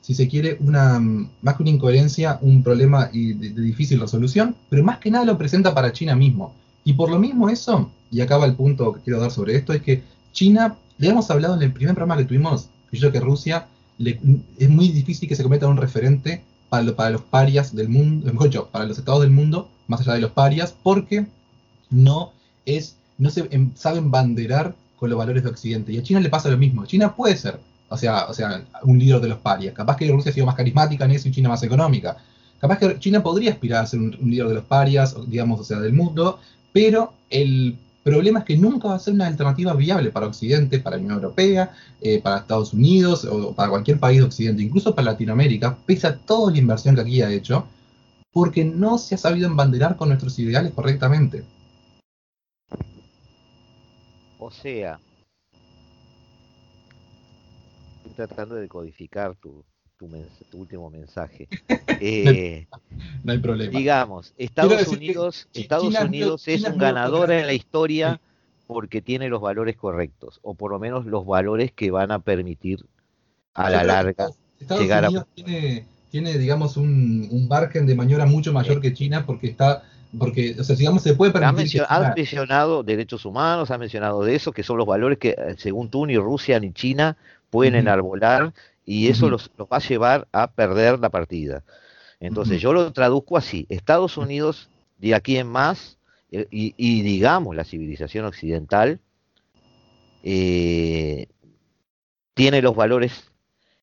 si 0.00 0.14
se 0.14 0.28
quiere, 0.28 0.58
una, 0.60 1.00
más 1.00 1.56
que 1.56 1.62
una 1.62 1.70
incoherencia, 1.70 2.38
un 2.42 2.62
problema 2.62 3.06
de, 3.06 3.34
difícil 3.34 4.00
resolución, 4.00 4.54
pero 4.68 4.84
más 4.84 4.98
que 4.98 5.10
nada 5.10 5.24
lo 5.24 5.38
presenta 5.38 5.74
para 5.74 5.92
China 5.92 6.14
mismo. 6.14 6.54
Y 6.84 6.92
por 6.92 7.10
lo 7.10 7.18
mismo 7.18 7.48
eso, 7.48 7.90
y 8.10 8.20
acaba 8.20 8.44
el 8.44 8.54
punto 8.54 8.92
que 8.92 9.00
quiero 9.00 9.20
dar 9.20 9.30
sobre 9.30 9.56
esto, 9.56 9.72
es 9.72 9.82
que 9.82 10.02
China, 10.32 10.76
le 10.98 11.08
hemos 11.08 11.30
hablado 11.30 11.54
en 11.54 11.62
el 11.62 11.72
primer 11.72 11.94
programa 11.94 12.20
que 12.20 12.26
tuvimos, 12.26 12.68
yo 12.92 13.00
creo 13.00 13.12
que 13.12 13.20
Rusia, 13.20 13.66
le, 13.98 14.20
es 14.58 14.68
muy 14.68 14.88
difícil 14.88 15.28
que 15.28 15.36
se 15.36 15.42
en 15.42 15.64
un 15.64 15.76
referente 15.76 16.42
para, 16.68 16.82
lo, 16.82 16.94
para 16.94 17.10
los 17.10 17.22
parias 17.22 17.74
del 17.74 17.88
mundo, 17.88 18.26
mejor 18.32 18.68
para 18.70 18.84
los 18.84 18.98
estados 18.98 19.22
del 19.22 19.30
mundo, 19.30 19.68
más 19.86 20.00
allá 20.00 20.14
de 20.14 20.20
los 20.20 20.32
parias, 20.32 20.74
porque 20.82 21.26
no 21.90 22.32
es, 22.66 22.96
no 23.18 23.30
se 23.30 23.48
em, 23.50 23.72
saben 23.74 24.10
banderar 24.10 24.74
con 24.98 25.10
los 25.10 25.18
valores 25.18 25.42
de 25.42 25.50
Occidente. 25.50 25.92
Y 25.92 25.98
a 25.98 26.02
China 26.02 26.20
le 26.20 26.30
pasa 26.30 26.48
lo 26.48 26.58
mismo. 26.58 26.86
China 26.86 27.14
puede 27.14 27.36
ser, 27.36 27.58
o 27.88 27.96
sea, 27.96 28.26
o 28.26 28.34
sea, 28.34 28.64
un 28.82 28.98
líder 28.98 29.20
de 29.20 29.28
los 29.28 29.38
parias. 29.38 29.74
Capaz 29.74 29.96
que 29.96 30.10
Rusia 30.10 30.30
ha 30.30 30.34
sido 30.34 30.46
más 30.46 30.54
carismática 30.54 31.04
en 31.04 31.12
eso 31.12 31.28
y 31.28 31.32
China 31.32 31.48
más 31.48 31.62
económica. 31.62 32.16
Capaz 32.60 32.78
que 32.78 32.98
China 32.98 33.22
podría 33.22 33.52
aspirar 33.52 33.84
a 33.84 33.86
ser 33.86 34.00
un, 34.00 34.16
un 34.20 34.30
líder 34.30 34.48
de 34.48 34.54
los 34.54 34.64
parias, 34.64 35.16
digamos, 35.26 35.60
o 35.60 35.64
sea, 35.64 35.80
del 35.80 35.92
mundo, 35.92 36.38
pero 36.72 37.12
el 37.30 37.76
problema 38.04 38.40
es 38.40 38.44
que 38.44 38.56
nunca 38.56 38.88
va 38.88 38.94
a 38.96 38.98
ser 38.98 39.14
una 39.14 39.26
alternativa 39.26 39.72
viable 39.72 40.10
para 40.10 40.26
Occidente, 40.26 40.78
para 40.78 40.96
la 40.96 41.02
Unión 41.02 41.16
Europea, 41.16 41.72
eh, 42.00 42.20
para 42.22 42.38
Estados 42.38 42.74
Unidos 42.74 43.24
o 43.24 43.52
para 43.54 43.70
cualquier 43.70 43.98
país 43.98 44.18
de 44.18 44.26
Occidente, 44.26 44.62
incluso 44.62 44.94
para 44.94 45.12
Latinoamérica, 45.12 45.76
pese 45.86 46.06
a 46.06 46.16
toda 46.16 46.52
la 46.52 46.58
inversión 46.58 46.94
que 46.94 47.00
aquí 47.00 47.22
ha 47.22 47.32
hecho, 47.32 47.66
porque 48.30 48.64
no 48.64 48.98
se 48.98 49.14
ha 49.14 49.18
sabido 49.18 49.48
embanderar 49.48 49.96
con 49.96 50.08
nuestros 50.08 50.38
ideales 50.38 50.72
correctamente. 50.74 51.44
O 54.44 54.50
sea, 54.50 55.00
estoy 57.96 58.12
tratando 58.14 58.56
de 58.56 58.68
codificar 58.68 59.34
tu, 59.36 59.64
tu, 59.96 60.06
mens 60.06 60.28
tu 60.50 60.58
último 60.58 60.90
mensaje. 60.90 61.48
Eh, 62.00 62.66
no 63.22 63.32
hay 63.32 63.38
problema. 63.38 63.78
Digamos, 63.78 64.34
Estados 64.36 64.88
Unidos, 64.88 65.48
Estados 65.54 65.90
China, 65.90 66.04
Unidos 66.04 66.42
China, 66.42 66.54
es 66.56 66.62
China 66.62 66.74
un 66.74 66.80
ganador 66.80 67.30
en 67.30 67.46
la 67.46 67.52
historia 67.54 68.20
porque 68.66 69.00
tiene 69.00 69.28
los 69.28 69.40
valores 69.40 69.76
correctos, 69.76 70.40
o 70.42 70.54
por 70.54 70.72
lo 70.72 70.80
menos 70.80 71.06
los 71.06 71.24
valores 71.24 71.70
que 71.70 71.92
van 71.92 72.10
a 72.10 72.18
permitir 72.18 72.84
a 73.54 73.70
la 73.70 73.84
larga 73.84 74.30
Estados 74.58 74.82
llegar 74.82 75.04
Unidos 75.04 75.22
a... 75.22 75.34
Tiene, 75.36 75.86
tiene, 76.10 76.36
digamos, 76.36 76.76
un, 76.76 77.28
un 77.30 77.46
margen 77.46 77.86
de 77.86 77.94
maniobra 77.94 78.26
mucho 78.26 78.52
mayor 78.52 78.80
que 78.80 78.92
China 78.92 79.24
porque 79.24 79.46
está 79.46 79.84
porque, 80.18 80.56
o 80.58 80.64
sea, 80.64 80.76
digamos, 80.76 81.02
se 81.02 81.14
puede 81.14 81.32
permitir... 81.32 81.48
Ha 81.48 81.52
mencionado, 81.52 82.04
ha 82.04 82.14
mencionado 82.14 82.82
derechos 82.82 83.24
humanos, 83.24 83.70
ha 83.70 83.78
mencionado 83.78 84.22
de 84.22 84.34
eso, 84.34 84.52
que 84.52 84.62
son 84.62 84.76
los 84.76 84.86
valores 84.86 85.18
que, 85.18 85.30
eh, 85.30 85.54
según 85.58 85.90
tú, 85.90 86.06
ni 86.06 86.16
Rusia 86.16 86.60
ni 86.60 86.72
China 86.72 87.16
pueden 87.50 87.74
uh 87.74 87.76
-huh. 87.76 87.80
enarbolar, 87.80 88.52
y 88.84 89.08
eso 89.08 89.26
uh 89.26 89.28
-huh. 89.28 89.32
los, 89.32 89.50
los, 89.56 89.68
va 89.68 89.76
a 89.78 89.80
llevar 89.80 90.28
a 90.32 90.50
perder 90.50 90.98
la 90.98 91.10
partida. 91.10 91.62
Entonces, 92.20 92.56
uh 92.56 92.58
-huh. 92.58 92.62
yo 92.62 92.72
lo 92.72 92.92
traduzco 92.92 93.36
así, 93.36 93.66
Estados 93.68 94.16
Unidos, 94.16 94.68
de 94.98 95.14
aquí 95.14 95.36
en 95.36 95.48
más, 95.48 95.98
eh, 96.36 96.48
y, 96.50 97.02
digamos 97.02 97.54
la 97.54 97.62
civilización 97.62 98.24
occidental 98.24 98.98
eh, 100.24 101.28
tiene 102.34 102.60
los 102.60 102.74
valores 102.74 103.30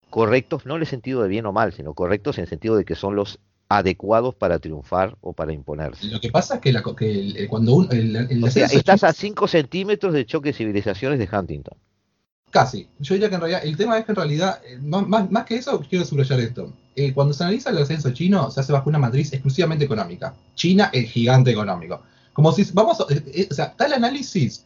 correctos, 0.09 0.65
no 0.65 0.75
en 0.75 0.81
el 0.81 0.87
sentido 0.87 1.23
de 1.23 1.29
bien 1.29 1.45
o 1.45 1.53
mal, 1.53 1.71
sino 1.71 1.93
correctos 1.93 2.37
en 2.37 2.43
el 2.43 2.49
sentido 2.49 2.75
de 2.75 2.83
que 2.83 2.95
son 2.95 3.15
los 3.15 3.39
adecuados 3.77 4.35
para 4.35 4.59
triunfar 4.59 5.15
o 5.21 5.31
para 5.31 5.53
imponerse. 5.53 6.07
Lo 6.07 6.19
que 6.19 6.29
pasa 6.29 6.55
es 6.55 6.61
que, 6.61 7.47
cuando 7.47 7.75
un, 7.75 7.89
estás 7.91 9.03
a 9.03 9.13
5 9.13 9.47
centímetros 9.47 10.13
de 10.13 10.25
choque 10.25 10.49
de 10.49 10.53
civilizaciones 10.53 11.19
de 11.19 11.29
Huntington. 11.31 11.77
Casi. 12.49 12.89
Yo 12.99 13.13
diría 13.13 13.29
que 13.29 13.35
en 13.35 13.41
realidad, 13.41 13.61
el 13.63 13.77
tema 13.77 13.97
es 13.97 14.03
que 14.03 14.11
en 14.11 14.15
realidad, 14.17 14.61
eh, 14.67 14.77
más, 14.77 15.45
que 15.45 15.55
eso, 15.55 15.79
quiero 15.89 16.03
subrayar 16.03 16.41
esto. 16.41 16.73
Eh, 16.97 17.13
cuando 17.13 17.33
se 17.33 17.43
analiza 17.43 17.69
el 17.69 17.77
ascenso 17.77 18.11
chino, 18.11 18.51
se 18.51 18.59
hace 18.59 18.73
bajo 18.73 18.89
una 18.89 18.99
matriz 18.99 19.31
exclusivamente 19.31 19.85
económica. 19.85 20.35
China 20.55 20.89
es 20.91 21.09
gigante 21.09 21.51
económico. 21.51 22.01
Como 22.33 22.51
si, 22.51 22.65
vamos, 22.73 23.05
eh, 23.09 23.47
o 23.49 23.53
sea, 23.53 23.73
tal 23.73 23.93
análisis 23.93 24.65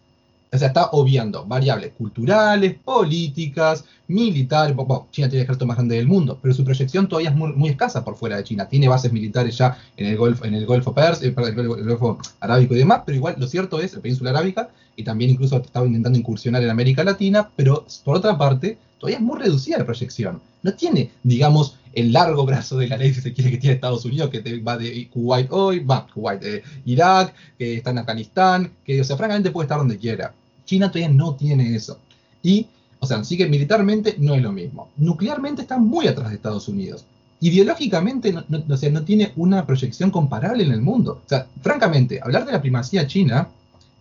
o 0.56 0.58
sea, 0.58 0.70
está 0.70 0.90
obviando 0.92 1.46
variables 1.46 1.94
culturales, 1.94 2.76
políticas, 2.84 3.84
militares. 4.08 4.76
Bueno, 4.76 5.08
China 5.12 5.30
tiene 5.30 5.42
el 5.42 5.44
ejército 5.46 5.66
más 5.66 5.78
grande 5.78 5.96
del 5.96 6.08
mundo, 6.08 6.38
pero 6.42 6.54
su 6.54 6.64
proyección 6.64 7.08
todavía 7.08 7.30
es 7.30 7.36
muy, 7.36 7.70
escasa 7.70 8.04
por 8.04 8.16
fuera 8.16 8.38
de 8.38 8.44
China. 8.44 8.68
Tiene 8.68 8.88
bases 8.88 9.12
militares 9.12 9.58
ya 9.58 9.78
en 9.98 10.08
el 10.08 10.18
Golfo, 10.18 10.46
en 10.46 10.54
el 10.54 10.66
Golfo 10.66 10.94
Persia, 10.94 11.28
eh, 11.28 11.36
el 11.38 11.68
Golfo 11.68 12.20
Arábico 12.40 12.76
y 12.76 12.80
demás, 12.80 13.02
pero 13.06 13.18
igual 13.18 13.36
lo 13.38 13.48
cierto 13.48 13.80
es, 13.80 13.94
la 13.94 14.02
península 14.02 14.32
arábica, 14.32 14.70
y 14.96 15.04
también 15.04 15.32
incluso 15.32 15.58
estaba 15.58 15.86
intentando 15.86 16.18
incursionar 16.18 16.64
en 16.64 16.70
América 16.70 17.04
Latina, 17.04 17.50
pero 17.56 17.86
por 18.04 18.18
otra 18.18 18.38
parte, 18.38 18.78
todavía 19.00 19.18
es 19.18 19.24
muy 19.24 19.40
reducida 19.40 19.78
la 19.78 19.86
proyección. 19.86 20.42
No 20.64 20.74
tiene, 20.74 21.12
digamos, 21.24 21.78
el 21.94 22.12
largo 22.12 22.46
brazo 22.46 22.78
de 22.78 22.88
la 22.88 22.98
ley, 22.98 23.14
si 23.14 23.22
se 23.22 23.34
quiere, 23.34 23.52
que 23.52 23.58
tiene 23.58 23.76
Estados 23.76 24.06
Unidos, 24.06 24.30
que 24.30 24.60
va 24.60 24.78
de 24.78 25.08
Kuwait 25.10 25.48
hoy, 25.52 25.80
va, 25.80 26.08
Kuwait, 26.14 26.44
eh, 26.44 26.64
Irak, 26.86 27.34
que 27.58 27.76
está 27.78 27.92
en 27.92 28.00
Afganistán, 28.00 28.72
que, 28.86 29.02
o 29.02 29.04
sea, 29.04 29.18
francamente 29.18 29.52
puede 29.52 29.66
estar 29.66 29.78
donde 29.78 29.98
quiera. 29.98 30.34
China 30.66 30.92
todavía 30.92 31.14
no 31.14 31.36
tiene 31.36 31.76
eso. 31.76 32.00
Y, 32.44 32.68
o 33.06 33.08
sea, 33.08 33.24
sí 33.24 33.38
que 33.38 33.48
militarmente 33.48 34.16
no 34.18 34.34
es 34.34 34.42
lo 34.42 34.52
mismo. 34.52 34.90
Nuclearmente 34.98 35.62
está 35.62 35.78
muy 35.78 36.08
atrás 36.08 36.30
de 36.30 36.36
Estados 36.36 36.68
Unidos. 36.68 37.06
Ideológicamente, 37.40 38.34
no, 38.34 38.44
o 38.68 38.78
sea, 38.78 38.90
no 38.90 39.04
tiene 39.04 39.32
una 39.36 39.66
proyección 39.66 40.10
comparable 40.10 40.64
en 40.64 40.72
el 40.72 40.82
mundo. 40.82 41.22
O 41.24 41.30
sea, 41.30 41.48
francamente, 41.62 42.20
hablar 42.22 42.46
de 42.46 42.52
la 42.52 42.62
primacía 42.62 43.06
china 43.06 43.48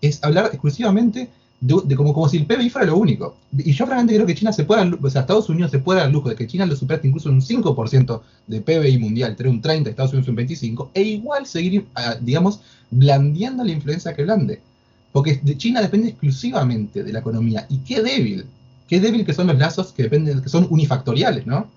es 0.01 0.23
hablar 0.25 0.47
exclusivamente 0.47 1.29
de, 1.61 1.97
como, 1.97 2.13
como 2.13 2.29
si 2.29 2.37
el 2.39 2.47
PBI 2.47 2.71
fuera 2.71 2.87
lo 2.87 2.97
único. 2.97 3.37
Y 3.57 3.73
yo 3.73 3.87
francamente 3.87 4.15
creo 4.15 4.27
que 4.27 4.35
China 4.35 4.53
se 4.53 4.65
puede, 4.65 4.91
o 5.01 5.11
sea, 5.11 5.23
Estados 5.23 5.49
Unidos 5.49 5.71
se 5.71 5.79
puede 5.79 6.01
dar 6.01 6.11
lujo 6.11 6.29
de 6.29 6.35
que 6.37 6.47
China 6.47 6.67
lo 6.67 6.77
supere 6.77 7.01
incluso 7.05 7.31
un 7.31 7.41
5% 7.41 8.21
de 8.47 8.61
PBI 8.61 8.99
mundial, 8.99 9.37
tener 9.37 9.51
un 9.51 9.63
30, 9.63 9.91
Estados 9.91 10.13
Unidos 10.13 10.29
un 10.29 10.37
25, 10.37 10.91
e 10.95 11.03
igual 11.03 11.47
seguir, 11.47 11.87
ah, 11.95 12.17
digamos, 12.21 12.61
blandeando 12.91 13.65
la 13.65 13.73
influencia 13.73 14.15
que 14.15 14.25
blande. 14.25 14.61
Porque 15.13 15.41
de 15.43 15.57
China 15.57 15.81
depende 15.81 16.09
exclusivamente 16.09 17.03
de 17.03 17.13
la 17.13 17.21
economía. 17.21 17.67
Y 17.71 17.79
qué 17.79 18.03
débil, 18.03 18.47
qué 18.95 19.01
débil 19.01 19.27
que 19.27 19.33
son 19.33 19.49
los 19.49 19.59
lazos 19.59 19.93
que 19.93 20.05
dependen, 20.05 20.41
que 20.41 20.49
son 20.49 20.69
unifactoriales, 20.71 21.49
¿no? 21.49 21.69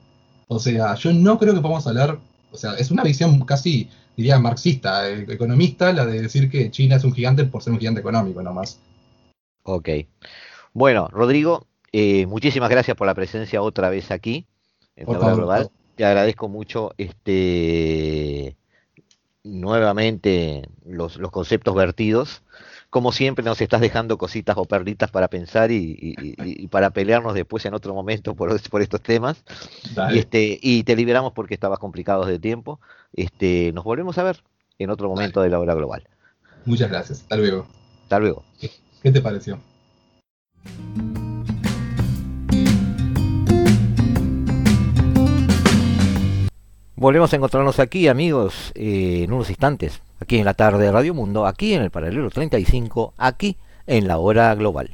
O 0.47 0.59
sea, 0.59 0.93
yo 0.93 1.11
no 1.11 1.39
creo 1.39 1.55
que 1.55 1.61
podamos 1.61 1.87
hablar, 1.87 2.19
o 2.51 2.57
sea, 2.57 2.75
es 2.75 2.91
una 2.91 3.03
visión 3.03 3.39
casi, 3.43 3.89
diría, 4.15 4.37
marxista, 4.37 5.09
eh, 5.09 5.25
economista, 5.27 5.91
la 5.93 6.05
de 6.05 6.21
decir 6.21 6.47
que 6.47 6.69
China 6.69 6.97
es 6.97 7.03
un 7.03 7.13
gigante 7.13 7.43
por 7.45 7.63
ser 7.63 7.73
un 7.73 7.79
gigante 7.79 8.01
económico, 8.01 8.43
nomás. 8.43 8.79
Ok. 9.63 9.89
Bueno, 10.73 11.07
Rodrigo, 11.07 11.65
eh, 11.91 12.27
muchísimas 12.27 12.69
gracias 12.69 12.95
por 12.95 13.07
la 13.07 13.15
presencia 13.15 13.63
otra 13.63 13.89
vez 13.89 14.11
aquí 14.11 14.45
en 14.95 15.07
Global. 15.07 15.71
Te 15.95 16.05
agradezco 16.05 16.49
mucho 16.49 16.91
este 16.99 18.55
nuevamente 19.43 20.69
los, 20.85 21.17
los 21.17 21.31
conceptos 21.31 21.73
vertidos 21.73 22.43
como 22.89 23.11
siempre 23.11 23.43
nos 23.43 23.59
estás 23.61 23.81
dejando 23.81 24.17
cositas 24.17 24.57
o 24.57 24.65
perlitas 24.65 25.11
para 25.11 25.27
pensar 25.27 25.71
y, 25.71 26.67
para 26.71 26.89
pelearnos 26.91 27.33
después 27.33 27.65
en 27.65 27.73
otro 27.73 27.93
momento 27.93 28.35
por, 28.35 28.51
estos 28.81 29.01
temas. 29.01 29.43
Y, 30.11 30.19
este, 30.19 30.59
y 30.61 30.83
te 30.83 30.95
liberamos 30.95 31.33
porque 31.33 31.53
estabas 31.53 31.79
complicado 31.79 32.25
de 32.25 32.39
tiempo. 32.39 32.79
Este, 33.13 33.71
nos 33.73 33.83
volvemos 33.83 34.17
a 34.17 34.23
ver 34.23 34.43
en 34.79 34.89
otro 34.89 35.09
momento 35.09 35.41
de 35.41 35.49
la 35.49 35.59
hora 35.59 35.73
global. 35.73 36.07
Muchas 36.65 36.89
gracias. 36.89 37.21
Hasta 37.21 37.37
luego. 37.37 37.67
Hasta 38.03 38.19
luego. 38.19 38.43
¿Qué 39.01 39.11
te 39.11 39.21
pareció? 39.21 39.59
Volvemos 46.99 47.31
a 47.31 47.35
encontrarnos 47.35 47.79
aquí, 47.79 48.07
amigos, 48.07 48.71
eh, 48.73 49.21
en 49.23 49.31
unos 49.31 49.49
instantes, 49.49 50.01
aquí 50.19 50.37
en 50.37 50.45
la 50.45 50.53
tarde 50.53 50.85
de 50.85 50.91
Radio 50.91 51.13
Mundo, 51.13 51.45
aquí 51.45 51.73
en 51.73 51.81
el 51.81 51.91
paralelo 51.91 52.29
35, 52.29 53.13
aquí 53.17 53.57
en 53.85 54.07
la 54.07 54.17
hora 54.17 54.53
global. 54.55 54.89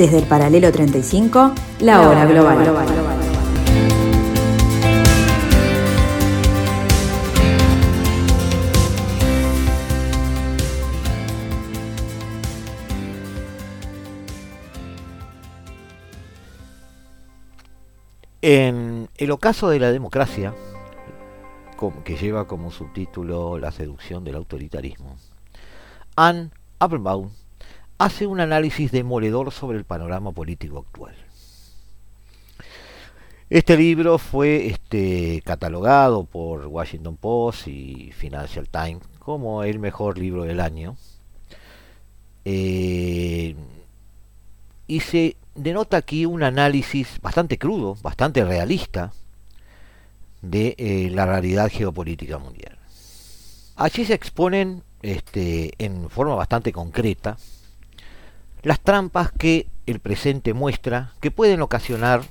Desde 0.00 0.16
el 0.16 0.24
paralelo 0.24 0.72
35, 0.72 1.52
la 1.80 2.08
hora 2.08 2.24
global. 2.24 2.56
En 18.40 19.10
el 19.18 19.30
ocaso 19.30 19.68
de 19.68 19.80
la 19.80 19.92
democracia, 19.92 20.54
que 22.06 22.16
lleva 22.16 22.46
como 22.46 22.70
subtítulo 22.70 23.58
La 23.58 23.70
seducción 23.70 24.24
del 24.24 24.36
autoritarismo, 24.36 25.18
Anne 26.16 26.48
Applebaum 26.78 27.28
hace 28.00 28.26
un 28.26 28.40
análisis 28.40 28.90
demoledor 28.90 29.52
sobre 29.52 29.76
el 29.76 29.84
panorama 29.84 30.32
político 30.32 30.78
actual. 30.78 31.14
Este 33.50 33.76
libro 33.76 34.16
fue 34.16 34.68
este, 34.68 35.42
catalogado 35.44 36.24
por 36.24 36.66
Washington 36.66 37.18
Post 37.18 37.68
y 37.68 38.10
Financial 38.12 38.66
Times 38.70 39.02
como 39.18 39.64
el 39.64 39.78
mejor 39.78 40.16
libro 40.16 40.44
del 40.44 40.60
año. 40.60 40.96
Eh, 42.46 43.54
y 44.86 45.00
se 45.00 45.36
denota 45.54 45.98
aquí 45.98 46.24
un 46.24 46.42
análisis 46.42 47.20
bastante 47.20 47.58
crudo, 47.58 47.98
bastante 48.00 48.42
realista 48.46 49.12
de 50.40 50.74
eh, 50.78 51.10
la 51.10 51.26
realidad 51.26 51.70
geopolítica 51.70 52.38
mundial. 52.38 52.78
Allí 53.76 54.06
se 54.06 54.14
exponen 54.14 54.84
este, 55.02 55.74
en 55.76 56.08
forma 56.08 56.34
bastante 56.34 56.72
concreta 56.72 57.36
las 58.62 58.80
trampas 58.80 59.32
que 59.32 59.66
el 59.86 60.00
presente 60.00 60.54
muestra 60.54 61.12
que 61.20 61.30
pueden 61.30 61.62
ocasionar 61.62 62.22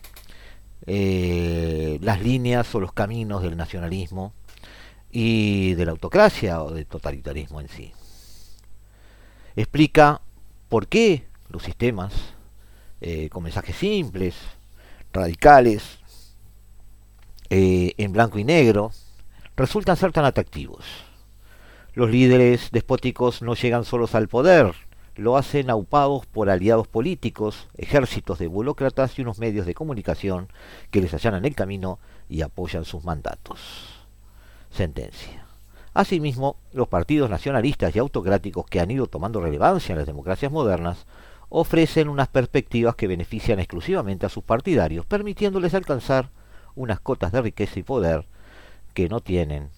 eh, 0.85 1.99
las 2.01 2.21
líneas 2.21 2.73
o 2.75 2.79
los 2.79 2.93
caminos 2.93 3.43
del 3.43 3.57
nacionalismo 3.57 4.33
y 5.11 5.73
de 5.73 5.85
la 5.85 5.91
autocracia 5.91 6.63
o 6.63 6.71
del 6.71 6.85
totalitarismo 6.85 7.61
en 7.61 7.69
sí. 7.69 7.91
Explica 9.55 10.21
por 10.69 10.87
qué 10.87 11.25
los 11.49 11.63
sistemas 11.63 12.13
eh, 13.01 13.29
con 13.29 13.43
mensajes 13.43 13.75
simples, 13.75 14.35
radicales, 15.11 15.99
eh, 17.49 17.93
en 17.97 18.13
blanco 18.13 18.37
y 18.37 18.43
negro, 18.43 18.91
resultan 19.57 19.97
ser 19.97 20.11
tan 20.11 20.25
atractivos. 20.25 20.85
Los 21.93 22.11
líderes 22.11 22.69
despóticos 22.71 23.41
no 23.41 23.55
llegan 23.55 23.83
solos 23.83 24.13
al 24.13 24.27
poder, 24.27 24.73
lo 25.19 25.37
hacen 25.37 25.69
aupados 25.69 26.25
por 26.25 26.49
aliados 26.49 26.87
políticos, 26.87 27.67
ejércitos 27.77 28.39
de 28.39 28.47
burócratas 28.47 29.17
y 29.17 29.21
unos 29.21 29.37
medios 29.37 29.65
de 29.65 29.73
comunicación 29.73 30.47
que 30.91 31.01
les 31.01 31.13
allanan 31.13 31.45
el 31.45 31.55
camino 31.55 31.99
y 32.29 32.41
apoyan 32.41 32.85
sus 32.85 33.03
mandatos. 33.03 33.59
Sentencia. 34.71 35.45
Asimismo, 35.93 36.57
los 36.71 36.87
partidos 36.87 37.29
nacionalistas 37.29 37.95
y 37.95 37.99
autocráticos 37.99 38.65
que 38.65 38.79
han 38.79 38.91
ido 38.91 39.07
tomando 39.07 39.41
relevancia 39.41 39.93
en 39.93 39.99
las 39.99 40.07
democracias 40.07 40.51
modernas 40.51 41.05
ofrecen 41.49 42.09
unas 42.09 42.27
perspectivas 42.27 42.95
que 42.95 43.07
benefician 43.07 43.59
exclusivamente 43.59 44.25
a 44.25 44.29
sus 44.29 44.43
partidarios, 44.43 45.05
permitiéndoles 45.05 45.73
alcanzar 45.73 46.29
unas 46.75 46.99
cotas 46.99 47.31
de 47.31 47.41
riqueza 47.41 47.79
y 47.79 47.83
poder 47.83 48.25
que 48.93 49.09
no 49.09 49.19
tienen 49.19 49.69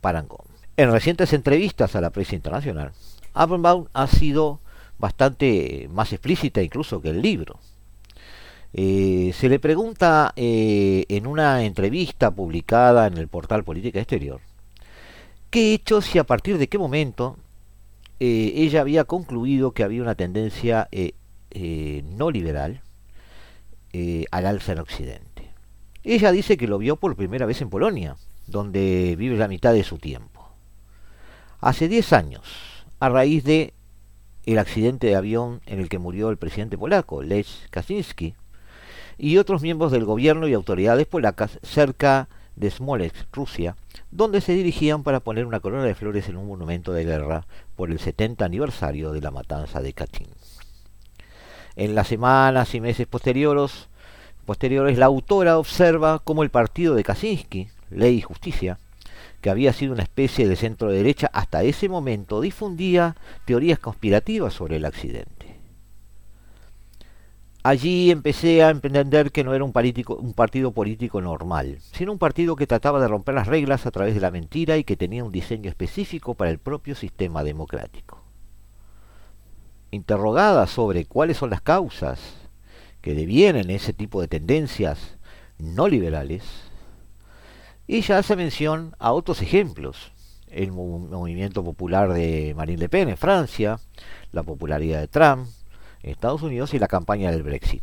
parangón. 0.00 0.44
En 0.76 0.92
recientes 0.92 1.32
entrevistas 1.32 1.96
a 1.96 2.00
la 2.00 2.10
prensa 2.10 2.34
internacional, 2.34 2.92
Applebaum 3.36 3.86
ha 3.92 4.06
sido 4.06 4.60
bastante 4.98 5.88
más 5.92 6.12
explícita 6.12 6.62
incluso 6.62 7.00
que 7.02 7.10
el 7.10 7.20
libro. 7.20 7.58
Eh, 8.72 9.32
se 9.34 9.48
le 9.48 9.58
pregunta 9.58 10.32
eh, 10.36 11.04
en 11.08 11.26
una 11.26 11.64
entrevista 11.64 12.30
publicada 12.30 13.06
en 13.06 13.16
el 13.18 13.28
portal 13.28 13.62
Política 13.62 14.00
Exterior, 14.00 14.40
¿qué 15.50 15.74
hechos 15.74 16.14
y 16.14 16.18
a 16.18 16.24
partir 16.24 16.58
de 16.58 16.68
qué 16.68 16.78
momento 16.78 17.36
eh, 18.20 18.52
ella 18.56 18.80
había 18.80 19.04
concluido 19.04 19.72
que 19.72 19.84
había 19.84 20.02
una 20.02 20.14
tendencia 20.14 20.88
no 22.04 22.30
liberal 22.30 22.82
al 24.30 24.46
alza 24.46 24.72
en 24.72 24.78
Occidente? 24.80 25.50
Ella 26.04 26.30
dice 26.32 26.56
que 26.56 26.68
lo 26.68 26.78
vio 26.78 26.96
por 26.96 27.16
primera 27.16 27.46
vez 27.46 27.62
en 27.62 27.70
Polonia, 27.70 28.16
donde 28.46 29.16
vive 29.16 29.36
la 29.36 29.48
mitad 29.48 29.72
de 29.72 29.84
su 29.84 29.98
tiempo. 29.98 30.50
Hace 31.60 31.88
10 31.88 32.12
años, 32.12 32.75
a 32.98 33.08
raíz 33.08 33.44
de 33.44 33.74
el 34.44 34.58
accidente 34.58 35.08
de 35.08 35.16
avión 35.16 35.60
en 35.66 35.80
el 35.80 35.88
que 35.88 35.98
murió 35.98 36.30
el 36.30 36.36
presidente 36.36 36.78
polaco, 36.78 37.22
Lech 37.22 37.68
Kaczynski, 37.70 38.34
y 39.18 39.38
otros 39.38 39.62
miembros 39.62 39.92
del 39.92 40.04
gobierno 40.04 40.46
y 40.46 40.54
autoridades 40.54 41.06
polacas 41.06 41.58
cerca 41.62 42.28
de 42.54 42.70
Smolensk, 42.70 43.26
Rusia, 43.32 43.76
donde 44.10 44.40
se 44.40 44.52
dirigían 44.52 45.02
para 45.02 45.20
poner 45.20 45.46
una 45.46 45.60
corona 45.60 45.84
de 45.84 45.94
flores 45.94 46.28
en 46.28 46.36
un 46.36 46.46
monumento 46.46 46.92
de 46.92 47.04
guerra 47.04 47.46
por 47.74 47.90
el 47.90 47.98
70 47.98 48.44
aniversario 48.44 49.12
de 49.12 49.20
la 49.20 49.30
matanza 49.30 49.80
de 49.82 49.92
Katyn. 49.92 50.28
En 51.74 51.94
las 51.94 52.08
semanas 52.08 52.74
y 52.74 52.80
meses 52.80 53.06
posteriores, 53.06 53.88
posteriores 54.46 54.96
la 54.96 55.06
autora 55.06 55.58
observa 55.58 56.20
cómo 56.20 56.42
el 56.42 56.50
partido 56.50 56.94
de 56.94 57.04
Kaczynski, 57.04 57.68
Ley 57.90 58.18
y 58.18 58.22
Justicia, 58.22 58.78
que 59.46 59.50
había 59.50 59.72
sido 59.72 59.92
una 59.92 60.02
especie 60.02 60.48
de 60.48 60.56
centro 60.56 60.90
derecha 60.90 61.30
hasta 61.32 61.62
ese 61.62 61.88
momento, 61.88 62.40
difundía 62.40 63.14
teorías 63.44 63.78
conspirativas 63.78 64.52
sobre 64.52 64.74
el 64.74 64.84
accidente. 64.84 65.54
Allí 67.62 68.10
empecé 68.10 68.64
a 68.64 68.70
entender 68.70 69.30
que 69.30 69.44
no 69.44 69.54
era 69.54 69.62
un, 69.62 69.72
un, 69.72 70.32
partido 70.32 70.72
político 70.72 71.20
normal, 71.20 71.78
sino 71.92 72.10
un 72.10 72.18
partido 72.18 72.56
que 72.56 72.66
trataba 72.66 73.00
de 73.00 73.06
romper 73.06 73.36
las 73.36 73.46
reglas 73.46 73.86
a 73.86 73.92
través 73.92 74.14
de 74.14 74.20
la 74.20 74.32
mentira 74.32 74.78
y 74.78 74.82
que 74.82 74.96
tenía 74.96 75.22
un 75.22 75.30
diseño 75.30 75.70
específico 75.70 76.34
para 76.34 76.50
el 76.50 76.58
propio 76.58 76.96
sistema 76.96 77.44
democrático. 77.44 78.24
Interrogada 79.92 80.66
sobre 80.66 81.04
cuáles 81.04 81.36
son 81.36 81.50
las 81.50 81.60
causas 81.60 82.18
que 83.00 83.14
devienen 83.14 83.70
ese 83.70 83.92
tipo 83.92 84.20
de 84.20 84.26
tendencias 84.26 85.18
no 85.60 85.86
liberales, 85.86 86.65
ella 87.88 88.18
hace 88.18 88.36
mención 88.36 88.94
a 88.98 89.12
otros 89.12 89.42
ejemplos. 89.42 90.12
El 90.48 90.72
movimiento 90.72 91.62
popular 91.62 92.12
de 92.12 92.54
Marine 92.56 92.78
Le 92.78 92.88
Pen 92.88 93.08
en 93.08 93.16
Francia, 93.16 93.78
la 94.32 94.42
popularidad 94.42 95.00
de 95.00 95.08
Trump, 95.08 95.48
Estados 96.02 96.42
Unidos 96.42 96.72
y 96.74 96.78
la 96.78 96.88
campaña 96.88 97.30
del 97.30 97.42
Brexit. 97.42 97.82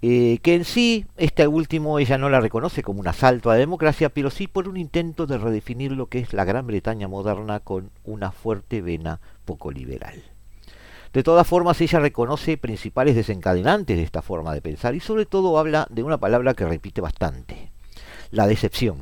Eh, 0.00 0.38
que 0.42 0.54
en 0.54 0.64
sí, 0.64 1.06
este 1.16 1.48
último 1.48 1.98
ella 1.98 2.18
no 2.18 2.30
la 2.30 2.40
reconoce 2.40 2.84
como 2.84 3.00
un 3.00 3.08
asalto 3.08 3.50
a 3.50 3.54
la 3.54 3.58
democracia, 3.58 4.10
pero 4.10 4.30
sí 4.30 4.46
por 4.46 4.68
un 4.68 4.76
intento 4.76 5.26
de 5.26 5.38
redefinir 5.38 5.90
lo 5.90 6.06
que 6.06 6.20
es 6.20 6.32
la 6.32 6.44
Gran 6.44 6.68
Bretaña 6.68 7.08
moderna 7.08 7.58
con 7.58 7.90
una 8.04 8.30
fuerte 8.30 8.80
vena 8.80 9.20
poco 9.44 9.72
liberal. 9.72 10.22
De 11.12 11.24
todas 11.24 11.46
formas, 11.46 11.80
ella 11.80 11.98
reconoce 11.98 12.58
principales 12.58 13.16
desencadenantes 13.16 13.96
de 13.96 14.04
esta 14.04 14.22
forma 14.22 14.54
de 14.54 14.62
pensar 14.62 14.94
y 14.94 15.00
sobre 15.00 15.26
todo 15.26 15.58
habla 15.58 15.88
de 15.90 16.04
una 16.04 16.18
palabra 16.18 16.54
que 16.54 16.66
repite 16.66 17.00
bastante, 17.00 17.57
la 18.30 18.46
decepción. 18.46 19.00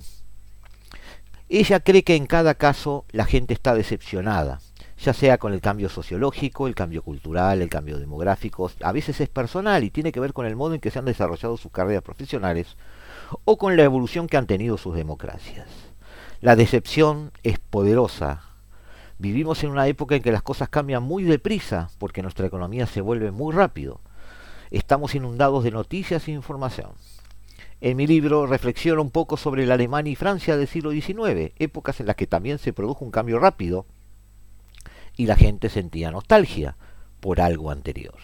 Ella 1.49 1.81
cree 1.81 2.03
que 2.03 2.17
en 2.17 2.27
cada 2.27 2.55
caso 2.55 3.05
la 3.13 3.25
gente 3.25 3.55
está 3.55 3.75
decepcionada, 3.75 4.61
ya 4.99 5.13
sea 5.13 5.39
con 5.39 5.53
el 5.53 5.61
cambio 5.61 5.89
sociológico, 5.89 6.67
el 6.67 6.75
cambio 6.75 7.03
cultural, 7.03 7.63
el 7.63 7.69
cambio 7.69 7.99
demográfico, 7.99 8.71
a 8.83 8.93
veces 8.93 9.21
es 9.21 9.29
personal 9.29 9.85
y 9.85 9.91
tiene 9.91 10.11
que 10.11 10.21
ver 10.21 10.33
con 10.33 10.47
el 10.47 10.57
modo 10.57 10.75
en 10.75 10.81
que 10.81 10.91
se 10.91 10.99
han 10.99 11.05
desarrollado 11.05 11.57
sus 11.57 11.71
carreras 11.71 12.03
profesionales 12.03 12.77
o 13.45 13.59
con 13.59 13.77
la 13.77 13.85
evolución 13.85 14.27
que 14.27 14.37
han 14.37 14.47
tenido 14.47 14.77
sus 14.77 14.97
democracias. 14.97 15.69
La 16.41 16.57
decepción 16.57 17.33
es 17.43 17.59
poderosa. 17.59 18.43
Vivimos 19.19 19.63
en 19.65 19.71
una 19.71 19.87
época 19.87 20.17
en 20.17 20.23
que 20.23 20.33
las 20.33 20.43
cosas 20.43 20.69
cambian 20.69 21.03
muy 21.03 21.25
deprisa 21.25 21.91
porque 21.99 22.23
nuestra 22.23 22.47
economía 22.47 22.87
se 22.87 23.01
vuelve 23.01 23.31
muy 23.31 23.55
rápido. 23.55 24.01
Estamos 24.71 25.15
inundados 25.15 25.65
de 25.65 25.71
noticias 25.71 26.27
e 26.29 26.33
información. 26.33 26.91
En 27.81 27.97
mi 27.97 28.07
libro 28.07 28.47
reflexiono 28.47 29.03
un 29.03 29.11
poco 29.11 29.37
sobre 29.37 29.67
la 29.67 29.75
Alemania 29.75 30.13
y 30.13 30.17
Francia 30.17 30.57
del 30.57 30.67
siglo 30.67 30.93
XIX, 30.93 31.53
épocas 31.59 32.01
en 32.01 32.07
las 32.07 32.17
que 32.17 32.27
también 32.27 32.59
se 32.59 32.73
produjo 32.73 33.05
un 33.05 33.11
cambio 33.11 33.39
rápido 33.39 33.87
y 35.17 35.27
la 35.27 35.37
gente 35.37 35.69
sentía 35.69 36.11
nostalgia 36.11 36.77
por 37.21 37.41
algo 37.41 37.71
anterior. 37.71 38.17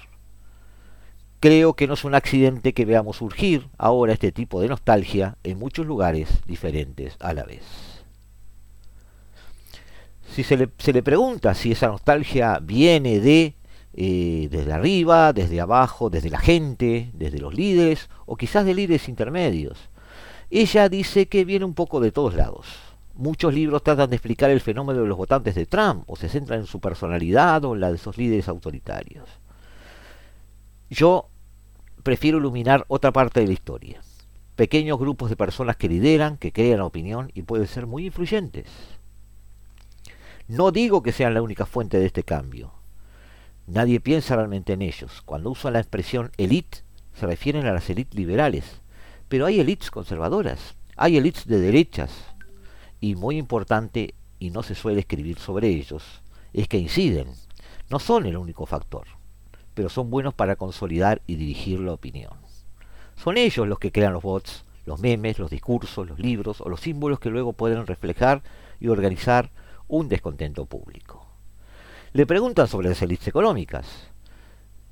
Creo 1.40 1.74
que 1.74 1.86
no 1.86 1.94
es 1.94 2.05
un 2.05 2.14
accidente 2.14 2.72
que 2.72 2.84
veamos 2.84 3.16
surgir 3.16 3.68
ahora 3.76 4.12
este 4.12 4.32
tipo 4.32 4.61
de 4.61 4.68
nostalgia 4.68 5.36
en 5.42 5.59
muchos 5.59 5.86
lugares 5.86 6.28
diferentes 6.46 7.16
a 7.20 7.34
la 7.34 7.44
vez. 7.44 7.64
Si 10.34 10.44
se 10.44 10.57
le, 10.57 10.70
se 10.78 10.94
le 10.94 11.03
pregunta 11.03 11.55
si 11.55 11.72
esa 11.72 11.88
nostalgia 11.88 12.59
viene 12.62 13.20
de 13.20 13.55
eh, 13.95 14.49
desde 14.51 14.72
arriba, 14.72 15.32
desde 15.32 15.61
abajo, 15.61 16.11
desde 16.11 16.30
la 16.30 16.38
gente, 16.38 17.11
desde 17.14 17.38
los 17.38 17.55
líderes 17.55 18.09
o 18.26 18.36
quizás 18.36 18.64
de 18.64 18.74
líderes 18.74 19.09
intermedios, 19.09 19.90
ella 20.51 20.88
dice 20.88 21.28
que 21.28 21.45
viene 21.45 21.64
un 21.64 21.74
poco 21.74 22.01
de 22.01 22.12
todos 22.12 22.34
lados. 22.34 22.66
Muchos 23.14 23.53
libros 23.53 23.82
tratan 23.82 24.11
de 24.11 24.16
explicar 24.16 24.51
el 24.51 24.61
fenómeno 24.61 25.03
de 25.03 25.09
los 25.09 25.18
votantes 25.18 25.55
de 25.55 25.66
Trump 25.66 26.05
o 26.07 26.16
se 26.16 26.28
centran 26.28 26.61
en 26.61 26.66
su 26.66 26.80
personalidad 26.80 27.64
o 27.64 27.74
en 27.74 27.80
la 27.80 27.90
de 27.90 27.97
esos 27.97 28.16
líderes 28.16 28.49
autoritarios. 28.49 29.28
Yo 30.88 31.28
prefiero 32.03 32.38
iluminar 32.38 32.84
otra 32.88 33.12
parte 33.12 33.40
de 33.40 33.47
la 33.47 33.53
historia. 33.53 34.01
Pequeños 34.57 34.99
grupos 34.99 35.30
de 35.30 35.36
personas 35.36 35.76
que 35.76 35.88
lideran, 35.88 36.36
que 36.36 36.53
crean 36.53 36.80
opinión 36.80 37.30
y 37.34 37.43
pueden 37.43 37.66
ser 37.66 37.86
muy 37.86 38.07
influyentes. 38.07 38.66
No 40.49 40.70
digo 40.70 41.03
que 41.03 41.12
sean 41.12 41.34
la 41.34 41.43
única 41.43 41.64
fuente 41.64 41.99
de 41.99 42.07
este 42.07 42.24
cambio. 42.24 42.72
Nadie 43.66 44.00
piensa 44.00 44.36
realmente 44.36 44.72
en 44.72 44.82
ellos. 44.82 45.22
Cuando 45.22 45.50
usan 45.50 45.74
la 45.74 45.80
expresión 45.80 46.32
elite, 46.36 46.78
se 47.14 47.26
refieren 47.26 47.66
a 47.66 47.72
las 47.72 47.88
élites 47.90 48.14
liberales. 48.14 48.80
Pero 49.28 49.46
hay 49.46 49.60
élites 49.60 49.90
conservadoras, 49.90 50.74
hay 50.96 51.16
élites 51.16 51.46
de 51.46 51.58
derechas, 51.58 52.10
y 53.00 53.14
muy 53.14 53.38
importante, 53.38 54.14
y 54.38 54.50
no 54.50 54.62
se 54.62 54.74
suele 54.74 55.00
escribir 55.00 55.38
sobre 55.38 55.68
ellos, 55.68 56.22
es 56.52 56.68
que 56.68 56.78
inciden. 56.78 57.28
No 57.88 57.98
son 57.98 58.26
el 58.26 58.36
único 58.36 58.66
factor, 58.66 59.06
pero 59.74 59.88
son 59.88 60.10
buenos 60.10 60.34
para 60.34 60.56
consolidar 60.56 61.22
y 61.26 61.36
dirigir 61.36 61.80
la 61.80 61.92
opinión. 61.92 62.34
Son 63.16 63.36
ellos 63.36 63.66
los 63.66 63.78
que 63.78 63.92
crean 63.92 64.12
los 64.12 64.22
bots, 64.22 64.64
los 64.84 65.00
memes, 65.00 65.38
los 65.38 65.50
discursos, 65.50 66.08
los 66.08 66.18
libros 66.18 66.60
o 66.60 66.68
los 66.68 66.80
símbolos 66.80 67.20
que 67.20 67.30
luego 67.30 67.52
pueden 67.52 67.86
reflejar 67.86 68.42
y 68.80 68.88
organizar 68.88 69.50
un 69.88 70.08
descontento 70.08 70.66
público. 70.66 71.31
Le 72.14 72.26
preguntan 72.26 72.68
sobre 72.68 72.90
las 72.90 73.00
élites 73.00 73.28
económicas 73.28 73.86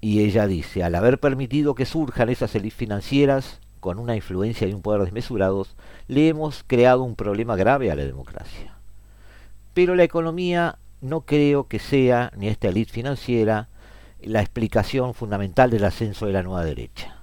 y 0.00 0.24
ella 0.24 0.46
dice, 0.46 0.82
al 0.82 0.94
haber 0.94 1.20
permitido 1.20 1.74
que 1.74 1.84
surjan 1.84 2.30
esas 2.30 2.54
élites 2.54 2.78
financieras, 2.78 3.60
con 3.78 3.98
una 3.98 4.16
influencia 4.16 4.66
y 4.66 4.72
un 4.72 4.80
poder 4.80 5.02
desmesurados, 5.02 5.76
le 6.08 6.28
hemos 6.28 6.64
creado 6.66 7.02
un 7.02 7.16
problema 7.16 7.56
grave 7.56 7.90
a 7.90 7.94
la 7.94 8.04
democracia. 8.04 8.74
Pero 9.74 9.94
la 9.96 10.04
economía 10.04 10.78
no 11.02 11.22
creo 11.22 11.68
que 11.68 11.78
sea, 11.78 12.32
ni 12.38 12.48
esta 12.48 12.68
élite 12.68 12.92
financiera, 12.92 13.68
la 14.22 14.40
explicación 14.40 15.12
fundamental 15.12 15.70
del 15.70 15.84
ascenso 15.84 16.24
de 16.24 16.32
la 16.32 16.42
nueva 16.42 16.64
derecha. 16.64 17.18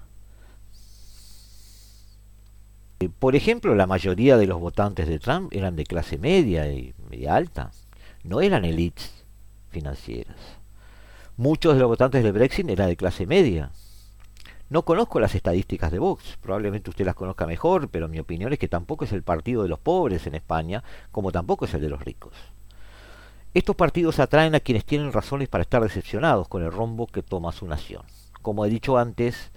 Por 3.18 3.36
ejemplo, 3.36 3.74
la 3.74 3.88
mayoría 3.88 4.38
de 4.38 4.45
los 4.45 4.60
votantes 4.60 5.08
de 5.08 5.18
Trump 5.18 5.52
eran 5.54 5.76
de 5.76 5.86
clase 5.86 6.20
media 6.20 6.72
y 6.72 6.93
media 7.10 7.36
alta, 7.36 7.72
no 8.24 8.41
eran 8.41 8.64
élites 8.64 9.16
financieras. 9.70 10.38
Muchos 11.36 11.76
de 11.76 11.80
los 11.80 11.89
votantes 11.89 12.24
del 12.24 12.34
Brexit 12.34 12.70
eran 12.70 12.89
de 12.89 12.97
clase 12.97 13.26
media, 13.26 13.72
no 14.70 14.82
conozco 14.82 15.22
las 15.22 15.34
estadísticas 15.34 15.93
de 15.93 15.99
Vox, 15.99 16.38
probablemente 16.41 16.89
usted 16.89 17.05
las 17.05 17.15
conozca 17.15 17.47
mejor, 17.47 17.88
pero 17.88 18.09
mi 18.09 18.20
opinión 18.20 18.51
es 18.51 18.59
que 18.59 18.68
tampoco 18.68 19.05
es 19.05 19.13
el 19.13 19.24
partido 19.24 19.63
de 19.63 19.70
los 19.70 19.80
pobres 19.80 20.28
en 20.28 20.36
España, 20.36 20.84
como 21.09 21.32
tampoco 21.32 21.63
es 21.63 21.74
el 21.74 21.80
de 21.80 21.88
los 21.88 22.03
ricos. 22.03 22.34
Estos 23.53 23.78
partidos 23.78 24.20
atraen 24.20 24.55
a 24.55 24.59
quienes 24.59 24.84
tienen 24.84 25.13
razones 25.13 25.47
para 25.47 25.61
estar 25.61 25.82
decepcionados 25.82 26.49
con 26.49 26.63
el 26.63 26.72
rombo 26.72 27.07
que 27.07 27.24
toma 27.24 27.53
su 27.53 27.65
nación. 27.65 28.03
Como 28.41 28.65
he 28.65 28.70
dicho 28.70 28.97
antes, 28.97 29.51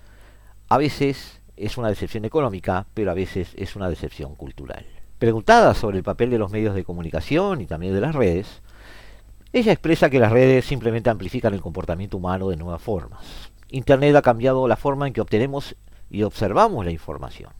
a 0.69 0.79
veces 0.79 1.41
es 1.57 1.77
una 1.77 1.89
decepción 1.89 2.25
económica, 2.25 2.87
pero 2.95 3.11
a 3.11 3.15
veces 3.15 3.53
es 3.57 3.75
una 3.75 3.91
decepción 3.91 4.37
cultural. 4.37 4.87
Preguntada 5.19 5.75
sobre 5.75 5.99
el 5.99 6.05
papel 6.05 6.31
de 6.31 6.39
los 6.39 6.53
medios 6.53 6.77
de 6.77 6.85
comunicación 6.85 7.61
y 7.61 7.67
también 7.67 7.95
de 7.95 8.01
las 8.01 8.15
redes, 8.15 8.63
ella 9.53 9.73
expresa 9.73 10.11
que 10.11 10.21
las 10.21 10.31
redes 10.31 10.65
simplemente 10.65 11.11
amplifican 11.11 11.55
el 11.55 11.61
comportamiento 11.61 12.17
humano 12.17 12.49
de 12.51 12.57
nuevas 12.57 12.81
formas. 12.81 13.51
Internet 13.69 14.15
ha 14.15 14.23
cambiado 14.23 14.69
la 14.69 14.77
forma 14.77 15.09
en 15.09 15.13
que 15.13 15.21
obtenemos 15.21 15.75
y 16.09 16.23
observamos 16.23 16.85
la 16.85 16.93
información. 16.93 17.53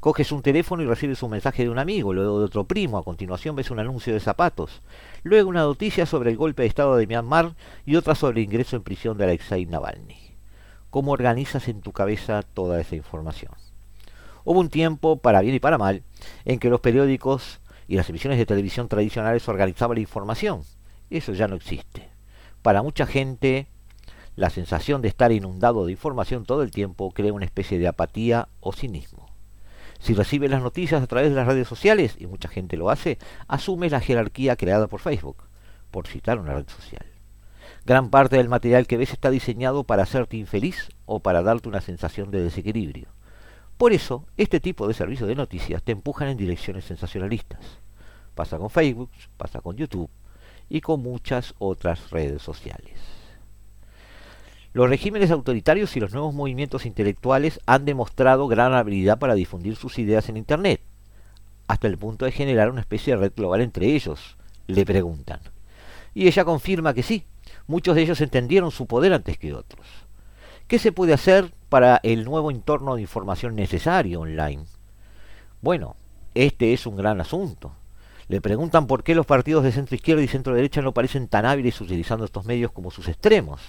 Coges 0.00 0.32
un 0.32 0.42
teléfono 0.42 0.82
y 0.82 0.86
recibes 0.86 1.22
un 1.22 1.30
mensaje 1.30 1.62
de 1.62 1.70
un 1.70 1.78
amigo, 1.78 2.12
luego 2.12 2.38
de 2.38 2.44
otro 2.44 2.64
primo, 2.64 2.98
a 2.98 3.04
continuación 3.04 3.56
ves 3.56 3.70
un 3.70 3.78
anuncio 3.78 4.12
de 4.12 4.20
zapatos, 4.20 4.82
luego 5.22 5.48
una 5.48 5.62
noticia 5.62 6.04
sobre 6.04 6.30
el 6.30 6.36
golpe 6.36 6.62
de 6.62 6.68
Estado 6.68 6.96
de 6.96 7.06
Myanmar 7.06 7.54
y 7.86 7.96
otra 7.96 8.14
sobre 8.14 8.40
el 8.40 8.44
ingreso 8.44 8.76
en 8.76 8.82
prisión 8.82 9.16
de 9.16 9.24
Alexei 9.24 9.64
Navalny. 9.64 10.36
cómo 10.90 11.12
organizas 11.12 11.68
en 11.68 11.80
tu 11.80 11.92
cabeza 11.92 12.42
toda 12.42 12.80
esa 12.80 12.96
información. 12.96 13.52
Hubo 14.44 14.60
un 14.60 14.68
tiempo, 14.68 15.16
para 15.16 15.40
bien 15.40 15.54
y 15.54 15.60
para 15.60 15.78
mal, 15.78 16.02
en 16.44 16.58
que 16.58 16.68
los 16.68 16.80
periódicos 16.80 17.60
y 17.88 17.96
las 17.96 18.08
emisiones 18.10 18.38
de 18.38 18.46
televisión 18.46 18.88
tradicionales 18.88 19.48
organizaban 19.48 19.96
la 19.96 20.00
información. 20.00 20.62
Eso 21.10 21.32
ya 21.32 21.48
no 21.48 21.56
existe. 21.56 22.08
Para 22.62 22.82
mucha 22.82 23.04
gente, 23.04 23.66
la 24.36 24.48
sensación 24.48 25.02
de 25.02 25.08
estar 25.08 25.32
inundado 25.32 25.84
de 25.84 25.92
información 25.92 26.44
todo 26.44 26.62
el 26.62 26.70
tiempo 26.70 27.10
crea 27.10 27.32
una 27.32 27.44
especie 27.44 27.78
de 27.78 27.88
apatía 27.88 28.48
o 28.60 28.72
cinismo. 28.72 29.28
Si 29.98 30.14
recibes 30.14 30.50
las 30.50 30.62
noticias 30.62 31.02
a 31.02 31.06
través 31.06 31.30
de 31.30 31.36
las 31.36 31.46
redes 31.46 31.68
sociales, 31.68 32.16
y 32.18 32.26
mucha 32.26 32.48
gente 32.48 32.76
lo 32.76 32.90
hace, 32.90 33.18
asume 33.48 33.90
la 33.90 34.00
jerarquía 34.00 34.56
creada 34.56 34.86
por 34.86 35.00
Facebook, 35.00 35.36
por 35.90 36.06
citar 36.06 36.38
una 36.38 36.54
red 36.54 36.68
social. 36.68 37.04
Gran 37.84 38.08
parte 38.08 38.36
del 38.36 38.48
material 38.48 38.86
que 38.86 38.96
ves 38.96 39.12
está 39.12 39.30
diseñado 39.30 39.84
para 39.84 40.04
hacerte 40.04 40.36
infeliz 40.36 40.90
o 41.06 41.20
para 41.20 41.42
darte 41.42 41.68
una 41.68 41.80
sensación 41.80 42.30
de 42.30 42.42
desequilibrio. 42.42 43.08
Por 43.76 43.92
eso, 43.92 44.26
este 44.36 44.60
tipo 44.60 44.86
de 44.86 44.94
servicios 44.94 45.28
de 45.28 45.34
noticias 45.34 45.82
te 45.82 45.92
empujan 45.92 46.28
en 46.28 46.36
direcciones 46.36 46.84
sensacionalistas. 46.84 47.60
Pasa 48.34 48.58
con 48.58 48.70
Facebook, 48.70 49.10
pasa 49.36 49.60
con 49.60 49.76
YouTube 49.76 50.10
y 50.70 50.80
con 50.80 51.02
muchas 51.02 51.54
otras 51.58 52.10
redes 52.10 52.40
sociales. 52.40 52.94
Los 54.72 54.88
regímenes 54.88 55.32
autoritarios 55.32 55.96
y 55.96 56.00
los 56.00 56.12
nuevos 56.12 56.32
movimientos 56.32 56.86
intelectuales 56.86 57.60
han 57.66 57.84
demostrado 57.84 58.46
gran 58.46 58.72
habilidad 58.72 59.18
para 59.18 59.34
difundir 59.34 59.74
sus 59.74 59.98
ideas 59.98 60.28
en 60.28 60.36
Internet, 60.36 60.80
hasta 61.66 61.88
el 61.88 61.98
punto 61.98 62.24
de 62.24 62.32
generar 62.32 62.70
una 62.70 62.80
especie 62.80 63.14
de 63.14 63.20
red 63.20 63.32
global 63.36 63.60
entre 63.60 63.94
ellos, 63.94 64.36
le 64.68 64.86
preguntan. 64.86 65.40
Y 66.14 66.28
ella 66.28 66.44
confirma 66.44 66.94
que 66.94 67.02
sí, 67.02 67.24
muchos 67.66 67.96
de 67.96 68.02
ellos 68.02 68.20
entendieron 68.20 68.70
su 68.70 68.86
poder 68.86 69.12
antes 69.12 69.38
que 69.38 69.54
otros. 69.54 69.86
¿Qué 70.68 70.78
se 70.78 70.92
puede 70.92 71.14
hacer 71.14 71.52
para 71.68 72.00
el 72.04 72.24
nuevo 72.24 72.52
entorno 72.52 72.94
de 72.94 73.02
información 73.02 73.56
necesario 73.56 74.20
online? 74.20 74.64
Bueno, 75.62 75.96
este 76.34 76.72
es 76.72 76.86
un 76.86 76.96
gran 76.96 77.20
asunto. 77.20 77.72
Le 78.30 78.40
preguntan 78.40 78.86
por 78.86 79.02
qué 79.02 79.16
los 79.16 79.26
partidos 79.26 79.64
de 79.64 79.72
centro 79.72 79.96
izquierda 79.96 80.22
y 80.22 80.28
centro 80.28 80.54
derecha 80.54 80.80
no 80.82 80.94
parecen 80.94 81.26
tan 81.26 81.44
hábiles 81.44 81.80
utilizando 81.80 82.24
estos 82.24 82.44
medios 82.44 82.70
como 82.70 82.92
sus 82.92 83.08
extremos. 83.08 83.60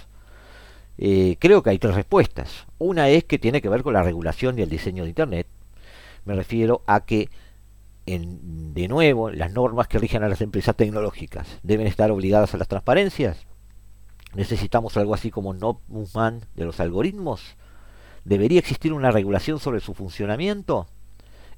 Eh, 0.98 1.34
creo 1.40 1.64
que 1.64 1.70
hay 1.70 1.80
tres 1.80 1.96
respuestas. 1.96 2.68
Una 2.78 3.08
es 3.08 3.24
que 3.24 3.40
tiene 3.40 3.60
que 3.60 3.68
ver 3.68 3.82
con 3.82 3.92
la 3.92 4.04
regulación 4.04 4.56
y 4.56 4.62
el 4.62 4.68
diseño 4.68 5.02
de 5.02 5.08
Internet. 5.08 5.48
Me 6.24 6.36
refiero 6.36 6.84
a 6.86 7.04
que, 7.04 7.28
en, 8.06 8.72
de 8.72 8.86
nuevo, 8.86 9.32
las 9.32 9.52
normas 9.52 9.88
que 9.88 9.98
rigen 9.98 10.22
a 10.22 10.28
las 10.28 10.40
empresas 10.40 10.76
tecnológicas 10.76 11.58
deben 11.64 11.88
estar 11.88 12.12
obligadas 12.12 12.54
a 12.54 12.58
las 12.58 12.68
transparencias. 12.68 13.44
Necesitamos 14.32 14.96
algo 14.96 15.12
así 15.12 15.32
como 15.32 15.54
no 15.54 15.80
man 16.14 16.42
de 16.54 16.66
los 16.66 16.78
algoritmos. 16.78 17.56
¿Debería 18.24 18.60
existir 18.60 18.92
una 18.92 19.10
regulación 19.10 19.58
sobre 19.58 19.80
su 19.80 19.92
funcionamiento? 19.92 20.86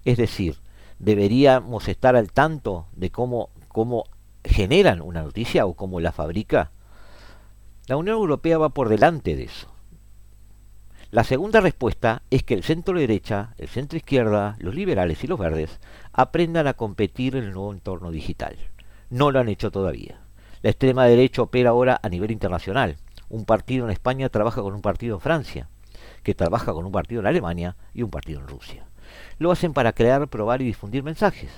Es 0.06 0.16
decir, 0.16 0.56
deberíamos 0.98 1.88
estar 1.88 2.16
al 2.16 2.32
tanto 2.32 2.86
de 2.92 3.10
cómo, 3.10 3.50
cómo 3.68 4.04
generan 4.44 5.00
una 5.00 5.22
noticia 5.22 5.66
o 5.66 5.74
cómo 5.74 6.00
la 6.00 6.12
fabrica 6.12 6.70
la 7.86 7.98
Unión 7.98 8.16
Europea 8.16 8.56
va 8.56 8.70
por 8.70 8.88
delante 8.88 9.36
de 9.36 9.44
eso. 9.44 9.68
La 11.10 11.22
segunda 11.22 11.60
respuesta 11.60 12.22
es 12.30 12.42
que 12.42 12.54
el 12.54 12.64
centro 12.64 12.98
derecha, 12.98 13.54
el 13.58 13.68
centro 13.68 13.98
izquierda, 13.98 14.56
los 14.58 14.74
liberales 14.74 15.22
y 15.22 15.26
los 15.26 15.38
verdes 15.38 15.80
aprendan 16.12 16.66
a 16.66 16.74
competir 16.74 17.36
en 17.36 17.44
el 17.44 17.52
nuevo 17.52 17.72
entorno 17.72 18.10
digital. 18.10 18.56
No 19.10 19.30
lo 19.30 19.38
han 19.38 19.50
hecho 19.50 19.70
todavía. 19.70 20.18
La 20.62 20.70
extrema 20.70 21.04
derecha 21.04 21.42
opera 21.42 21.70
ahora 21.70 22.00
a 22.02 22.08
nivel 22.08 22.30
internacional. 22.30 22.96
Un 23.28 23.44
partido 23.44 23.84
en 23.84 23.90
España 23.90 24.30
trabaja 24.30 24.62
con 24.62 24.72
un 24.72 24.80
partido 24.80 25.16
en 25.16 25.20
Francia, 25.20 25.68
que 26.22 26.34
trabaja 26.34 26.72
con 26.72 26.86
un 26.86 26.92
partido 26.92 27.20
en 27.20 27.26
Alemania 27.26 27.76
y 27.92 28.02
un 28.02 28.10
partido 28.10 28.40
en 28.40 28.48
Rusia. 28.48 28.86
Lo 29.38 29.50
hacen 29.50 29.72
para 29.72 29.92
crear, 29.92 30.28
probar 30.28 30.62
y 30.62 30.66
difundir 30.66 31.02
mensajes. 31.02 31.50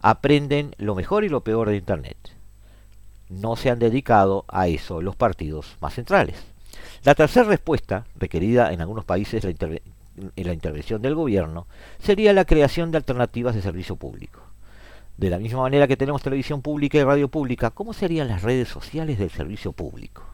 Aprenden 0.00 0.74
lo 0.78 0.94
mejor 0.94 1.24
y 1.24 1.28
lo 1.28 1.42
peor 1.42 1.68
de 1.68 1.76
Internet 1.76 2.16
no 3.30 3.56
se 3.56 3.70
han 3.70 3.78
dedicado 3.78 4.44
a 4.48 4.66
eso 4.68 5.00
los 5.00 5.16
partidos 5.16 5.76
más 5.80 5.94
centrales. 5.94 6.44
La 7.04 7.14
tercera 7.14 7.48
respuesta, 7.48 8.04
requerida 8.16 8.72
en 8.72 8.80
algunos 8.80 9.04
países 9.04 9.44
en 9.44 10.46
la 10.46 10.52
intervención 10.52 11.00
del 11.00 11.14
gobierno, 11.14 11.66
sería 11.98 12.32
la 12.32 12.44
creación 12.44 12.90
de 12.90 12.98
alternativas 12.98 13.54
de 13.54 13.62
servicio 13.62 13.96
público. 13.96 14.42
De 15.16 15.30
la 15.30 15.38
misma 15.38 15.62
manera 15.62 15.86
que 15.86 15.96
tenemos 15.96 16.22
televisión 16.22 16.60
pública 16.60 16.98
y 16.98 17.04
radio 17.04 17.28
pública, 17.28 17.70
¿cómo 17.70 17.92
serían 17.92 18.28
las 18.28 18.42
redes 18.42 18.68
sociales 18.68 19.18
del 19.18 19.30
servicio 19.30 19.72
público? 19.72 20.24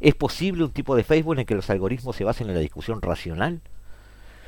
¿Es 0.00 0.14
posible 0.14 0.64
un 0.64 0.70
tipo 0.70 0.96
de 0.96 1.04
Facebook 1.04 1.34
en 1.34 1.40
el 1.40 1.46
que 1.46 1.54
los 1.54 1.70
algoritmos 1.70 2.16
se 2.16 2.24
basen 2.24 2.48
en 2.48 2.54
la 2.54 2.60
discusión 2.60 3.02
racional? 3.02 3.62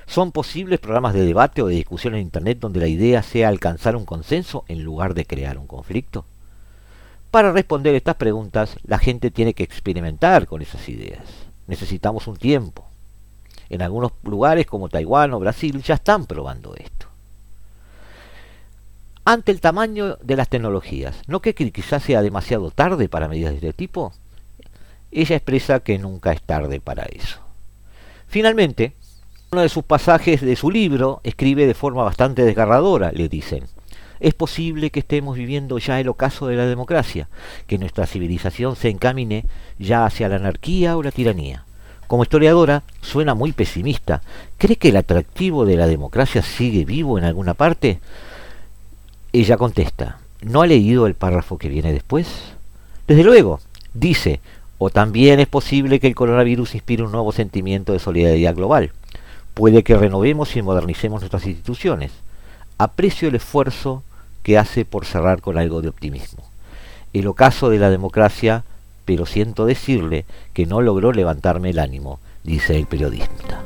¿Son 0.07 0.33
posibles 0.33 0.79
programas 0.79 1.15
de 1.15 1.25
debate 1.25 1.63
o 1.63 1.67
de 1.67 1.75
discusión 1.75 2.15
en 2.15 2.23
Internet 2.23 2.59
donde 2.61 2.81
la 2.81 2.87
idea 2.87 3.23
sea 3.23 3.49
alcanzar 3.49 3.97
un 3.97 4.05
consenso 4.05 4.65
en 4.69 4.83
lugar 4.83 5.15
de 5.15 5.27
crear 5.27 5.59
un 5.59 5.67
conflicto? 5.67 6.25
Para 7.31 7.53
responder 7.53 7.95
estas 7.95 8.15
preguntas, 8.15 8.77
la 8.85 8.99
gente 8.99 9.31
tiene 9.31 9.53
que 9.53 9.65
experimentar 9.65 10.47
con 10.47 10.63
esas 10.63 10.89
ideas. 10.89 11.23
Necesitamos 11.67 12.29
un 12.29 12.37
tiempo. 12.37 12.87
En 13.69 13.83
algunos 13.83 14.13
lugares 14.23 14.67
como 14.67 14.89
Taiwán 14.89 15.35
o 15.35 15.41
Brasil 15.41 15.83
ya 15.83 15.95
están 15.95 16.27
probando 16.27 16.75
esto. 16.77 17.09
Ante 19.25 19.51
el 19.51 19.61
tamaño 19.61 20.17
de 20.23 20.37
las 20.37 20.49
tecnologías, 20.49 21.17
¿no 21.27 21.41
que 21.41 21.53
quizás 21.53 22.05
sea 22.05 22.23
demasiado 22.23 22.71
tarde 22.71 23.09
para 23.09 23.27
medidas 23.27 23.51
de 23.51 23.57
este 23.57 23.73
tipo? 23.73 24.13
Ella 25.11 25.35
expresa 25.35 25.81
que 25.81 25.99
nunca 25.99 26.33
es 26.33 26.41
tarde 26.43 26.81
para 26.81 27.03
eso. 27.07 27.41
Finalmente, 28.29 28.95
uno 29.57 29.63
de 29.63 29.71
sus 29.71 29.85
pasajes 29.85 30.43
de 30.43 30.55
su 30.55 30.71
libro 30.71 31.23
escribe 31.25 31.67
de 31.67 31.73
forma 31.73 32.03
bastante 32.03 32.45
desgarradora, 32.45 33.11
le 33.11 33.27
dicen, 33.27 33.65
es 34.21 34.35
posible 34.35 34.91
que 34.91 35.01
estemos 35.01 35.35
viviendo 35.35 35.79
ya 35.79 35.99
el 35.99 36.09
ocaso 36.09 36.47
de 36.47 36.57
la 36.57 36.67
democracia, 36.67 37.31
que 37.67 37.79
nuestra 37.79 38.05
civilización 38.05 38.77
se 38.77 38.91
encamine 38.91 39.47
ya 39.79 40.05
hacia 40.05 40.29
la 40.29 40.37
anarquía 40.37 40.99
o 40.99 41.03
la 41.03 41.11
tiranía. 41.11 41.65
Como 42.07 42.25
historiadora, 42.25 42.83
suena 43.01 43.33
muy 43.33 43.53
pesimista. 43.53 44.21
¿Cree 44.59 44.77
que 44.77 44.91
el 44.91 44.99
atractivo 44.99 45.65
de 45.65 45.79
la 45.79 45.87
democracia 45.87 46.43
sigue 46.43 46.85
vivo 46.85 47.17
en 47.17 47.25
alguna 47.25 47.55
parte? 47.55 48.01
Ella 49.33 49.57
contesta, 49.57 50.19
¿no 50.43 50.61
ha 50.61 50.67
leído 50.67 51.07
el 51.07 51.15
párrafo 51.15 51.57
que 51.57 51.71
viene 51.71 51.95
después? 51.95 52.29
Desde 53.09 53.25
luego, 53.25 53.61
dice, 53.95 54.41
o 54.77 54.91
también 54.91 55.41
es 55.41 55.49
posible 55.49 55.99
que 55.99 56.09
el 56.09 56.15
coronavirus 56.15 56.75
inspire 56.75 57.05
un 57.05 57.13
nuevo 57.13 57.33
sentimiento 57.33 57.95
de 57.95 58.01
solidaridad 58.01 58.55
global. 58.55 58.93
Puede 59.57 59.85
que 59.85 59.97
renovemos 59.97 60.55
y 60.55 60.61
modernicemos 60.61 61.23
nuestras 61.23 61.47
instituciones 61.47 62.13
aprecio 62.77 63.27
el 63.27 63.37
esfuerzo 63.37 64.03
que 64.43 64.59
hace 64.59 64.85
por 64.85 65.07
cerrar 65.07 65.41
con 65.41 65.57
algo 65.57 65.81
de 65.81 65.89
optimismo. 65.89 66.45
El 67.15 67.27
ocaso 67.27 67.71
de 67.71 67.79
la 67.79 67.89
democracia, 67.89 68.65
pero 69.07 69.25
siento 69.25 69.65
decirle 69.65 70.27
que 70.53 70.67
no 70.67 70.83
logró 70.83 71.11
levantarme 71.11 71.71
el 71.71 71.79
ánimo, 71.79 72.21
dice 72.45 72.77
el 72.77 72.87
periodista. 72.87 73.63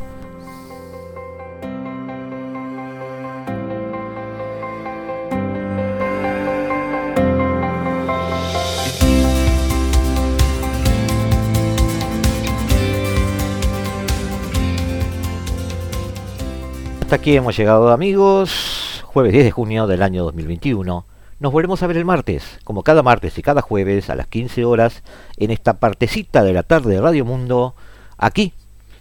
Hasta 17.11 17.23
aquí 17.23 17.35
hemos 17.35 17.57
llegado 17.57 17.91
amigos 17.91 19.03
jueves 19.05 19.33
10 19.33 19.47
de 19.47 19.51
junio 19.51 19.89
del 19.89 20.05
año 20.05 20.23
2021. 20.23 21.05
Nos 21.41 21.53
volvemos 21.53 21.83
a 21.83 21.89
ver 21.89 21.97
el 21.97 22.05
martes, 22.05 22.61
como 22.63 22.85
cada 22.85 23.03
martes 23.03 23.37
y 23.37 23.43
cada 23.43 23.63
jueves 23.63 24.11
a 24.11 24.15
las 24.15 24.29
15 24.29 24.65
horas, 24.65 25.03
en 25.37 25.51
esta 25.51 25.81
partecita 25.81 26.45
de 26.45 26.53
la 26.53 26.63
tarde 26.63 26.95
de 26.95 27.01
Radio 27.01 27.25
Mundo, 27.25 27.75
aquí, 28.17 28.53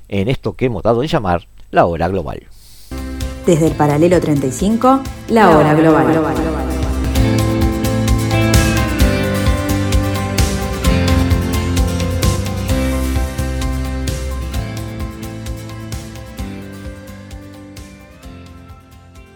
en 0.08 0.28
esto 0.28 0.54
que 0.54 0.66
hemos 0.66 0.82
dado 0.82 1.04
en 1.04 1.08
llamar 1.08 1.48
la 1.70 1.86
hora 1.86 2.08
global. 2.08 2.48
Desde 3.46 3.68
el 3.68 3.74
paralelo 3.74 4.20
35, 4.20 5.02
la, 5.28 5.56
hora 5.56 5.76
global. 5.76 6.69